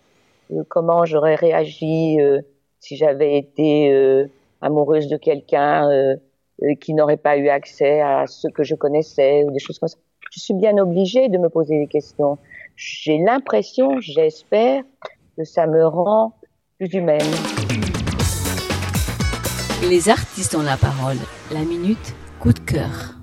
euh, 0.52 0.64
comment 0.68 1.06
j'aurais 1.06 1.36
réagi 1.36 2.18
si 2.80 2.98
j'avais 2.98 3.38
été 3.38 4.28
amoureuse 4.60 5.08
de 5.08 5.16
quelqu'un 5.16 5.88
qui 6.82 6.94
n'aurait 6.94 7.16
pas 7.18 7.38
eu 7.38 7.48
accès 7.48 8.02
à 8.02 8.28
ce 8.28 8.50
que 8.50 8.64
je 8.64 8.76
connaissais 8.76 9.46
ou 9.46 9.52
des 9.52 9.60
choses 9.60 9.80
comme 9.80 9.88
ça. 9.88 9.98
Je 10.32 10.40
suis 10.40 10.54
bien 10.54 10.78
obligée 10.78 11.30
de 11.30 11.38
me 11.38 11.50
poser 11.50 11.80
des 11.80 11.88
questions. 11.88 12.38
J'ai 12.76 13.18
l'impression, 13.20 14.00
j'espère, 14.00 14.84
que 15.38 15.44
ça 15.44 15.68
me 15.68 15.86
rend 15.86 16.34
plus 16.78 16.92
humaine. 16.94 17.22
Les 19.90 20.10
artistes 20.10 20.56
ont 20.56 20.64
la 20.64 20.78
parole. 20.78 21.18
La 21.52 21.60
minute 21.60 22.16
coup 22.40 22.54
de 22.54 22.60
cœur. 22.60 23.23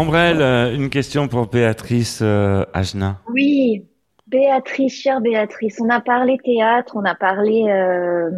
Ambrelle, 0.00 0.40
une 0.74 0.88
question 0.88 1.28
pour 1.28 1.48
Béatrice 1.48 2.20
euh, 2.22 2.64
Ajna. 2.72 3.18
Oui, 3.30 3.84
Béatrice, 4.28 4.94
chère 4.94 5.20
Béatrice, 5.20 5.78
on 5.78 5.90
a 5.90 6.00
parlé 6.00 6.38
théâtre, 6.42 6.94
on 6.96 7.04
a 7.04 7.14
parlé, 7.14 7.64
euh, 7.68 8.30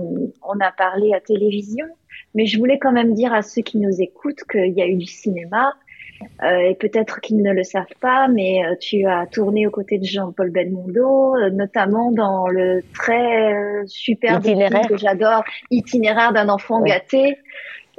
on 0.42 0.58
a 0.58 0.72
parlé 0.76 1.12
à 1.14 1.20
télévision, 1.20 1.86
mais 2.34 2.46
je 2.46 2.58
voulais 2.58 2.80
quand 2.80 2.90
même 2.90 3.14
dire 3.14 3.32
à 3.32 3.42
ceux 3.42 3.62
qui 3.62 3.78
nous 3.78 4.00
écoutent 4.00 4.42
qu'il 4.50 4.72
y 4.76 4.82
a 4.82 4.86
eu 4.88 4.96
du 4.96 5.06
cinéma, 5.06 5.74
euh, 6.42 6.70
et 6.70 6.74
peut-être 6.74 7.20
qu'ils 7.20 7.40
ne 7.42 7.52
le 7.52 7.62
savent 7.62 7.84
pas, 8.00 8.26
mais 8.26 8.64
euh, 8.64 8.74
tu 8.80 9.06
as 9.06 9.26
tourné 9.26 9.68
aux 9.68 9.70
côtés 9.70 9.98
de 9.98 10.04
Jean-Paul 10.04 10.50
Belmondo, 10.50 11.36
euh, 11.36 11.50
notamment 11.50 12.10
dans 12.10 12.48
le 12.48 12.82
très 12.92 13.52
euh, 13.54 13.82
superbe 13.86 14.42
film 14.42 14.58
Itinéraire. 14.60 14.88
que 14.88 14.96
j'adore, 14.96 15.44
Itinéraire 15.70 16.32
d'un 16.32 16.48
enfant 16.48 16.80
Ouais. 16.80 16.88
gâté. 16.90 17.36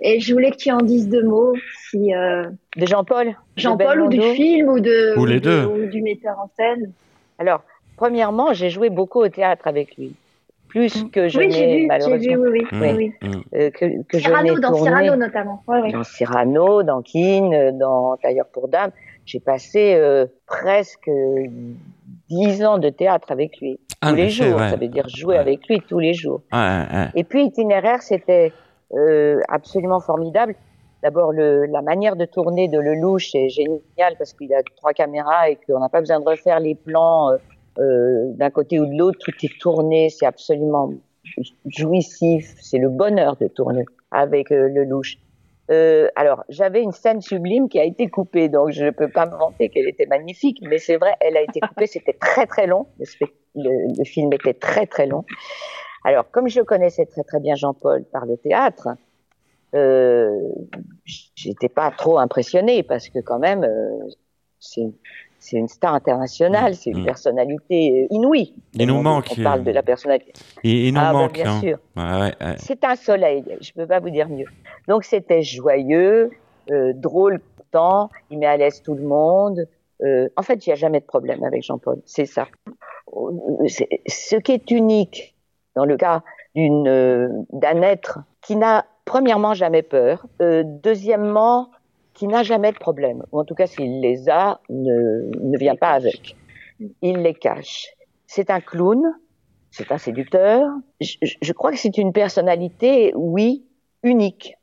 Et 0.05 0.19
je 0.19 0.33
voulais 0.33 0.51
que 0.51 0.57
tu 0.57 0.69
en 0.71 0.77
dises 0.79 1.07
deux 1.09 1.23
mots, 1.23 1.53
si 1.89 2.13
euh, 2.13 2.43
De 2.77 2.85
Jean-Paul 2.85 3.35
Jean-Paul 3.55 4.01
ou 4.01 4.09
du 4.09 4.21
film 4.21 4.67
ou 4.69 4.79
de 4.79 5.17
Ou 5.17 5.25
les 5.25 5.39
de- 5.39 5.49
deux. 5.49 5.65
ou 5.65 5.85
du 5.87 6.01
metteur 6.01 6.37
en 6.39 6.49
scène. 6.57 6.91
Alors, 7.39 7.61
premièrement, 7.95 8.51
j'ai 8.53 8.69
joué 8.69 8.89
beaucoup 8.89 9.19
au 9.21 9.29
théâtre 9.29 9.65
avec 9.67 9.95
lui. 9.97 10.13
Plus 10.67 11.05
que 11.11 11.29
je 11.29 11.37
oui, 11.37 11.47
n'ai 11.49 11.85
malheureusement 11.85 12.17
vu, 12.35 12.35
oui, 12.49 12.49
oui, 12.71 12.77
Mm, 12.77 12.81
oui, 12.81 13.13
oui. 13.21 13.29
mm. 13.29 13.41
euh, 13.55 13.69
que, 13.69 14.03
que 14.09 14.17
je 14.17 14.23
Cyrano, 14.23 14.59
dans 14.59 14.69
tourné 14.69 14.83
Cyrano 14.89 15.15
notamment. 15.15 15.63
Ouais, 15.67 15.81
ouais. 15.81 15.91
dans 15.91 16.03
Cyrano, 16.03 16.83
dans 16.83 17.01
Keane, 17.03 17.77
dans 17.77 18.17
Tailleur 18.17 18.47
pour 18.47 18.67
Dame. 18.67 18.89
J'ai 19.25 19.39
passé 19.39 19.93
euh, 19.93 20.25
presque 20.47 21.09
dix 22.29 22.65
ans 22.65 22.77
de 22.77 22.89
théâtre 22.89 23.31
avec 23.31 23.59
lui, 23.61 23.79
Ah, 24.01 24.09
tous 24.09 24.15
les 24.15 24.29
jours. 24.29 24.59
Ça 24.59 24.75
veut 24.75 24.87
dire 24.87 25.07
jouer 25.07 25.35
Ouais. 25.35 25.39
avec 25.41 25.67
lui 25.67 25.79
tous 25.87 25.99
les 25.99 26.13
jours. 26.13 26.41
Ouais, 26.51 26.57
ouais. 26.59 27.07
Et 27.15 27.23
puis 27.23 27.45
itinéraire, 27.45 28.01
c'était 28.01 28.51
euh, 28.93 29.39
absolument 29.49 29.99
formidable. 29.99 30.55
D'abord, 31.01 31.33
la 31.33 31.81
manière 31.81 32.15
de 32.15 32.23
tourner 32.23 32.69
de 32.69 32.79
Lelouch 32.79 33.35
est 33.35 33.49
géniale 33.49 34.15
parce 34.17 34.31
qu'il 34.31 34.53
a 34.53 34.61
trois 34.77 34.93
caméras 34.93 35.49
et 35.49 35.57
qu'on 35.57 35.79
n'a 35.79 35.89
pas 35.89 35.99
besoin 35.99 36.21
de 36.21 36.25
refaire 36.25 36.61
les 36.61 36.75
plans 36.75 37.29
euh, 37.29 37.37
euh, 37.79 38.31
d'un 38.35 38.51
côté 38.51 38.79
ou 38.79 38.85
de 38.85 38.97
l'autre. 38.97 39.17
Tout 39.19 39.33
est 39.43 39.59
tourné, 39.59 40.09
c'est 40.09 40.25
absolument 40.25 40.93
jouissif. 41.65 42.53
C'est 42.61 42.77
le 42.77 42.89
bonheur 42.89 43.35
de 43.37 43.47
tourner 43.47 43.85
avec 44.11 44.51
euh, 44.51 44.69
Lelouch. 44.69 45.17
Euh, 45.71 46.07
alors, 46.15 46.43
j'avais 46.49 46.81
une 46.81 46.91
scène 46.91 47.21
sublime 47.21 47.69
qui 47.69 47.79
a 47.79 47.83
été 47.83 48.09
coupée, 48.09 48.49
donc 48.49 48.71
je 48.71 48.85
ne 48.85 48.89
peux 48.91 49.07
pas 49.07 49.25
me 49.25 49.31
vanter 49.31 49.69
qu'elle 49.69 49.87
était 49.87 50.05
magnifique, 50.05 50.59
mais 50.61 50.77
c'est 50.77 50.97
vrai, 50.97 51.15
elle 51.21 51.37
a 51.37 51.41
été 51.41 51.61
coupée. 51.61 51.87
C'était 51.87 52.13
très 52.13 52.45
très 52.45 52.67
long. 52.67 52.87
Le 53.55 54.03
film 54.03 54.31
était 54.33 54.53
très 54.53 54.85
très 54.85 55.07
long. 55.07 55.23
Alors, 56.03 56.29
comme 56.31 56.47
je 56.47 56.61
connaissais 56.61 57.05
très 57.05 57.23
très 57.23 57.39
bien 57.39 57.55
Jean-Paul 57.55 58.03
par 58.05 58.25
le 58.25 58.37
théâtre, 58.37 58.89
euh, 59.75 60.39
j'étais 61.35 61.69
pas 61.69 61.91
trop 61.91 62.19
impressionnée 62.19 62.83
parce 62.83 63.09
que 63.09 63.19
quand 63.19 63.39
même, 63.39 63.63
euh, 63.63 63.99
c'est 64.59 64.89
c'est 65.39 65.57
une 65.57 65.67
star 65.67 65.93
internationale, 65.93 66.73
c'est 66.73 66.91
une 66.91 67.01
Mm. 67.01 67.05
personnalité 67.05 68.03
euh, 68.03 68.15
inouïe. 68.15 68.53
Il 68.75 68.87
nous 68.87 68.93
On- 68.95 69.03
manque, 69.03 69.25
On 69.37 69.43
parle 69.43 69.59
euh, 69.59 69.63
de 69.63 69.71
la 69.71 69.83
personnalité. 69.83 70.31
Il, 70.63 70.85
il 70.87 70.93
nous 70.93 71.01
Ah, 71.01 71.11
bah, 71.11 71.19
manque. 71.19 71.33
bien 71.33 71.51
hein. 71.51 71.59
sûr. 71.59 71.79
Ouais, 71.97 72.03
ouais, 72.03 72.33
ouais. 72.39 72.55
C'est 72.59 72.81
un 72.85 72.95
soleil, 72.95 73.43
je 73.59 73.71
peux 73.73 73.85
pas 73.85 73.99
vous 73.99 74.09
dire 74.09 74.29
mieux. 74.29 74.45
Donc 74.87 75.03
c'était 75.03 75.41
joyeux, 75.41 76.31
euh, 76.71 76.93
drôle, 76.93 77.41
temps, 77.71 78.09
il 78.29 78.37
met 78.39 78.45
à 78.45 78.55
l'aise 78.55 78.81
tout 78.83 78.93
le 78.93 79.01
monde. 79.03 79.67
Euh, 80.01 80.29
en 80.37 80.43
fait, 80.43 80.65
il 80.65 80.69
n'y 80.69 80.73
a 80.73 80.75
jamais 80.77 80.99
de 81.01 81.05
problème 81.05 81.43
avec 81.43 81.61
Jean-Paul, 81.63 81.99
c'est 82.05 82.25
ça. 82.25 82.47
Euh, 83.17 83.67
Ce 83.67 84.35
qui 84.37 84.51
est 84.53 84.71
unique 84.71 85.32
dans 85.75 85.85
le 85.85 85.97
cas 85.97 86.21
d'une 86.55 86.87
euh, 86.87 87.29
d'un 87.51 87.81
être 87.81 88.19
qui 88.41 88.55
n'a 88.55 88.85
premièrement 89.05 89.53
jamais 89.53 89.81
peur, 89.81 90.25
euh, 90.41 90.63
deuxièmement 90.65 91.69
qui 92.13 92.27
n'a 92.27 92.43
jamais 92.43 92.71
de 92.71 92.77
problème, 92.77 93.23
ou 93.31 93.39
en 93.39 93.43
tout 93.43 93.55
cas 93.55 93.65
s'il 93.67 93.99
les 94.01 94.29
a, 94.29 94.59
ne, 94.69 95.31
ne 95.41 95.57
vient 95.57 95.75
pas 95.75 95.91
avec. 95.91 96.35
Il 97.01 97.17
les 97.21 97.33
cache. 97.33 97.87
C'est 98.27 98.49
un 98.51 98.59
clown, 98.61 99.01
c'est 99.71 99.91
un 99.91 99.97
séducteur. 99.97 100.69
Je, 101.01 101.15
je- 101.21 101.53
crois 101.53 101.71
que 101.71 101.77
c'est 101.77 101.97
une 101.97 102.13
personnalité, 102.13 103.11
oui, 103.15 103.65
unique 104.03 104.55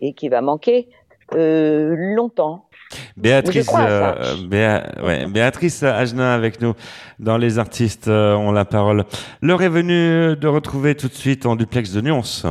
et 0.00 0.12
qui 0.12 0.28
va 0.28 0.40
manquer 0.42 0.88
euh, 1.34 1.94
longtemps. 1.96 2.67
Béatrice, 3.16 3.68
euh, 3.76 4.36
Béa- 4.48 5.04
ouais, 5.04 5.26
Béatrice 5.26 5.82
Ajna 5.82 6.32
avec 6.34 6.60
nous 6.62 6.72
dans 7.18 7.36
Les 7.36 7.58
artistes 7.58 8.08
euh, 8.08 8.34
ont 8.34 8.52
la 8.52 8.64
parole. 8.64 9.04
L'heure 9.42 9.62
est 9.62 9.68
venue 9.68 10.36
de 10.36 10.46
retrouver 10.46 10.94
tout 10.94 11.08
de 11.08 11.14
suite 11.14 11.44
en 11.46 11.56
duplex 11.56 11.92
de 11.92 12.00
nuance 12.00 12.46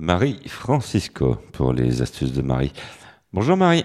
Marie 0.00 0.40
Francisco 0.46 1.36
pour 1.52 1.72
les 1.72 2.00
astuces 2.02 2.32
de 2.32 2.42
Marie. 2.42 2.72
Bonjour 3.32 3.56
Marie. 3.56 3.84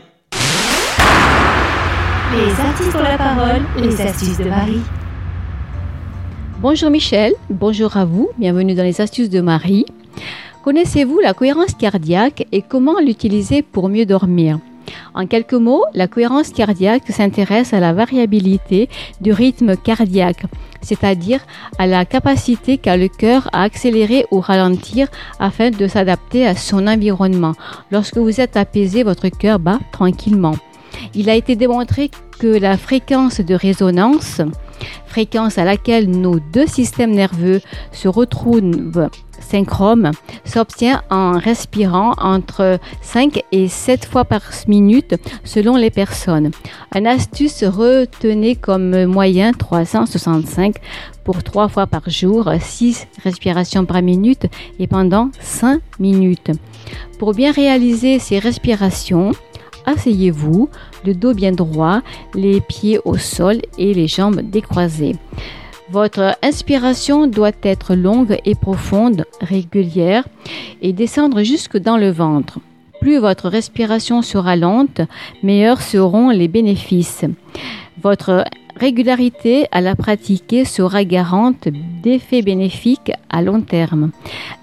Les 2.31 2.51
artistes 2.63 2.95
ont 2.95 3.03
la 3.03 3.17
parole, 3.17 3.61
les 3.77 3.99
astuces 4.01 4.37
de 4.37 4.45
Marie. 4.45 4.81
Bonjour 6.59 6.89
Michel, 6.89 7.33
bonjour 7.49 7.97
à 7.97 8.05
vous, 8.05 8.29
bienvenue 8.37 8.75
dans 8.75 8.83
les 8.83 9.01
astuces 9.01 9.29
de 9.29 9.41
Marie. 9.41 9.85
Connaissez-vous 10.63 11.19
la 11.19 11.33
cohérence 11.33 11.73
cardiaque 11.73 12.45
et 12.51 12.61
comment 12.61 12.99
l'utiliser 12.99 13.61
pour 13.61 13.89
mieux 13.89 14.05
dormir? 14.05 14.59
En 15.13 15.25
quelques 15.25 15.53
mots, 15.53 15.83
la 15.93 16.07
cohérence 16.07 16.49
cardiaque 16.49 17.07
s'intéresse 17.09 17.73
à 17.73 17.79
la 17.79 17.93
variabilité 17.93 18.89
du 19.21 19.31
rythme 19.31 19.75
cardiaque, 19.75 20.43
c'est-à-dire 20.81 21.41
à 21.77 21.87
la 21.87 22.05
capacité 22.05 22.77
qu'a 22.77 22.97
le 22.97 23.07
cœur 23.07 23.49
à 23.53 23.63
accélérer 23.63 24.25
ou 24.31 24.39
ralentir 24.39 25.07
afin 25.39 25.71
de 25.71 25.87
s'adapter 25.87 26.45
à 26.45 26.55
son 26.55 26.87
environnement. 26.87 27.53
Lorsque 27.91 28.17
vous 28.17 28.41
êtes 28.41 28.57
apaisé, 28.57 29.03
votre 29.03 29.29
cœur 29.29 29.59
bat 29.59 29.79
tranquillement. 29.91 30.55
Il 31.15 31.29
a 31.29 31.35
été 31.35 31.55
démontré 31.55 32.11
que 32.39 32.47
la 32.47 32.77
fréquence 32.77 33.41
de 33.41 33.55
résonance, 33.55 34.41
fréquence 35.05 35.57
à 35.57 35.65
laquelle 35.65 36.09
nos 36.09 36.39
deux 36.39 36.67
systèmes 36.67 37.11
nerveux 37.11 37.61
se 37.91 38.07
retrouvent 38.07 39.09
synchrone, 39.39 40.11
s'obtient 40.45 41.01
en 41.09 41.37
respirant 41.37 42.13
entre 42.17 42.79
5 43.01 43.41
et 43.51 43.67
7 43.67 44.05
fois 44.05 44.25
par 44.25 44.41
minute 44.67 45.15
selon 45.43 45.75
les 45.75 45.89
personnes. 45.89 46.51
Un 46.93 47.05
astuce 47.05 47.63
retenez 47.63 48.55
comme 48.55 49.05
moyen 49.05 49.51
365 49.53 50.75
pour 51.23 51.43
3 51.43 51.67
fois 51.67 51.87
par 51.87 52.09
jour, 52.09 52.51
6 52.59 53.07
respirations 53.23 53.85
par 53.85 54.01
minute 54.01 54.47
et 54.79 54.87
pendant 54.87 55.29
5 55.39 55.81
minutes. 55.99 56.51
Pour 57.17 57.33
bien 57.33 57.51
réaliser 57.51 58.19
ces 58.19 58.39
respirations, 58.39 59.31
asseyez-vous, 59.85 60.69
le 61.05 61.13
dos 61.13 61.33
bien 61.33 61.51
droit, 61.51 62.01
les 62.35 62.61
pieds 62.61 62.99
au 63.05 63.17
sol 63.17 63.57
et 63.77 63.93
les 63.93 64.07
jambes 64.07 64.41
décroisées. 64.41 65.15
Votre 65.91 66.37
inspiration 66.43 67.25
doit 67.25 67.51
être 67.63 67.95
longue 67.95 68.37
et 68.45 68.53
profonde, 68.53 69.25
régulière 69.41 70.27
et 70.81 70.93
descendre 70.93 71.41
jusque 71.41 71.77
dans 71.77 71.97
le 71.97 72.11
ventre. 72.11 72.59
Plus 73.01 73.17
votre 73.17 73.49
respiration 73.49 74.21
sera 74.21 74.55
lente, 74.55 75.01
meilleurs 75.41 75.81
seront 75.81 76.29
les 76.29 76.47
bénéfices. 76.47 77.25
Votre 78.01 78.43
régularité 78.75 79.67
à 79.71 79.81
la 79.81 79.95
pratiquer 79.95 80.63
sera 80.63 81.03
garante 81.03 81.67
d'effets 82.03 82.41
bénéfiques 82.41 83.11
à 83.29 83.41
long 83.41 83.61
terme. 83.61 84.11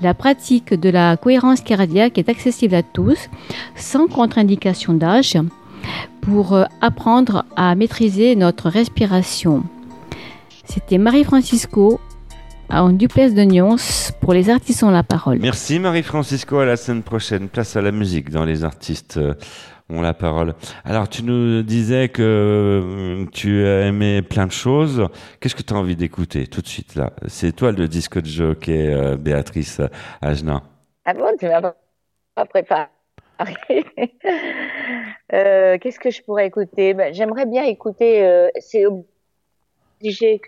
La 0.01 0.15
pratique 0.15 0.75
de 0.75 0.89
la 0.89 1.17
cohérence 1.17 1.61
cardiaque 1.61 2.19
est 2.19 2.29
accessible 2.29 2.75
à 2.75 2.83
tous, 2.83 3.29
sans 3.75 4.07
contre-indication 4.07 4.95
d'âge, 4.95 5.37
pour 6.21 6.55
euh, 6.55 6.65
apprendre 6.81 7.45
à 7.57 7.75
maîtriser 7.75 8.37
notre 8.37 8.69
respiration. 8.69 9.63
C'était 10.65 10.99
Marie-Francisco 10.99 12.01
en 12.69 12.91
duplex 12.91 13.33
de 13.35 13.43
Nyons 13.43 13.77
pour 14.21 14.33
les 14.33 14.51
artistes 14.51 14.83
ont 14.83 14.91
la 14.91 15.05
parole. 15.05 15.39
Merci 15.39 15.79
Marie-Francisco, 15.79 16.59
à 16.59 16.65
la 16.65 16.77
semaine 16.77 17.03
prochaine. 17.03 17.49
Place 17.49 17.77
à 17.77 17.81
la 17.81 17.93
musique 17.93 18.31
dans 18.31 18.45
les 18.45 18.65
artistes 18.65 19.19
euh, 19.19 19.35
ont 19.89 20.01
la 20.01 20.15
parole. 20.15 20.55
Alors 20.85 21.09
tu 21.09 21.23
nous 21.23 21.63
disais 21.63 22.09
que 22.09 22.23
euh, 22.23 23.27
tu 23.33 23.65
aimais 23.65 24.23
plein 24.23 24.47
de 24.47 24.53
choses. 24.53 25.07
Qu'est-ce 25.41 25.55
que 25.55 25.63
tu 25.63 25.75
as 25.75 25.77
envie 25.77 25.97
d'écouter 25.97 26.49
tout 26.49 26.61
de 26.61 26.67
suite 26.67 26.97
là? 26.97 27.13
C'est 27.29 27.55
toi 27.55 27.71
le 27.71 27.87
disque 27.87 28.21
de 28.21 28.27
jockey, 28.27 29.17
Béatrice 29.17 29.81
Agenin. 30.21 30.63
Ah 31.05 31.15
bon, 31.15 31.27
tu 31.39 31.47
m'as 31.47 31.61
pas 32.35 32.45
préparé. 32.47 32.87
Euh, 35.33 35.77
Qu'est-ce 35.79 35.99
que 35.99 36.11
je 36.11 36.23
pourrais 36.23 36.47
écouter? 36.47 36.95
Ben, 36.95 37.13
J'aimerais 37.13 37.47
bien 37.47 37.65
écouter. 37.65 38.25
euh, 38.25 38.49
C'est 38.61 38.85
obligé 38.87 40.41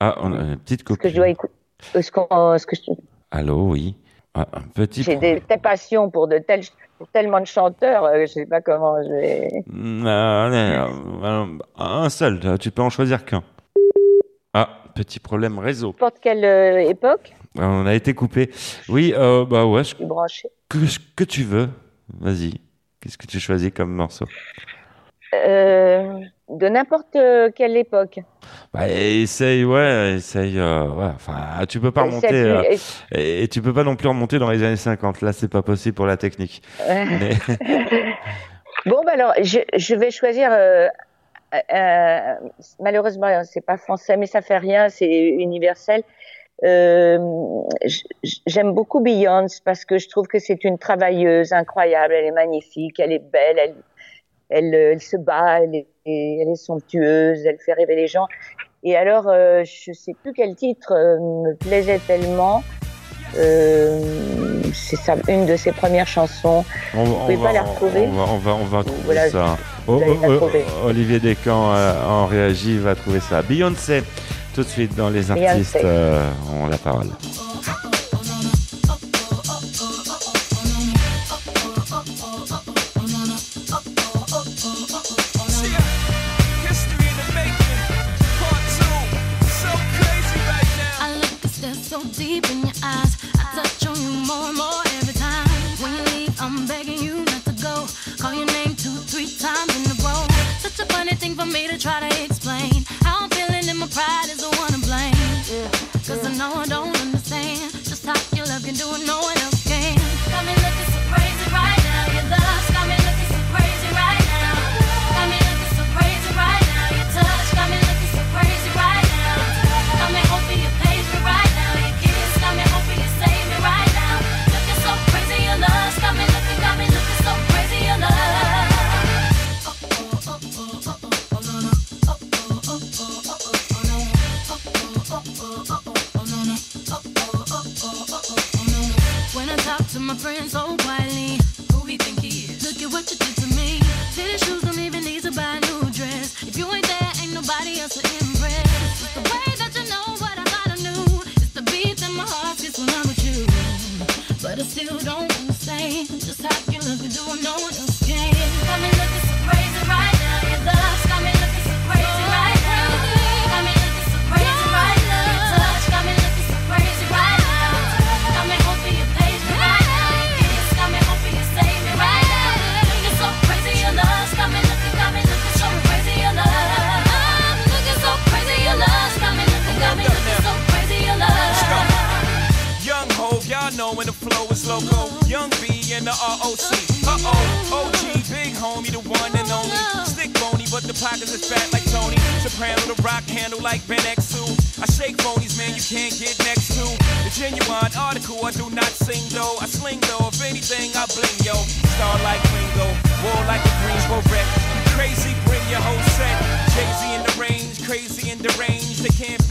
Ah, 0.00 0.16
on 0.22 0.32
a 0.32 0.38
une 0.42 0.56
petite 0.58 0.82
que 0.84 0.94
je 0.94 1.02
copie. 1.02 1.14
dois 1.14 1.28
écouter. 1.28 1.52
Ce, 2.00 2.10
qu'on- 2.10 2.56
ce 2.58 2.66
que 2.66 2.76
je- 2.76 2.92
Allô, 3.30 3.68
oui. 3.70 3.94
Ah, 4.34 4.46
un 4.54 4.62
petit. 4.62 5.02
j'ai 5.02 5.16
des 5.16 5.42
passions 5.62 6.08
pour 6.10 6.28
de 6.28 6.38
tels, 6.38 6.62
pour 6.98 7.08
tellement 7.08 7.40
de 7.40 7.46
chanteurs. 7.46 8.04
euh, 8.04 8.20
je 8.22 8.26
sais 8.26 8.46
pas 8.46 8.60
comment 8.62 9.02
je 9.02 9.08
vais. 9.10 9.64
Ah, 10.06 10.48
euh, 10.50 11.58
un 11.76 12.08
seul, 12.08 12.58
tu 12.58 12.70
peux 12.70 12.82
en 12.82 12.90
choisir 12.90 13.24
qu'un. 13.24 13.42
Ah, 14.54 14.82
petit 15.00 15.18
problème 15.18 15.58
réseau. 15.58 15.88
N'importe 15.88 16.18
quelle 16.20 16.44
euh, 16.44 16.80
époque, 16.88 17.32
On 17.58 17.86
a 17.86 17.94
été 17.94 18.12
coupé. 18.14 18.50
Oui, 18.88 19.14
euh, 19.16 19.44
bah 19.46 19.64
ouais, 19.64 19.82
je- 19.84 19.96
branchée. 20.04 20.48
que, 20.68 20.78
que 21.16 21.24
tu 21.24 21.42
veux. 21.44 21.68
Vas-y. 22.20 22.54
Qu'est-ce 23.00 23.16
que 23.16 23.26
tu 23.26 23.40
choisis 23.40 23.70
comme 23.74 23.92
morceau? 23.94 24.26
Euh, 25.32 26.18
de 26.48 26.68
n'importe 26.68 27.16
quelle 27.56 27.76
époque. 27.76 28.18
Bah, 28.74 28.88
essaye, 28.88 29.64
ouais, 29.64 30.14
essaye. 30.16 30.58
euh, 30.58 30.86
ouais, 30.88 31.10
enfin, 31.14 31.64
tu 31.68 31.80
peux 31.80 31.92
pas 31.92 32.02
remonter. 32.02 32.34
euh, 32.34 32.62
et, 33.12 33.44
et 33.44 33.48
tu 33.48 33.62
peux 33.62 33.72
pas 33.72 33.84
non 33.84 33.96
plus 33.96 34.08
remonter 34.08 34.38
dans 34.38 34.50
les 34.50 34.62
années 34.62 34.76
50. 34.76 35.22
Là, 35.22 35.32
c'est 35.32 35.48
pas 35.48 35.62
possible 35.62 35.94
pour 35.94 36.06
la 36.06 36.16
technique. 36.16 36.62
Mais- 36.88 37.36
Bon, 38.86 39.02
bah 39.04 39.12
alors, 39.14 39.32
je, 39.42 39.58
je 39.76 39.94
vais 39.94 40.10
choisir. 40.10 40.48
euh, 40.52 40.88
euh, 41.54 42.34
malheureusement, 42.78 43.42
c'est 43.44 43.64
pas 43.64 43.76
français, 43.76 44.16
mais 44.16 44.26
ça 44.26 44.42
fait 44.42 44.58
rien, 44.58 44.88
c'est 44.88 45.06
universel. 45.08 46.02
Euh, 46.62 47.18
J'aime 48.46 48.72
beaucoup 48.72 49.00
Beyoncé 49.00 49.60
parce 49.64 49.84
que 49.84 49.98
je 49.98 50.08
trouve 50.08 50.26
que 50.26 50.38
c'est 50.38 50.62
une 50.64 50.78
travailleuse 50.78 51.52
incroyable. 51.52 52.14
Elle 52.14 52.26
est 52.26 52.32
magnifique, 52.32 53.00
elle 53.00 53.12
est 53.12 53.18
belle, 53.32 53.58
elle, 53.58 53.74
elle, 54.50 54.74
euh, 54.74 54.92
elle 54.92 55.00
se 55.00 55.16
bat, 55.16 55.62
elle 55.62 55.74
est, 55.74 55.86
elle 56.06 56.48
est 56.48 56.56
somptueuse, 56.56 57.46
elle 57.46 57.58
fait 57.58 57.72
rêver 57.72 57.96
les 57.96 58.06
gens. 58.06 58.26
Et 58.82 58.96
alors, 58.96 59.28
euh, 59.28 59.62
je 59.64 59.92
sais 59.92 60.14
plus 60.22 60.32
quel 60.32 60.54
titre 60.54 60.92
euh, 60.92 61.18
me 61.18 61.54
plaisait 61.54 62.00
tellement. 62.06 62.62
Euh, 63.36 64.00
c'est 64.72 64.96
ça, 64.96 65.14
une 65.28 65.46
de 65.46 65.56
ses 65.56 65.72
premières 65.72 66.06
chansons. 66.06 66.64
On, 66.96 67.04
Vous 67.04 67.14
pouvez 67.20 67.36
pas 67.36 67.52
la 67.52 67.62
retrouver 67.62 68.08
on 68.08 68.12
va, 68.12 68.22
on 68.32 68.38
va, 68.38 68.54
on 68.54 68.64
va 68.64 68.82
trouver 68.82 69.02
Voilà, 69.04 69.28
ça. 69.30 69.58
Oh, 69.92 70.00
oh, 70.06 70.38
oh. 70.40 70.86
Olivier 70.86 71.18
Descamps 71.18 71.72
euh, 71.74 72.04
en 72.06 72.26
réagit, 72.26 72.78
va 72.78 72.94
trouver 72.94 73.18
ça. 73.18 73.42
Beyoncé, 73.42 74.04
tout 74.54 74.62
de 74.62 74.68
suite 74.68 74.94
dans 74.94 75.10
les 75.10 75.32
artistes 75.32 75.78
euh, 75.82 76.30
ont 76.52 76.68
la 76.68 76.78
parole. 76.78 77.08
History 86.68 87.08
in 87.08 87.16
the 87.18 87.34
making. 87.34 87.82
Part 88.38 88.62
two. 88.78 88.94
So 89.58 89.70
crazy 89.96 90.38
right 90.46 90.70
now. 90.78 90.94
I 91.00 91.14
look 91.16 91.44
at 91.44 91.50
stare 91.50 91.74
so 91.74 92.04
deep 92.16 92.48
in 92.48 92.60
your 92.60 92.76
eyes. 92.84 93.16
I 93.34 93.42
touch 93.56 93.88
on 93.88 93.96
you 94.00 94.12
more 94.24 94.50
and 94.50 94.56
more 94.56 94.82
every 95.00 95.14
time. 95.14 95.48
When 95.82 95.92
you 95.96 96.04
leave, 96.14 96.40
I'm 96.40 96.64
begging 96.68 97.02
you 97.02 97.24
not 97.24 97.44
to 97.46 97.52
go. 97.60 97.86
Call 98.22 98.34
your 98.34 98.46
name 98.46 98.69
thing 101.20 101.34
for 101.34 101.44
me 101.44 101.68
to 101.68 101.76
try 101.78 102.00
to 102.00 102.24
explain. 102.24 102.72
How 103.04 103.18
I'm 103.20 103.30
feeling 103.30 103.68
and 103.68 103.78
my 103.78 103.86
pride 103.88 104.28
is 104.30 104.39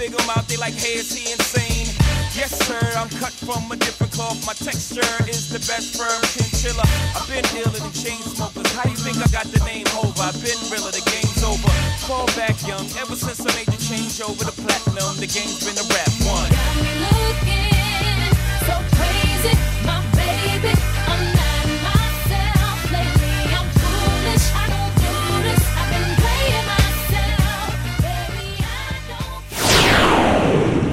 figure 0.10 0.32
out, 0.34 0.48
they 0.48 0.58
like, 0.58 0.74
hey, 0.74 0.98
is 0.98 1.14
he 1.14 1.32
insane? 1.32 1.88
Yes, 2.34 2.54
sir, 2.66 2.80
I'm 2.98 3.10
cut 3.22 3.34
from 3.34 3.70
a 3.72 3.76
different 3.76 4.14
cloth. 4.14 4.42
My 4.46 4.54
texture 4.54 5.06
is 5.30 5.50
the 5.50 5.60
best 5.60 5.98
firm 5.98 6.22
chinchilla. 6.34 6.86
I've 7.14 7.28
been 7.28 7.46
dealing 7.54 7.82
than 7.82 7.94
chain 7.94 8.22
smokers. 8.22 8.72
How 8.74 8.84
do 8.84 8.92
you 8.92 8.98
think 8.98 9.18
I 9.18 9.28
got 9.30 9.46
the 9.52 9.62
name 9.66 9.86
over? 9.98 10.22
I've 10.22 10.38
been 10.42 10.58
realer, 10.72 10.94
the 10.94 11.04
game's 11.06 11.44
over. 11.44 11.70
Fall 12.06 12.26
back 12.38 12.56
young, 12.66 12.86
ever 12.98 13.16
since 13.16 13.42
I 13.42 13.52
made 13.58 13.70
the 13.70 13.82
change 13.82 14.22
over 14.22 14.46
to 14.46 14.54
platinum, 14.54 15.18
the 15.18 15.30
game's 15.30 15.62
been 15.62 15.78
a 15.78 15.86
rap 15.94 16.14
one. 16.26 16.50
Got 16.50 16.76
me 16.82 16.94
looking 17.06 18.34
so 18.66 18.76
crazy, 18.98 19.54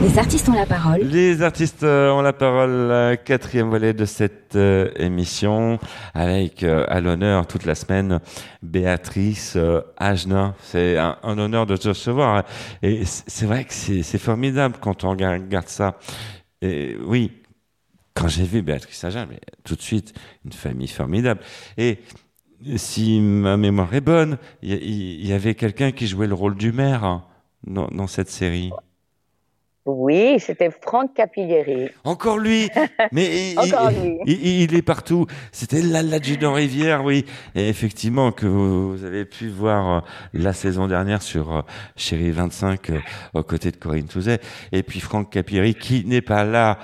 Les 0.06 0.18
artistes 0.20 0.48
ont 0.48 0.52
la 0.52 0.66
parole. 0.66 1.00
Les 1.00 1.42
artistes 1.42 1.82
euh, 1.82 2.12
ont 2.12 2.22
la 2.22 2.32
parole, 2.32 3.18
quatrième 3.24 3.70
volet 3.70 3.92
de 3.92 4.04
cette 4.04 4.54
euh, 4.54 4.88
émission, 4.94 5.80
avec 6.14 6.62
euh, 6.62 6.84
à 6.86 7.00
l'honneur 7.00 7.48
toute 7.48 7.64
la 7.64 7.74
semaine 7.74 8.20
Béatrice 8.62 9.54
euh, 9.56 9.80
Agenin. 9.96 10.54
C'est 10.60 10.96
un, 10.96 11.18
honneur 11.24 11.66
de 11.66 11.76
te 11.76 11.88
recevoir. 11.88 12.44
Et 12.82 13.04
c'est 13.04 13.46
vrai 13.46 13.64
que 13.64 13.74
c'est 13.74 14.18
formidable 14.18 14.76
quand 14.80 15.02
on 15.02 15.10
regarde, 15.10 15.66
ça. 15.66 15.98
Et 16.62 16.96
oui, 17.04 17.32
quand 18.14 18.28
j'ai 18.28 18.44
vu 18.44 18.62
Béatrice 18.62 19.02
Agenin, 19.02 19.26
tout 19.64 19.74
de 19.74 19.82
suite, 19.82 20.14
une 20.44 20.52
famille 20.52 20.88
formidable. 20.88 21.40
Et 21.76 21.98
si 22.76 23.20
ma 23.20 23.56
mémoire 23.56 23.92
est 23.92 24.00
bonne, 24.00 24.38
il 24.62 25.26
y, 25.26 25.32
avait 25.32 25.56
quelqu'un 25.56 25.90
qui 25.90 26.06
jouait 26.06 26.28
le 26.28 26.34
rôle 26.34 26.54
du 26.54 26.70
maire 26.70 27.02
hein, 27.02 27.24
dans 27.66 28.06
cette 28.06 28.30
série. 28.30 28.70
Oui, 29.86 30.40
c'était 30.40 30.70
Franck 30.82 31.14
Capillieri. 31.14 31.90
Encore 32.02 32.38
lui 32.38 32.68
Mais 33.12 33.52
il, 33.52 33.58
Encore 33.58 33.92
il- 33.92 34.02
lui. 34.02 34.18
il- 34.26 34.62
il 34.62 34.74
est 34.74 34.82
partout. 34.82 35.26
C'était 35.52 35.80
l'adjudant 35.80 36.54
Rivière, 36.54 37.04
oui. 37.04 37.24
Et 37.54 37.68
effectivement, 37.68 38.32
que 38.32 38.46
vous, 38.46 38.96
vous 38.96 39.04
avez 39.04 39.24
pu 39.24 39.48
voir 39.48 39.88
euh, 39.98 40.00
la 40.34 40.52
saison 40.52 40.88
dernière 40.88 41.22
sur 41.22 41.54
euh, 41.56 41.60
Chérie 41.94 42.32
25 42.32 42.90
euh, 42.90 42.98
aux 43.34 43.44
côtés 43.44 43.70
de 43.70 43.76
Corinne 43.76 44.06
Touzet. 44.08 44.40
Et 44.72 44.82
puis 44.82 44.98
Franck 44.98 45.30
Capiri, 45.30 45.76
qui 45.76 46.04
n'est 46.04 46.20
pas 46.20 46.42
là 46.44 46.78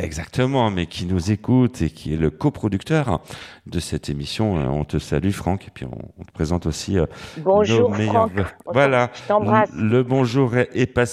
exactement, 0.00 0.70
mais 0.70 0.84
qui 0.86 1.06
nous 1.06 1.30
écoute 1.32 1.80
et 1.80 1.88
qui 1.90 2.12
est 2.12 2.18
le 2.18 2.28
coproducteur 2.30 3.20
de 3.66 3.80
cette 3.80 4.10
émission. 4.10 4.54
On 4.54 4.84
te 4.84 4.98
salue, 4.98 5.30
Franck. 5.30 5.66
Et 5.66 5.70
puis 5.72 5.86
on, 5.86 5.98
on 6.20 6.24
te 6.24 6.32
présente 6.32 6.66
aussi 6.66 6.98
Bonjour, 7.38 7.90
nos 7.90 7.96
meilleurs 7.96 8.30
Franck. 8.30 8.54
Voilà. 8.66 9.10
je 9.26 9.80
le 9.82 10.02
bonjour 10.02 10.56
est, 10.56 10.68
est 10.74 10.86
passé. 10.86 11.05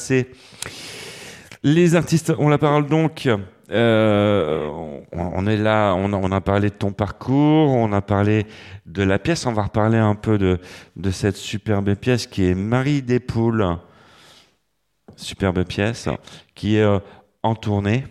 Les 1.64 1.96
artistes 1.96 2.34
ont 2.38 2.50
la 2.50 2.58
parole 2.58 2.88
donc. 2.88 3.30
Euh, 3.72 4.70
on, 5.14 5.48
est 5.48 5.58
là, 5.58 5.96
on 5.96 6.32
a, 6.32 6.42
parlé 6.42 6.70
de 6.70 6.76
ton 6.76 6.92
parcours, 6.92 7.70
on 7.72 7.92
a 7.94 8.02
parlé 8.02 8.46
de 8.86 9.02
la 9.02 9.18
pièce, 9.18 9.46
on 9.46 9.54
va 9.54 9.64
reparler 9.64 9.98
un 9.98 10.16
peu 10.16 10.38
de, 10.38 10.60
cette 11.12 11.38
superbe 11.38 11.96
pièce 11.96 12.28
qui 12.28 12.46
est 12.46 12.56
Marie 12.56 13.02
des 13.02 13.20
Poules. 13.20 13.78
Superbe 15.16 15.64
pièce 15.64 16.10
qui 16.56 16.76
est 16.76 16.82
euh, 16.82 17.00
en 17.42 17.56
tournée 17.56 18.06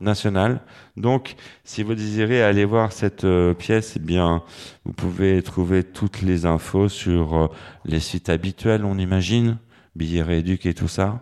nationale. 0.00 0.60
Donc, 0.96 1.34
si 1.64 1.82
vous 1.82 1.94
désirez 1.94 2.42
aller 2.42 2.64
voir 2.64 2.92
cette 2.92 3.24
euh, 3.24 3.54
pièce, 3.54 3.94
eh 3.96 4.00
bien, 4.00 4.42
vous 4.84 4.92
pouvez 4.92 5.42
trouver 5.42 5.82
toutes 5.82 6.22
les 6.22 6.44
infos 6.44 6.88
sur 6.88 7.50
les 7.84 8.00
sites 8.00 8.28
habituels, 8.28 8.84
on 8.84 8.98
imagine, 8.98 9.58
billets 9.96 10.22
rééduques 10.22 10.66
et 10.66 10.74
tout 10.74 10.88
ça. 10.88 11.20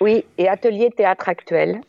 Oui, 0.00 0.24
et 0.38 0.48
Atelier 0.48 0.90
Théâtre 0.90 1.28
Actuel. 1.28 1.80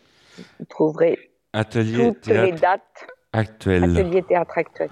Vous 0.59 0.65
trouverez 0.65 1.17
Atelier 1.53 1.97
toutes 2.13 2.27
les 2.27 2.33
théâtre 2.55 2.61
dates. 2.61 3.07
actuel. 3.33 3.83
Atelier 3.97 4.21
Théâtre 4.23 4.57
Actuel. 4.57 4.89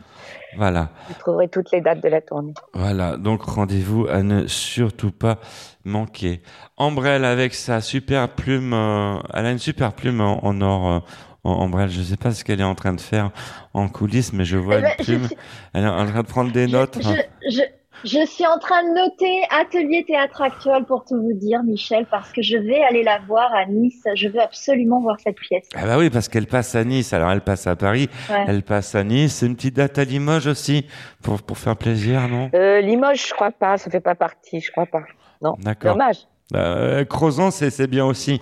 Voilà. 0.57 0.89
Vous 1.07 1.13
trouverez 1.19 1.47
toutes 1.49 1.71
les 1.71 1.81
dates 1.81 2.01
de 2.01 2.09
la 2.09 2.21
tournée. 2.21 2.53
Voilà, 2.73 3.17
donc 3.17 3.43
rendez-vous 3.43 4.07
à 4.07 4.23
ne 4.23 4.47
surtout 4.47 5.11
pas 5.11 5.39
manquer. 5.85 6.41
Ambrelle 6.77 7.25
avec 7.25 7.53
sa 7.53 7.81
super 7.81 8.29
plume, 8.29 8.73
euh, 8.73 9.17
elle 9.33 9.45
a 9.45 9.51
une 9.51 9.59
super 9.59 9.93
plume 9.93 10.21
en, 10.21 10.45
en 10.45 10.61
or. 10.61 10.87
euh, 10.89 10.99
Ambrelle, 11.45 11.89
je 11.89 12.01
sais 12.01 12.17
pas 12.17 12.31
ce 12.31 12.43
qu'elle 12.43 12.59
est 12.59 12.65
en 12.65 12.75
train 12.75 12.93
de 12.93 13.01
faire 13.01 13.31
en 13.73 13.87
coulisses, 13.87 14.33
mais 14.33 14.43
je 14.45 14.57
vois 14.57 14.79
Eh 14.79 14.81
ben, 14.81 14.91
une 14.99 15.05
je 15.05 15.11
plume. 15.11 15.27
Elle 15.73 15.83
est 15.83 15.87
en 15.87 16.05
train 16.05 16.21
de 16.21 16.27
prendre 16.27 16.51
des 16.51 16.67
notes. 16.67 16.97
Je, 17.01 17.49
je, 17.49 17.61
je 18.05 18.25
suis 18.25 18.45
en 18.45 18.57
train 18.59 18.83
de 18.83 18.89
noter 18.95 19.41
Atelier 19.49 20.03
Théâtre 20.07 20.41
Actuel 20.41 20.83
pour 20.85 21.05
tout 21.05 21.15
vous 21.21 21.33
dire, 21.33 21.63
Michel, 21.63 22.05
parce 22.09 22.31
que 22.31 22.41
je 22.41 22.57
vais 22.57 22.81
aller 22.83 23.03
la 23.03 23.19
voir 23.27 23.53
à 23.53 23.65
Nice. 23.65 24.03
Je 24.15 24.27
veux 24.27 24.39
absolument 24.41 25.01
voir 25.01 25.17
cette 25.23 25.37
pièce. 25.37 25.67
Ah 25.75 25.85
bah 25.85 25.97
oui, 25.97 26.09
parce 26.09 26.27
qu'elle 26.29 26.47
passe 26.47 26.75
à 26.75 26.83
Nice. 26.83 27.13
Alors 27.13 27.31
elle 27.31 27.41
passe 27.41 27.67
à 27.67 27.75
Paris, 27.75 28.09
Ouais. 28.29 28.45
elle 28.47 28.63
passe 28.63 28.95
à 28.95 29.03
Nice. 29.03 29.35
C'est 29.35 29.45
une 29.45 29.55
petite 29.55 29.75
date 29.75 29.97
à 29.97 30.03
Limoges 30.03 30.47
aussi 30.47 30.85
pour 31.23 31.41
pour 31.41 31.57
faire 31.57 31.75
plaisir, 31.75 32.27
non? 32.27 32.49
Euh, 32.53 32.81
Limoges, 32.81 33.27
je 33.27 33.33
crois 33.33 33.51
pas, 33.51 33.77
ça 33.77 33.89
fait 33.91 33.99
pas 33.99 34.15
partie, 34.15 34.59
je 34.61 34.71
crois 34.71 34.85
pas. 34.85 35.03
Non, 35.41 35.55
D'accord. 35.59 35.93
dommage. 35.93 36.17
Euh, 36.55 37.05
Crozon, 37.05 37.51
c'est 37.51 37.69
c'est 37.69 37.87
bien 37.87 38.05
aussi. 38.05 38.41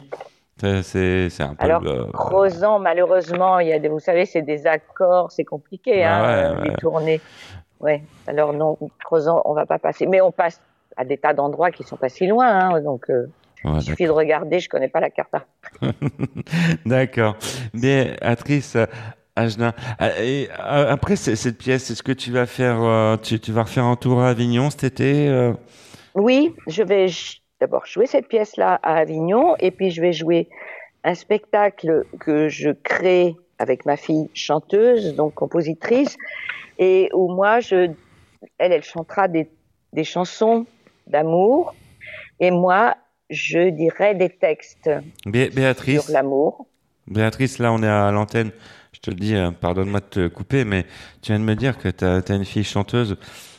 C'est 0.59 1.29
un 1.39 1.53
peu. 1.53 1.65
Alors, 1.65 1.81
le- 1.83 2.05
Crozan, 2.11 2.79
malheureusement, 2.79 3.59
il 3.59 3.67
y 3.67 3.73
a 3.73 3.77
des, 3.77 3.89
vous 3.89 3.99
savez, 3.99 4.25
c'est 4.25 4.41
des 4.41 4.65
accords, 4.65 5.31
c'est 5.31 5.43
compliqué, 5.43 6.03
Ah 6.03 6.17
hein, 6.17 6.23
ouais, 6.23 6.43
euh, 6.57 6.61
ouais. 6.63 6.69
les 6.69 6.75
tournées. 6.77 7.21
Ouais. 7.79 8.03
Alors 8.25 8.53
non, 8.53 8.77
Crozan, 9.03 9.41
on 9.45 9.53
va 9.53 9.65
pas 9.65 9.79
passer, 9.79 10.05
mais 10.05 10.21
on 10.21 10.31
passe 10.31 10.61
à 10.95 11.05
des 11.05 11.17
tas 11.17 11.33
d'endroits 11.33 11.71
qui 11.71 11.83
sont 11.83 11.97
pas 11.97 12.09
si 12.09 12.27
loin, 12.27 12.47
hein, 12.47 12.81
donc 12.81 13.09
euh, 13.09 13.27
Ouais, 13.63 13.71
il 13.77 13.81
suffit 13.81 14.05
de 14.05 14.11
regarder. 14.11 14.59
Je 14.59 14.69
connais 14.69 14.87
pas 14.87 14.99
la 14.99 15.09
carte. 15.09 15.33
D'accord. 16.85 17.35
Agenin. 19.35 19.73
Ah, 19.99 20.19
Et 20.19 20.49
euh, 20.59 20.91
après 20.91 21.15
cette 21.15 21.57
pièce, 21.57 21.89
est-ce 21.91 22.01
que 22.03 22.11
tu 22.11 22.31
vas 22.31 22.45
faire, 22.45 22.81
euh, 22.81 23.17
tu, 23.17 23.39
tu 23.39 23.51
vas 23.51 23.63
refaire 23.63 23.85
un 23.85 23.95
tour 23.95 24.21
à 24.21 24.29
Avignon 24.29 24.69
cet 24.69 24.83
été 24.83 25.53
Oui, 26.15 26.55
je 26.67 26.81
vais 26.83 27.07
d'abord 27.59 27.85
jouer 27.85 28.05
cette 28.05 28.27
pièce-là 28.27 28.79
à 28.81 28.97
Avignon, 28.97 29.55
et 29.59 29.71
puis 29.71 29.91
je 29.91 30.01
vais 30.01 30.13
jouer 30.13 30.49
un 31.03 31.13
spectacle 31.13 32.03
que 32.19 32.49
je 32.49 32.71
crée 32.71 33.35
avec 33.59 33.85
ma 33.85 33.97
fille 33.97 34.29
chanteuse, 34.33 35.15
donc 35.15 35.33
compositrice, 35.33 36.15
et 36.79 37.09
où 37.13 37.31
moi, 37.33 37.59
je, 37.59 37.91
elle, 38.57 38.71
elle 38.71 38.83
chantera 38.83 39.27
des, 39.27 39.49
des 39.93 40.03
chansons 40.03 40.65
d'amour, 41.07 41.73
et 42.39 42.51
moi, 42.51 42.95
je 43.29 43.69
dirai 43.69 44.15
des 44.15 44.29
textes 44.29 44.89
Bé- 45.25 45.49
Béatrice. 45.49 46.03
sur 46.03 46.13
l'amour. 46.13 46.67
Béatrice, 47.07 47.59
là, 47.59 47.71
on 47.71 47.81
est 47.83 47.87
à 47.87 48.11
l'antenne. 48.11 48.51
Je 48.93 48.99
te 48.99 49.09
le 49.09 49.15
dis, 49.15 49.35
euh, 49.35 49.51
pardonne-moi 49.51 49.99
de 49.99 50.05
te 50.05 50.27
couper, 50.27 50.65
mais 50.65 50.83
tu 51.21 51.31
viens 51.31 51.39
de 51.39 51.43
me 51.45 51.55
dire 51.55 51.77
que 51.77 51.89
tu 51.89 52.03
as, 52.05 52.23
une 52.35 52.45
fille 52.45 52.63
chanteuse. 52.63 53.17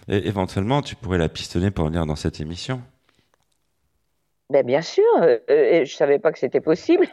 Et 0.08 0.26
éventuellement, 0.26 0.82
tu 0.82 0.96
pourrais 0.96 1.18
la 1.18 1.28
pistonner 1.28 1.70
pour 1.70 1.86
venir 1.86 2.06
dans 2.06 2.16
cette 2.16 2.40
émission. 2.40 2.80
Ben, 4.50 4.64
bien 4.64 4.80
sûr, 4.80 5.04
euh, 5.20 5.36
euh, 5.50 5.84
je 5.84 5.94
savais 5.94 6.18
pas 6.18 6.32
que 6.32 6.38
c'était 6.38 6.62
possible. 6.62 7.06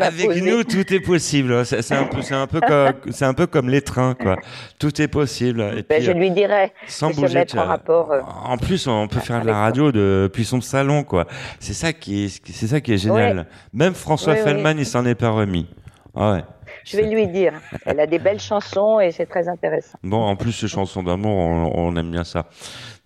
Avec 0.00 0.42
nous, 0.42 0.64
tout 0.64 0.90
est 0.94 1.00
possible. 1.00 1.66
C'est 1.66 1.82
c'est 1.82 1.94
un 1.94 2.04
peu, 2.04 2.22
c'est 2.22 2.34
un 2.34 2.46
peu 2.46 2.60
comme, 2.60 2.92
c'est 3.10 3.26
un 3.26 3.34
peu 3.34 3.46
comme 3.46 3.68
les 3.68 3.82
trains, 3.82 4.14
quoi. 4.14 4.36
Tout 4.78 5.00
est 5.02 5.08
possible. 5.08 5.60
Et 5.76 5.82
Ben, 5.82 5.96
puis, 5.98 6.02
je 6.02 6.10
euh, 6.10 6.14
lui 6.14 6.30
dirai 6.30 6.72
sans 6.86 7.12
se 7.12 7.20
bouger. 7.20 7.34
mettre 7.34 7.52
tu 7.52 7.58
en 7.58 7.64
vois. 7.64 7.72
rapport. 7.72 8.12
euh, 8.12 8.20
En 8.46 8.56
plus, 8.56 8.86
on 8.86 9.08
peut 9.08 9.20
faire 9.20 9.42
de 9.42 9.46
la 9.46 9.58
radio 9.58 9.92
depuis 9.92 10.46
son 10.46 10.62
salon, 10.62 11.04
quoi. 11.04 11.26
C'est 11.60 11.74
ça 11.74 11.92
qui 11.92 12.24
est, 12.24 12.40
c'est 12.50 12.66
ça 12.66 12.80
qui 12.80 12.94
est 12.94 12.98
génial. 12.98 13.36
Ouais. 13.40 13.44
Même 13.74 13.92
François 13.94 14.32
ouais. 14.32 14.42
Fellman, 14.42 14.76
il 14.78 14.86
s'en 14.86 15.04
est 15.04 15.14
pas 15.14 15.28
remis. 15.30 15.68
Ah 16.14 16.32
ouais. 16.32 16.40
Je 16.84 16.96
vais 16.96 17.06
lui 17.06 17.26
dire. 17.26 17.52
Elle 17.86 18.00
a 18.00 18.06
des 18.06 18.18
belles 18.18 18.40
chansons 18.40 18.98
et 19.00 19.10
c'est 19.12 19.26
très 19.26 19.48
intéressant. 19.48 19.98
Bon, 20.02 20.22
en 20.22 20.36
plus, 20.36 20.52
ces 20.52 20.68
chansons 20.68 21.02
d'amour, 21.02 21.36
on, 21.36 21.70
on 21.74 21.96
aime 21.96 22.10
bien 22.10 22.24
ça. 22.24 22.46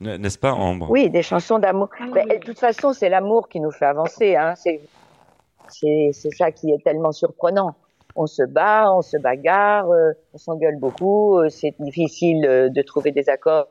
N'est-ce 0.00 0.38
pas, 0.38 0.52
Ambre? 0.52 0.90
Oui, 0.90 1.08
des 1.08 1.22
chansons 1.22 1.58
d'amour. 1.58 1.88
Ben, 2.12 2.28
de 2.28 2.36
toute 2.44 2.58
façon, 2.58 2.92
c'est 2.92 3.08
l'amour 3.08 3.48
qui 3.48 3.60
nous 3.60 3.70
fait 3.70 3.86
avancer. 3.86 4.36
Hein. 4.36 4.54
C'est, 4.56 4.80
c'est, 5.68 6.10
c'est 6.12 6.30
ça 6.30 6.50
qui 6.52 6.70
est 6.70 6.82
tellement 6.84 7.12
surprenant. 7.12 7.74
On 8.14 8.26
se 8.26 8.42
bat, 8.42 8.92
on 8.92 9.02
se 9.02 9.16
bagarre, 9.16 9.90
euh, 9.90 10.12
on 10.34 10.38
s'engueule 10.38 10.78
beaucoup. 10.78 11.38
euh, 11.38 11.48
c'est 11.48 11.74
difficile 11.80 12.46
euh, 12.46 12.68
de 12.68 12.82
trouver 12.82 13.10
des 13.12 13.28
accords 13.28 13.68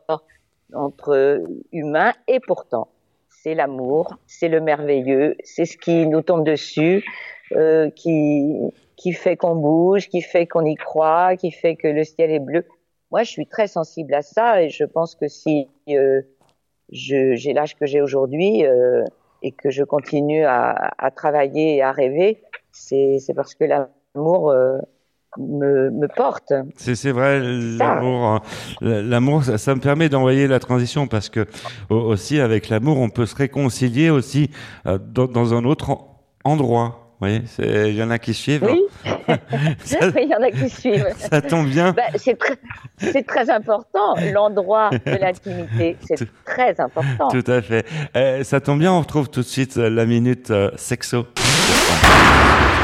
entre 0.74 1.16
euh, 1.16 1.40
humains 1.72 2.14
et 2.28 2.40
pourtant, 2.40 2.88
c'est 3.30 3.54
l'amour, 3.54 4.16
c'est 4.26 4.48
le 4.50 4.62
merveilleux, 4.62 5.36
c'est 5.44 5.66
ce 5.66 5.78
qui 5.78 6.08
nous 6.08 6.22
tombe 6.22 6.44
dessus, 6.44 7.04
euh, 7.54 7.90
qui 7.92 8.60
qui 8.98 9.12
fait 9.14 9.36
qu'on 9.36 9.56
bouge, 9.56 10.10
qui 10.10 10.22
fait 10.22 10.48
qu'on 10.48 10.66
y 10.66 10.76
croit, 10.76 11.36
qui 11.36 11.52
fait 11.52 11.76
que 11.76 11.88
le 11.88 12.04
ciel 12.04 12.32
est 12.32 12.40
bleu. 12.40 12.66
Moi, 13.12 13.24
je 13.24 13.30
suis 13.30 13.48
très 13.48 13.68
sensible 13.68 14.14
à 14.14 14.22
ça 14.22 14.62
et 14.62 14.70
je 14.70 14.84
pense 14.84 15.16
que 15.16 15.28
si 15.28 15.68
euh, 15.90 16.22
j'ai 16.90 17.54
l'âge 17.54 17.76
que 17.76 17.86
j'ai 17.86 18.02
aujourd'hui 18.02 18.66
euh, 18.66 19.04
et 19.42 19.52
que 19.52 19.70
je 19.70 19.84
continue 19.84 20.44
à, 20.46 20.92
à 20.98 21.12
travailler 21.12 21.78
et 21.78 21.82
à 21.84 21.92
rêver, 21.92 22.42
c'est 22.72 23.20
parce 23.36 23.54
que 23.56 23.64
l'amour 23.64 24.50
euh, 24.52 24.78
me, 25.38 25.92
me 25.92 26.08
porte. 26.08 26.54
C'est 26.78 27.12
vrai, 27.12 27.40
l'amour, 27.42 28.24
hein. 28.26 28.42
l'amour, 28.82 29.44
ça, 29.44 29.58
ça 29.58 29.76
me 29.76 29.82
permet 29.82 30.10
d'envoyer 30.10 30.48
la 30.48 30.60
transition 30.60 31.08
parce 31.08 31.30
que 31.30 31.46
au- 31.90 31.96
aussi 31.96 32.40
avec 32.40 32.70
l'amour, 32.70 32.98
on 33.00 33.10
peut 33.10 33.26
se 33.26 33.36
réconcilier 33.36 34.10
aussi 34.10 34.50
dans, 34.86 35.28
dans 35.28 35.54
un 35.54 35.64
autre 35.66 35.90
en- 35.92 36.24
endroit. 36.44 37.05
Voyez, 37.20 37.44
c'est- 37.48 37.90
il 37.92 37.96
y 37.96 38.04
en 38.04 38.10
a 38.12 38.20
qui 38.20 38.34
suivent. 38.34 38.68
Oui. 38.70 38.82
Ça- 39.86 39.98
Oui, 40.16 40.24
il 40.24 40.30
y 40.30 40.36
en 40.36 40.42
a 40.44 40.52
qui 40.52 40.70
suivent. 40.70 41.08
Ça 41.18 41.42
tombe 41.42 41.68
bien. 41.68 41.92
Ben, 41.94 42.04
c'est 42.16 42.38
très, 43.26 43.50
important. 43.50 44.16
L'endroit 44.34 44.90
de 44.92 45.12
l'intimité, 45.22 45.98
c'est 46.04 46.28
très 46.44 46.80
important. 46.80 47.30
Tout 47.30 47.44
à 47.50 47.62
fait. 47.62 47.86
Euh, 48.18 48.44
ça 48.44 48.60
tombe 48.60 48.80
bien, 48.80 48.92
on 48.92 49.00
retrouve 49.00 49.30
tout 49.30 49.42
de 49.42 49.46
suite 49.46 49.78
euh, 49.78 49.90
la 49.90 50.06
minute 50.06 50.52
euh, 50.52 50.72
sexo. 50.76 51.26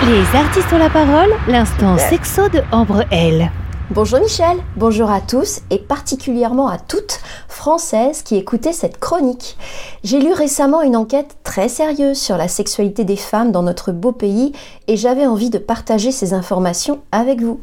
Les 0.07 0.37
artistes 0.37 0.71
ont 0.73 0.77
la 0.79 0.89
parole, 0.89 1.29
l'instant 1.47 1.97
sexo 1.97 2.49
de 2.49 2.61
Ambre 2.71 3.03
L. 3.11 3.51
Bonjour 3.91 4.19
Michel, 4.21 4.57
bonjour 4.77 5.11
à 5.11 5.19
tous 5.19 5.61
et 5.69 5.77
particulièrement 5.77 6.69
à 6.69 6.77
toutes 6.79 7.19
françaises 7.61 8.23
qui 8.23 8.37
écoutaient 8.37 8.73
cette 8.73 8.99
chronique. 8.99 9.55
J'ai 10.03 10.17
lu 10.17 10.33
récemment 10.33 10.81
une 10.81 10.95
enquête 10.95 11.37
très 11.43 11.69
sérieuse 11.69 12.17
sur 12.17 12.35
la 12.35 12.47
sexualité 12.47 13.03
des 13.03 13.15
femmes 13.15 13.51
dans 13.51 13.61
notre 13.61 13.91
beau 13.91 14.11
pays 14.11 14.51
et 14.87 14.97
j'avais 14.97 15.27
envie 15.27 15.51
de 15.51 15.59
partager 15.59 16.11
ces 16.11 16.33
informations 16.33 17.01
avec 17.11 17.39
vous. 17.39 17.59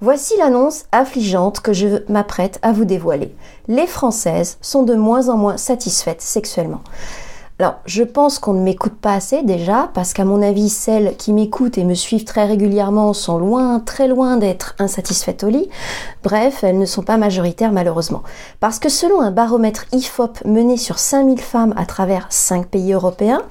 Voici 0.00 0.34
l'annonce 0.38 0.84
affligeante 0.92 1.58
que 1.58 1.72
je 1.72 2.08
m'apprête 2.08 2.60
à 2.62 2.70
vous 2.70 2.84
dévoiler. 2.84 3.34
Les 3.66 3.88
Françaises 3.88 4.56
sont 4.60 4.84
de 4.84 4.94
moins 4.94 5.28
en 5.28 5.36
moins 5.36 5.56
satisfaites 5.56 6.22
sexuellement. 6.22 6.82
Alors, 7.60 7.80
je 7.84 8.02
pense 8.04 8.38
qu'on 8.38 8.54
ne 8.54 8.62
m'écoute 8.62 8.94
pas 8.94 9.12
assez 9.12 9.42
déjà, 9.42 9.90
parce 9.92 10.14
qu'à 10.14 10.24
mon 10.24 10.40
avis, 10.40 10.70
celles 10.70 11.14
qui 11.18 11.30
m'écoutent 11.30 11.76
et 11.76 11.84
me 11.84 11.92
suivent 11.92 12.24
très 12.24 12.46
régulièrement 12.46 13.12
sont 13.12 13.36
loin, 13.36 13.80
très 13.80 14.08
loin 14.08 14.38
d'être 14.38 14.74
insatisfaites 14.78 15.44
au 15.44 15.50
lit. 15.50 15.68
Bref, 16.22 16.64
elles 16.64 16.78
ne 16.78 16.86
sont 16.86 17.02
pas 17.02 17.18
majoritaires 17.18 17.72
malheureusement. 17.72 18.22
Parce 18.60 18.78
que 18.78 18.88
selon 18.88 19.20
un 19.20 19.30
baromètre 19.30 19.84
IFOP 19.92 20.42
mené 20.46 20.78
sur 20.78 20.98
5000 20.98 21.38
femmes 21.38 21.74
à 21.76 21.84
travers 21.84 22.28
5 22.30 22.66
pays 22.66 22.94
européens, 22.94 23.42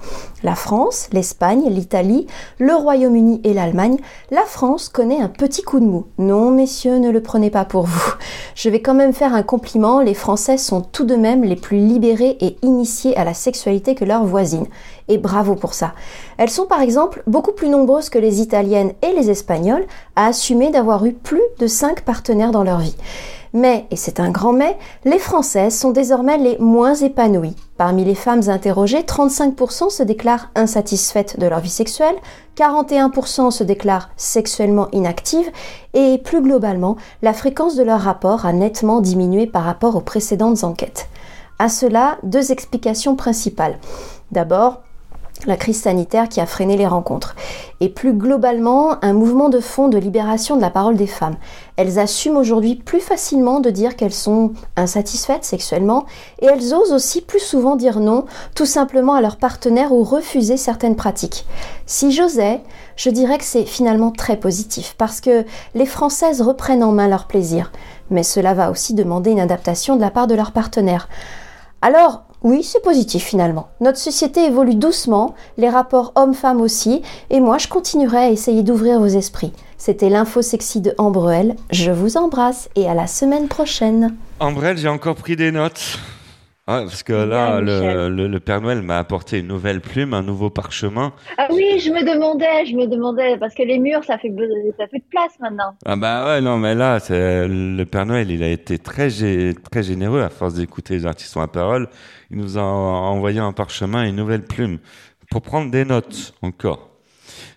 la 0.42 0.56
France, 0.56 1.10
l'Espagne, 1.12 1.66
l'Italie, 1.70 2.26
le 2.58 2.74
Royaume-Uni 2.74 3.42
et 3.44 3.54
l'Allemagne, 3.54 3.98
la 4.32 4.44
France 4.44 4.90
connaît 4.90 5.22
un 5.22 5.28
petit 5.28 5.62
coup 5.62 5.80
de 5.80 5.86
mou. 5.86 6.08
Non, 6.18 6.50
messieurs, 6.50 6.98
ne 6.98 7.12
le 7.12 7.22
prenez 7.22 7.52
pas 7.52 7.66
pour 7.66 7.84
vous. 7.84 8.14
Je 8.56 8.70
vais 8.70 8.82
quand 8.82 8.96
même 8.96 9.14
faire 9.14 9.36
un 9.36 9.44
compliment, 9.44 10.02
les 10.02 10.16
Français 10.16 10.58
sont 10.58 10.82
tout 10.82 11.06
de 11.06 11.16
même 11.16 11.44
les 11.44 11.56
plus 11.56 11.78
libérés 11.78 12.38
et 12.42 12.58
initiés 12.64 13.16
à 13.16 13.24
la 13.24 13.36
sexualité 13.36 13.96
leurs 14.06 14.26
voisines. 14.26 14.68
Et 15.08 15.18
bravo 15.18 15.56
pour 15.56 15.74
ça. 15.74 15.94
Elles 16.38 16.50
sont 16.50 16.66
par 16.66 16.82
exemple 16.82 17.24
beaucoup 17.28 17.52
plus 17.52 17.70
nombreuses 17.70 18.10
que 18.10 18.20
les 18.20 18.42
Italiennes 18.42 18.94
et 19.02 19.14
les 19.14 19.30
Espagnoles 19.30 19.86
à 20.16 20.28
assumer 20.28 20.72
d'avoir 20.72 21.06
eu 21.06 21.14
plus 21.14 21.42
de 21.60 21.68
5 21.68 22.02
partenaires 22.02 22.52
dans 22.52 22.64
leur 22.64 22.80
vie. 22.80 22.96
Mais, 23.54 23.88
et 23.90 23.96
c'est 23.96 24.20
un 24.20 24.30
grand 24.30 24.54
mais, 24.54 24.78
les 25.06 25.18
Françaises 25.18 25.78
sont 25.78 25.90
désormais 25.90 26.38
les 26.38 26.58
moins 26.60 26.94
épanouies. 26.94 27.56
Parmi 27.78 28.06
les 28.06 28.14
femmes 28.14 28.44
interrogées, 28.48 29.02
35% 29.02 29.90
se 29.90 30.04
déclarent 30.04 30.52
insatisfaites 30.54 31.40
de 31.40 31.48
leur 31.48 31.60
vie 31.60 31.70
sexuelle, 31.70 32.16
41% 32.58 33.50
se 33.50 33.64
déclarent 33.64 34.10
sexuellement 34.18 34.88
inactives, 34.92 35.50
et 35.96 36.20
plus 36.20 36.42
globalement, 36.42 36.98
la 37.24 37.34
fréquence 37.34 37.76
de 37.76 37.84
leur 37.84 38.02
rapport 38.02 38.46
a 38.46 38.54
nettement 38.54 39.02
diminué 39.02 39.48
par 39.48 39.64
rapport 39.64 39.96
aux 39.96 40.02
précédentes 40.02 40.64
enquêtes. 40.64 41.08
À 41.62 41.68
cela, 41.68 42.18
deux 42.24 42.54
explications 42.54 43.18
principales. 43.18 43.80
D'abord, 44.32 44.82
la 45.46 45.58
crise 45.58 45.82
sanitaire 45.82 46.30
qui 46.30 46.40
a 46.40 46.46
freiné 46.46 46.78
les 46.78 46.88
rencontres. 46.88 47.36
Et 47.82 47.90
plus 47.90 48.14
globalement, 48.14 48.98
un 49.04 49.12
mouvement 49.12 49.50
de 49.50 49.60
fond 49.60 49.90
de 49.90 49.98
libération 49.98 50.56
de 50.56 50.62
la 50.62 50.70
parole 50.70 50.96
des 50.96 51.08
femmes. 51.08 51.36
Elles 51.76 52.00
assument 52.00 52.38
aujourd'hui 52.38 52.76
plus 52.76 53.02
facilement 53.02 53.60
de 53.60 53.70
dire 53.70 53.96
qu'elles 53.96 54.14
sont 54.14 54.54
insatisfaites 54.78 55.46
sexuellement 55.46 56.06
et 56.42 56.46
elles 56.46 56.74
osent 56.74 56.94
aussi 56.94 57.22
plus 57.22 57.40
souvent 57.40 57.76
dire 57.76 58.00
non 58.00 58.26
tout 58.56 58.66
simplement 58.66 59.14
à 59.14 59.22
leur 59.22 59.38
partenaire 59.38 59.92
ou 59.92 60.04
refuser 60.04 60.58
certaines 60.58 60.96
pratiques. 60.98 61.46
Si 61.86 62.12
j'osais, 62.12 62.62
je 62.96 63.10
dirais 63.10 63.38
que 63.38 63.46
c'est 63.46 63.66
finalement 63.66 64.12
très 64.12 64.38
positif 64.38 64.96
parce 64.98 65.22
que 65.22 65.46
les 65.74 65.86
Françaises 65.86 66.42
reprennent 66.42 66.84
en 66.84 66.92
main 66.92 67.08
leur 67.08 67.28
plaisir. 67.28 67.72
Mais 68.12 68.24
cela 68.24 68.54
va 68.54 68.72
aussi 68.72 68.94
demander 68.94 69.32
une 69.32 69.40
adaptation 69.40 69.96
de 69.96 70.02
la 70.02 70.10
part 70.10 70.28
de 70.28 70.36
leur 70.36 70.52
partenaire. 70.52 71.08
Alors, 71.82 72.24
oui, 72.42 72.64
c'est 72.64 72.82
positif 72.82 73.24
finalement. 73.24 73.70
Notre 73.82 73.98
société 73.98 74.46
évolue 74.46 74.76
doucement, 74.76 75.36
les 75.58 75.70
rapports 75.70 76.14
hommes-femmes 76.16 76.62
aussi, 76.62 77.02
et 77.30 77.40
moi 77.40 77.58
je 77.58 77.68
continuerai 77.68 78.18
à 78.18 78.30
essayer 78.30 78.64
d'ouvrir 78.64 79.00
vos 79.00 79.08
esprits. 79.08 79.54
C'était 79.78 80.10
l'info 80.10 80.42
sexy 80.42 80.82
de 80.82 80.94
Ambrel. 80.98 81.56
Je 81.72 81.92
vous 81.92 82.18
embrasse 82.18 82.70
et 82.76 82.90
à 82.90 82.94
la 82.94 83.08
semaine 83.08 83.48
prochaine. 83.48 84.16
Ambrelle, 84.40 84.78
j'ai 84.78 84.90
encore 84.90 85.16
pris 85.16 85.36
des 85.36 85.52
notes. 85.52 86.00
Ouais, 86.70 86.84
parce 86.84 87.02
que 87.02 87.14
là, 87.14 87.62
le, 87.62 88.10
le- 88.10 88.28
le 88.28 88.40
Père 88.40 88.62
Noël 88.62 88.84
m'a 88.84 89.00
apporté 89.00 89.40
une 89.40 89.48
nouvelle 89.48 89.82
plume, 89.82 90.14
un 90.14 90.22
nouveau 90.22 90.50
parchemin. 90.52 91.14
Ah 91.40 91.48
oui, 91.50 91.80
je 91.80 91.90
me 91.90 92.02
demandais, 92.04 92.66
je 92.68 92.76
me 92.76 92.86
demandais, 92.86 93.38
parce 93.38 93.56
que 93.56 93.64
les 93.64 93.80
murs, 93.80 94.04
ça 94.04 94.20
fait, 94.20 94.32
ça 94.78 94.86
fait 94.88 95.00
de 95.00 95.04
place 95.10 95.34
maintenant. 95.40 95.74
Ah 95.86 95.96
bah 95.96 96.26
ouais, 96.28 96.42
non, 96.42 96.58
mais 96.58 96.76
là, 96.76 97.00
le 97.10 97.84
Père 97.86 98.06
Noël, 98.06 98.30
il 98.30 98.44
a 98.44 98.50
été 98.50 98.78
très, 98.78 99.08
gé- 99.08 99.56
très 99.72 99.82
généreux 99.82 100.22
à 100.22 100.30
force 100.30 100.54
d'écouter 100.54 100.94
les 100.94 101.06
artistes 101.08 101.36
à 101.38 101.48
parole. 101.48 101.88
Il 102.30 102.38
nous 102.38 102.58
a 102.58 102.62
en- 102.62 103.14
envoyé 103.16 103.40
un 103.40 103.52
parchemin 103.52 104.06
et 104.06 104.10
une 104.10 104.16
nouvelle 104.18 104.44
plume 104.44 104.78
pour 105.32 105.42
prendre 105.42 105.72
des 105.72 105.86
notes 105.86 106.34
encore. 106.44 106.90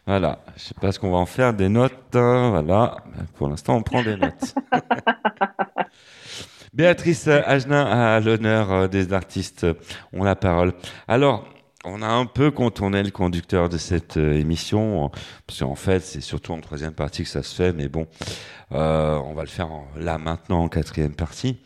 Voilà, 0.07 0.39
je 0.57 0.63
sais 0.65 0.75
pas 0.81 0.91
ce 0.91 0.99
qu'on 0.99 1.11
va 1.13 1.19
en 1.19 1.27
faire, 1.27 1.53
des 1.55 1.69
notes, 1.69 1.93
hein, 2.17 2.49
voilà. 2.51 2.97
Pour 3.37 3.49
l'instant, 3.49 3.77
on 3.77 3.83
prend 3.83 4.03
des 4.03 4.17
notes. 4.17 4.55
Béatrice 6.73 7.29
Agenin 7.29 7.85
a 7.85 8.19
l'honneur 8.21 8.73
euh, 8.73 8.89
des 8.89 9.13
artistes 9.13 9.65
euh, 9.65 9.75
ont 10.15 10.25
la 10.25 10.35
parole. 10.35 10.73
Alors, 11.07 11.47
on 11.85 12.01
a 12.01 12.07
un 12.07 12.25
peu 12.25 12.51
contourné 12.51 13.03
le 13.03 13.11
conducteur 13.11 13.69
de 13.69 13.77
cette 13.77 14.17
euh, 14.17 14.33
émission, 14.33 15.11
parce 15.47 15.59
qu'en 15.61 15.75
fait, 15.75 16.01
c'est 16.01 16.23
surtout 16.23 16.53
en 16.53 16.61
troisième 16.61 16.95
partie 16.95 17.25
que 17.25 17.29
ça 17.29 17.43
se 17.43 17.55
fait, 17.55 17.75
mais 17.75 17.89
bon, 17.89 18.07
on 18.71 19.35
va 19.35 19.43
le 19.43 19.49
faire 19.49 19.69
là 19.97 20.17
maintenant 20.17 20.63
en 20.65 20.69
quatrième 20.69 21.15
partie. 21.15 21.59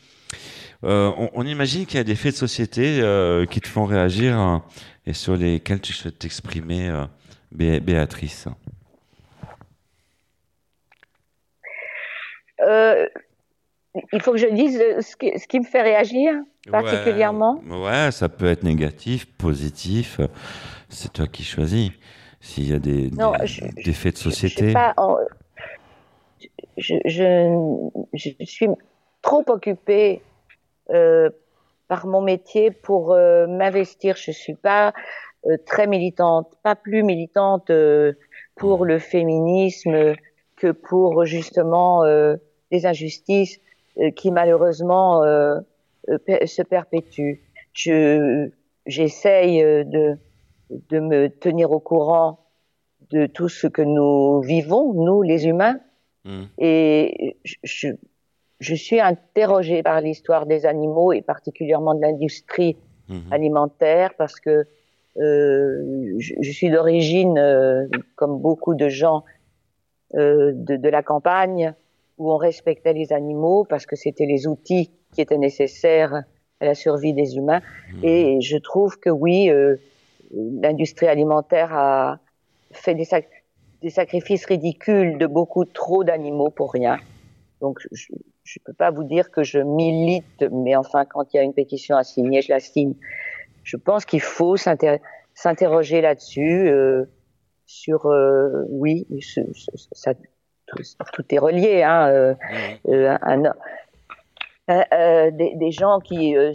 On, 0.83 1.45
imagine 1.45 1.87
qu'il 1.87 1.97
y 1.99 2.01
a 2.01 2.05
des 2.05 2.17
faits 2.17 2.33
de 2.33 2.39
société 2.39 3.01
qui 3.51 3.61
te 3.61 3.69
font 3.69 3.85
réagir 3.85 4.37
hein, 4.37 4.65
et 5.07 5.13
sur 5.13 5.37
lesquels 5.37 5.81
tu 5.81 5.93
souhaites 5.93 6.19
t'exprimer, 6.19 6.93
Bé- 7.53 7.81
Béatrice. 7.81 8.49
Il 14.13 14.21
faut 14.23 14.33
que 14.33 14.39
je 14.39 14.47
dise 14.49 14.81
euh, 14.81 15.01
ce 15.01 15.17
qui, 15.17 15.39
ce 15.39 15.47
qui 15.47 15.61
me 15.61 15.65
fait 15.65 15.83
réagir 15.83 16.33
particulièrement. 16.71 17.63
Ouais, 17.69 17.77
ouais, 17.85 18.11
ça 18.11 18.29
peut 18.29 18.47
être 18.47 18.63
négatif, 18.63 19.27
positif. 19.37 20.21
C'est 20.89 21.13
toi 21.13 21.27
qui 21.27 21.45
choisis. 21.45 21.91
S'il 22.41 22.71
y 22.71 22.75
a 22.75 22.79
des, 22.79 23.11
Non, 23.11 23.33
des, 23.33 23.47
je- 23.47 23.65
des 23.85 23.93
faits 23.93 24.15
de 24.15 24.19
société. 24.19 24.75
je, 26.77 26.95
je, 27.05 27.89
je 28.15 28.45
suis 28.45 28.69
trop 29.23 29.43
occupée 29.49 30.23
euh, 30.91 31.31
par 31.89 32.07
mon 32.07 32.21
métier 32.21 32.71
pour 32.71 33.13
euh, 33.13 33.47
m'investir. 33.47 34.17
Je 34.17 34.31
suis 34.31 34.55
pas 34.55 34.93
euh, 35.47 35.57
très 35.67 35.87
militante, 35.87 36.53
pas 36.63 36.77
plus 36.77 37.03
militante 37.03 37.71
pour 38.57 38.85
le 38.85 38.99
féminisme 38.99 40.15
que 40.57 40.71
pour 40.73 41.25
justement 41.27 42.03
des 42.71 42.87
injustices 42.87 43.61
qui 44.15 44.31
malheureusement 44.31 45.23
euh, 45.23 45.59
euh, 46.09 46.47
se 46.47 46.63
perpétuent. 46.63 47.41
Je 47.73 48.49
j'essaye 48.87 49.63
euh, 49.63 49.85
de 49.85 50.17
de 50.71 50.99
me 50.99 51.29
tenir 51.29 51.71
au 51.71 51.81
courant 51.81 52.41
de 53.11 53.27
tout 53.27 53.49
ce 53.49 53.67
que 53.69 53.83
nous 53.83 54.41
vivons, 54.41 54.93
nous 54.95 55.23
les 55.23 55.47
humains, 55.47 55.79
Mm. 56.25 56.43
et 56.59 57.37
je, 57.45 57.55
je, 57.63 57.89
je 58.59 58.75
suis 58.75 58.99
interrogée 58.99 59.85
par 59.85 60.01
l'histoire 60.01 60.45
des 60.45 60.67
animaux 60.67 61.13
et 61.13 61.23
particulièrement 61.23 61.95
de 61.95 62.01
l'industrie 62.01 62.77
Mhm. 63.09 63.33
alimentaire 63.33 64.15
parce 64.19 64.41
que 64.41 64.67
euh, 65.19 66.15
je, 66.19 66.35
je 66.41 66.51
suis 66.51 66.71
d'origine, 66.71 67.39
euh, 67.39 67.87
comme 68.17 68.41
beaucoup 68.41 68.75
de 68.75 68.89
gens 68.89 69.25
euh, 70.15 70.53
de, 70.55 70.77
de 70.77 70.89
la 70.89 71.03
campagne, 71.03 71.75
où 72.19 72.33
on 72.33 72.37
respectait 72.37 72.93
les 72.93 73.13
animaux 73.13 73.65
parce 73.69 73.87
que 73.87 73.97
c'était 73.97 74.27
les 74.27 74.47
outils 74.47 74.91
qui 75.13 75.21
étaient 75.21 75.39
nécessaires 75.39 76.23
à 76.61 76.65
la 76.65 76.75
survie 76.75 77.13
des 77.13 77.37
humains. 77.37 77.61
Et 78.03 78.41
je 78.41 78.57
trouve 78.57 78.99
que 78.99 79.11
oui, 79.11 79.51
euh, 79.51 79.77
l'industrie 80.33 81.07
alimentaire 81.09 81.75
a 81.75 82.19
fait 82.73 82.95
des, 82.95 83.05
sac- 83.05 83.29
des 83.83 83.91
sacrifices 83.91 84.47
ridicules 84.47 85.19
de 85.19 85.27
beaucoup 85.27 85.65
trop 85.65 86.05
d'animaux 86.05 86.51
pour 86.51 86.73
rien. 86.73 86.99
Donc 87.61 87.81
je 87.93 88.07
ne 88.13 88.63
peux 88.65 88.73
pas 88.73 88.91
vous 88.91 89.05
dire 89.05 89.31
que 89.31 89.43
je 89.43 89.59
milite, 89.59 90.45
mais 90.53 90.77
enfin 90.77 91.05
quand 91.05 91.33
il 91.33 91.37
y 91.37 91.41
a 91.41 91.43
une 91.43 91.55
pétition 91.55 91.97
à 91.97 92.05
signer, 92.05 92.43
je 92.43 92.53
la 92.53 92.61
signe. 92.61 92.95
Je 93.63 93.77
pense 93.77 94.05
qu'il 94.05 94.21
faut 94.21 94.57
s'inter- 94.57 95.01
s'interroger 95.35 96.01
là-dessus, 96.01 96.69
euh, 96.69 97.05
sur 97.67 98.07
euh, 98.07 98.65
oui, 98.69 99.07
ce- 99.21 99.41
ce- 99.53 99.71
ça, 99.93 100.13
tout, 100.67 100.83
tout 101.13 101.25
est 101.35 101.39
relié. 101.39 101.83
Hein, 101.83 102.09
euh, 102.09 102.35
euh, 102.89 103.17
un- 103.23 103.45
euh, 104.69 104.83
euh, 104.93 105.31
des, 105.31 105.55
des 105.55 105.71
gens 105.71 106.01
qui 106.01 106.37
euh, 106.37 106.53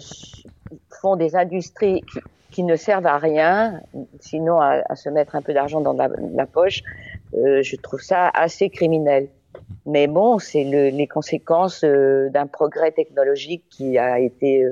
font 1.02 1.16
des 1.16 1.36
industries 1.36 2.02
qui, 2.12 2.20
qui 2.52 2.64
ne 2.64 2.76
servent 2.76 3.08
à 3.08 3.18
rien, 3.18 3.82
sinon 4.20 4.60
à, 4.60 4.82
à 4.90 4.96
se 4.96 5.10
mettre 5.10 5.36
un 5.36 5.42
peu 5.42 5.54
d'argent 5.54 5.80
dans 5.80 5.94
la, 5.94 6.10
la 6.34 6.46
poche, 6.46 6.82
euh, 7.36 7.62
je 7.64 7.76
trouve 7.78 8.02
ça 8.02 8.28
assez 8.30 8.70
criminel. 8.70 9.28
Mais 9.86 10.08
bon, 10.08 10.40
c'est 10.40 10.66
le, 10.66 10.90
les 10.90 11.08
conséquences 11.08 11.84
d'un 11.84 12.48
progrès 12.48 12.92
technologique 12.92 13.64
qui 13.70 13.98
a 13.98 14.20
été 14.20 14.66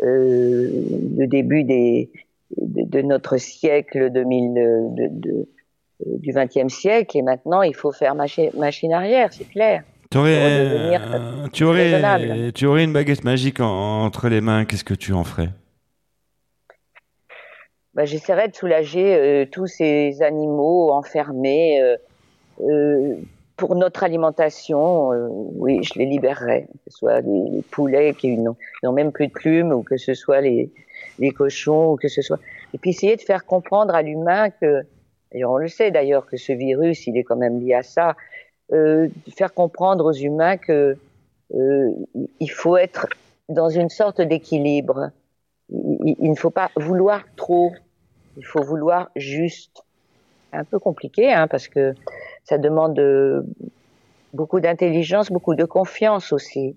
le 0.00 1.26
début 1.26 1.64
des, 1.64 2.10
de, 2.56 2.82
de 2.82 3.02
notre 3.02 3.36
siècle 3.36 4.10
2000, 4.10 4.58
euh, 4.58 4.88
de, 4.90 5.08
de, 5.10 5.30
euh, 5.30 5.46
du 6.04 6.32
XXe 6.32 6.72
siècle. 6.72 7.16
Et 7.16 7.22
maintenant, 7.22 7.62
il 7.62 7.74
faut 7.74 7.92
faire 7.92 8.14
machi- 8.14 8.50
machine 8.56 8.92
arrière, 8.92 9.32
c'est 9.32 9.44
clair. 9.48 9.82
Tu 10.10 10.18
aurais, 10.18 10.36
euh, 10.38 10.98
tu 11.52 11.64
aurais, 11.64 11.92
raisonnable. 11.92 12.52
tu 12.52 12.66
aurais 12.66 12.84
une 12.84 12.92
baguette 12.92 13.24
magique 13.24 13.60
en- 13.60 14.04
entre 14.04 14.28
les 14.28 14.40
mains. 14.40 14.64
Qu'est-ce 14.64 14.84
que 14.84 14.94
tu 14.94 15.12
en 15.12 15.24
ferais? 15.24 15.48
Bah, 17.94 18.04
j'essaierais 18.04 18.48
de 18.48 18.54
soulager 18.54 19.14
euh, 19.16 19.46
tous 19.50 19.66
ces 19.66 20.20
animaux 20.22 20.90
enfermés 20.92 21.80
euh, 21.82 21.96
euh, 22.60 23.14
pour 23.56 23.74
notre 23.74 24.04
alimentation. 24.04 25.12
euh, 25.12 25.28
oui, 25.30 25.82
je 25.82 25.98
les 25.98 26.04
libérerais, 26.04 26.66
que 26.84 26.90
ce 26.90 26.98
soit 26.98 27.20
les, 27.22 27.50
les 27.50 27.62
poulets 27.62 28.12
qui 28.14 28.36
n'ont 28.36 28.56
n'ont 28.82 28.92
même 28.92 29.12
plus 29.12 29.28
de 29.28 29.32
plumes, 29.32 29.72
ou 29.72 29.82
que 29.82 29.96
ce 29.96 30.12
soit 30.12 30.42
les, 30.42 30.70
les 31.18 31.30
cochons, 31.30 31.92
ou 31.92 31.96
que 31.96 32.08
ce 32.08 32.20
soit. 32.20 32.38
Et 32.74 32.78
puis 32.78 32.90
essayer 32.90 33.16
de 33.16 33.22
faire 33.22 33.46
comprendre 33.46 33.94
à 33.94 34.02
l'humain 34.02 34.50
que, 34.50 34.82
et 35.32 35.44
on 35.44 35.56
le 35.56 35.68
sait 35.68 35.90
d'ailleurs 35.90 36.26
que 36.26 36.36
ce 36.36 36.52
virus, 36.52 37.06
il 37.06 37.16
est 37.16 37.24
quand 37.24 37.36
même 37.36 37.60
lié 37.60 37.74
à 37.74 37.82
ça, 37.82 38.16
euh, 38.72 39.08
faire 39.36 39.52
comprendre 39.54 40.04
aux 40.06 40.12
humains 40.12 40.56
que 40.56 40.96
euh, 41.54 41.90
il 42.40 42.50
faut 42.50 42.76
être 42.76 43.06
dans 43.48 43.68
une 43.68 43.88
sorte 43.88 44.20
d'équilibre. 44.20 45.10
Il, 45.70 46.16
il- 46.20 46.30
ne 46.30 46.34
faut 46.36 46.50
pas 46.50 46.70
vouloir 46.76 47.24
trop, 47.36 47.72
il 48.36 48.44
faut 48.44 48.62
vouloir 48.62 49.10
juste. 49.16 49.82
Un 50.52 50.64
peu 50.64 50.78
compliqué, 50.78 51.32
hein, 51.32 51.48
parce 51.48 51.68
que 51.68 51.94
ça 52.44 52.56
demande 52.58 52.98
euh, 52.98 53.42
beaucoup 54.32 54.60
d'intelligence, 54.60 55.30
beaucoup 55.30 55.54
de 55.54 55.64
confiance 55.64 56.32
aussi. 56.32 56.76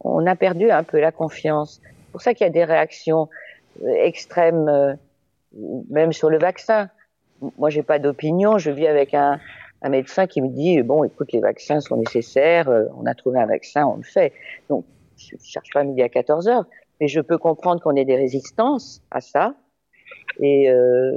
On 0.00 0.26
a 0.26 0.36
perdu 0.36 0.70
un 0.70 0.84
peu 0.84 1.00
la 1.00 1.12
confiance. 1.12 1.80
C'est 1.82 2.12
pour 2.12 2.22
ça 2.22 2.34
qu'il 2.34 2.46
y 2.46 2.50
a 2.50 2.52
des 2.52 2.64
réactions 2.64 3.28
euh, 3.82 3.88
extrêmes, 4.02 4.68
euh, 4.68 4.94
même 5.90 6.12
sur 6.12 6.30
le 6.30 6.38
vaccin. 6.38 6.88
Moi, 7.58 7.70
j'ai 7.70 7.82
pas 7.82 7.98
d'opinion. 7.98 8.58
Je 8.58 8.70
vis 8.70 8.86
avec 8.86 9.14
un, 9.14 9.38
un 9.82 9.88
médecin 9.88 10.26
qui 10.26 10.40
me 10.42 10.48
dit 10.48 10.82
bon, 10.82 11.04
écoute, 11.04 11.32
les 11.32 11.40
vaccins 11.40 11.80
sont 11.80 11.96
nécessaires. 11.96 12.68
euh, 12.68 12.84
on 12.96 13.06
a 13.06 13.14
trouvé 13.14 13.38
un 13.40 13.46
vaccin, 13.46 13.86
on 13.86 13.96
le 13.96 14.02
fait. 14.02 14.32
Donc, 14.68 14.84
je 15.16 15.34
ne 15.34 15.40
cherche 15.40 15.70
pas 15.72 15.84
midi 15.84 16.02
à 16.02 16.08
14 16.08 16.48
heures, 16.48 16.64
mais 17.00 17.08
je 17.08 17.20
peux 17.20 17.38
comprendre 17.38 17.80
qu'on 17.82 17.96
ait 17.96 18.04
des 18.04 18.16
résistances 18.16 19.02
à 19.10 19.20
ça. 19.20 19.54
Et 20.40 20.70
euh, 20.70 21.12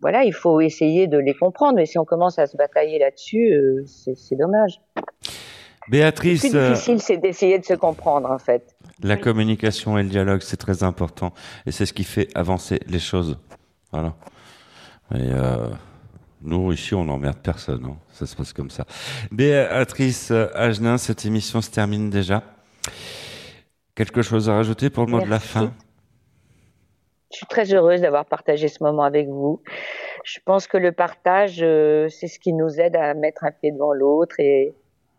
voilà, 0.00 0.24
il 0.24 0.32
faut 0.32 0.60
essayer 0.60 1.06
de 1.06 1.18
les 1.18 1.34
comprendre. 1.34 1.76
Mais 1.76 1.86
si 1.86 1.98
on 1.98 2.04
commence 2.04 2.38
à 2.38 2.46
se 2.46 2.56
batailler 2.56 2.98
là-dessus, 2.98 3.52
euh, 3.52 3.84
c'est 3.86 4.36
dommage. 4.36 4.80
Le 4.96 5.92
Béatrice, 5.92 6.40
plus 6.40 6.56
euh, 6.56 6.70
difficile, 6.70 7.00
c'est 7.00 7.18
d'essayer 7.18 7.58
de 7.58 7.64
se 7.64 7.74
comprendre, 7.74 8.30
en 8.30 8.38
fait. 8.38 8.74
la 9.02 9.16
communication 9.16 9.98
et 9.98 10.02
le 10.02 10.08
dialogue, 10.08 10.40
c'est 10.40 10.56
très 10.56 10.82
important. 10.82 11.32
Et 11.66 11.72
c'est 11.72 11.86
ce 11.86 11.92
qui 11.92 12.04
fait 12.04 12.28
avancer 12.34 12.80
les 12.88 12.98
choses. 12.98 13.38
Voilà. 13.92 14.14
Et 15.12 15.16
euh, 15.32 15.68
nous, 16.42 16.72
ici, 16.72 16.94
on 16.94 17.04
n'emmerde 17.04 17.38
personne. 17.42 17.84
hein. 17.84 17.96
Ça 18.12 18.26
se 18.26 18.34
passe 18.34 18.52
comme 18.52 18.70
ça. 18.70 18.84
Béatrice 19.30 20.30
euh, 20.30 20.46
Agenin, 20.54 20.98
cette 20.98 21.24
émission 21.24 21.60
se 21.60 21.70
termine 21.70 22.10
déjà. 22.10 22.42
Quelque 23.94 24.22
chose 24.22 24.48
à 24.48 24.54
rajouter 24.54 24.90
pour 24.90 25.06
le 25.06 25.12
mot 25.12 25.20
de 25.20 25.30
la 25.30 25.38
fin? 25.38 25.72
Je 27.30 27.38
suis 27.38 27.46
très 27.46 27.72
heureuse 27.74 28.00
d'avoir 28.00 28.24
partagé 28.26 28.68
ce 28.68 28.82
moment 28.82 29.02
avec 29.02 29.28
vous. 29.28 29.60
Je 30.24 30.38
pense 30.44 30.66
que 30.66 30.78
le 30.78 30.92
partage, 30.92 31.58
euh, 31.62 32.08
c'est 32.08 32.28
ce 32.28 32.38
qui 32.38 32.52
nous 32.52 32.80
aide 32.80 32.96
à 32.96 33.14
mettre 33.14 33.44
un 33.44 33.50
pied 33.50 33.72
devant 33.72 33.92
l'autre 33.92 34.36
et, 34.38 34.74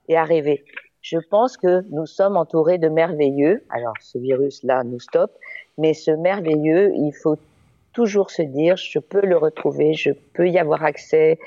et 0.08 0.18
à 0.18 0.24
rêver. 0.24 0.66
Je 1.02 1.18
pense 1.30 1.58
que 1.58 1.84
nous 1.92 2.06
sommes 2.06 2.36
entourés 2.38 2.80
de 2.80 2.90
merveilleux. 2.90 3.64
Alors, 3.70 3.94
ce 4.02 4.18
virus-là 4.18 4.84
nous 4.84 5.00
stoppe, 5.00 5.34
mais 5.78 5.94
ce 5.94 6.12
merveilleux, 6.12 6.92
il 6.96 7.12
faut 7.22 7.38
toujours 7.96 8.30
se 8.30 8.42
dire, 8.42 8.76
je 8.76 9.00
peux 9.00 9.26
le 9.26 9.38
retrouver, 9.38 9.94
je 9.94 10.12
peux 10.34 10.48
y 10.50 10.60
avoir 10.60 10.84
accès. 10.84 11.40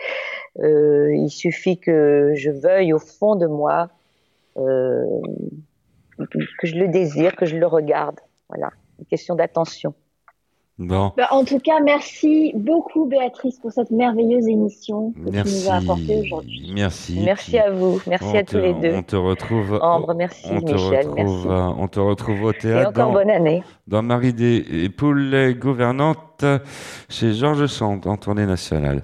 Euh, 0.59 1.15
il 1.15 1.31
suffit 1.31 1.79
que 1.79 2.33
je 2.35 2.51
veuille 2.51 2.93
au 2.93 2.99
fond 2.99 3.37
de 3.37 3.47
moi, 3.47 3.91
euh, 4.57 5.05
que 6.59 6.67
je 6.67 6.75
le 6.77 6.89
désire, 6.89 7.37
que 7.37 7.47
je 7.47 7.57
le 7.57 7.67
regarde. 7.67 8.19
Voilà, 8.49 8.71
une 8.99 9.05
question 9.05 9.35
d'attention. 9.35 9.95
Bon. 10.79 11.11
Bah, 11.17 11.27
en 11.33 11.45
tout 11.45 11.59
cas, 11.59 11.81
merci 11.85 12.53
beaucoup 12.55 13.07
Béatrice 13.07 13.59
pour 13.59 13.73
cette 13.73 13.91
merveilleuse 13.91 14.47
émission 14.47 15.11
que 15.13 15.31
tu 15.31 15.37
nous 15.37 15.69
as 15.69 15.75
apportée 15.75 16.21
aujourd'hui. 16.21 16.71
Merci. 16.73 17.21
Merci 17.25 17.59
à 17.59 17.73
vous, 17.73 18.01
merci 18.07 18.25
on 18.33 18.35
à 18.39 18.45
te- 18.45 18.51
tous 18.53 18.59
les 18.63 18.75
deux. 18.75 18.95
On 18.95 19.03
te 19.03 19.17
retrouve. 19.17 19.81
Ambre, 19.83 20.15
merci, 20.15 20.47
on 20.49 20.61
te 20.61 20.73
Michel, 20.73 21.09
retrouve, 21.09 21.17
merci. 21.17 21.49
euh, 21.49 21.73
on 21.83 21.89
te 21.89 21.99
retrouve 21.99 22.43
au 22.45 22.53
Et 22.53 22.59
théâtre. 22.59 22.91
encore 22.91 23.07
dans- 23.09 23.13
bonne 23.15 23.31
année. 23.31 23.65
dans 23.89 24.03
Marie 24.03 24.33
des 24.33 24.89
poules 24.97 25.57
gouvernantes 25.59 26.45
chez 27.09 27.33
Georges 27.33 27.67
Sand 27.67 28.07
en 28.07 28.17
tournée 28.17 28.47
nationale. 28.47 29.03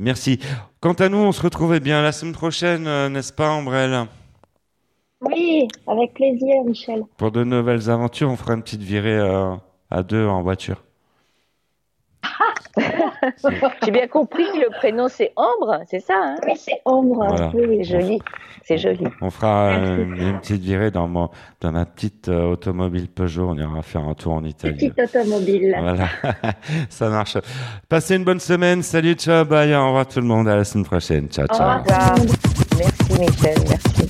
Merci. 0.00 0.40
Quant 0.80 0.94
à 0.94 1.08
nous, 1.08 1.18
on 1.18 1.30
se 1.30 1.42
retrouve 1.42 1.72
eh 1.76 1.80
bien 1.80 2.02
la 2.02 2.10
semaine 2.10 2.34
prochaine, 2.34 2.88
euh, 2.88 3.08
n'est-ce 3.08 3.32
pas, 3.32 3.50
Ambrelle? 3.50 4.06
Oui, 5.20 5.68
avec 5.86 6.14
plaisir, 6.14 6.64
Michel. 6.66 7.04
Pour 7.16 7.30
de 7.30 7.44
nouvelles 7.44 7.88
aventures, 7.90 8.28
on 8.28 8.36
fera 8.36 8.54
une 8.54 8.62
petite 8.62 8.82
virée 8.82 9.16
euh, 9.18 9.54
à 9.88 10.02
deux 10.02 10.26
en 10.26 10.42
voiture. 10.42 10.82
J'ai 13.84 13.90
bien 13.90 14.06
compris 14.08 14.44
que 14.52 14.58
le 14.58 14.70
prénom 14.70 15.08
c'est 15.08 15.32
Ambre, 15.36 15.80
c'est 15.88 16.00
ça 16.00 16.14
hein 16.16 16.36
Oui, 16.46 16.54
c'est 16.56 16.80
Ambre. 16.84 17.26
Voilà. 17.28 17.50
Oui, 17.54 17.84
joli, 17.84 18.18
c'est 18.64 18.78
joli. 18.78 19.04
On 19.20 19.30
fera 19.30 19.70
euh, 19.70 20.04
une 20.04 20.38
petite 20.40 20.62
virée 20.62 20.90
dans, 20.90 21.08
mon, 21.08 21.28
dans 21.60 21.72
ma 21.72 21.84
petite 21.84 22.28
euh, 22.28 22.52
automobile 22.52 23.08
Peugeot. 23.08 23.48
On 23.50 23.56
ira 23.56 23.82
faire 23.82 24.02
un 24.02 24.14
tour 24.14 24.32
en 24.34 24.44
Italie. 24.44 24.74
Petite 24.74 24.98
automobile. 24.98 25.76
Voilà, 25.78 26.08
ça 26.88 27.08
marche. 27.08 27.36
Passez 27.88 28.16
une 28.16 28.24
bonne 28.24 28.40
semaine. 28.40 28.82
Salut, 28.82 29.14
ciao, 29.14 29.44
bye. 29.44 29.74
Au 29.74 29.86
revoir 29.86 30.06
tout 30.06 30.20
le 30.20 30.26
monde. 30.26 30.48
À 30.48 30.56
la 30.56 30.64
semaine 30.64 30.84
prochaine. 30.84 31.28
Ciao, 31.28 31.46
Au 31.50 31.54
ciao. 31.54 31.78
revoir. 31.78 32.14
Merci 32.78 33.20
Michel, 33.20 33.54
merci. 33.68 34.01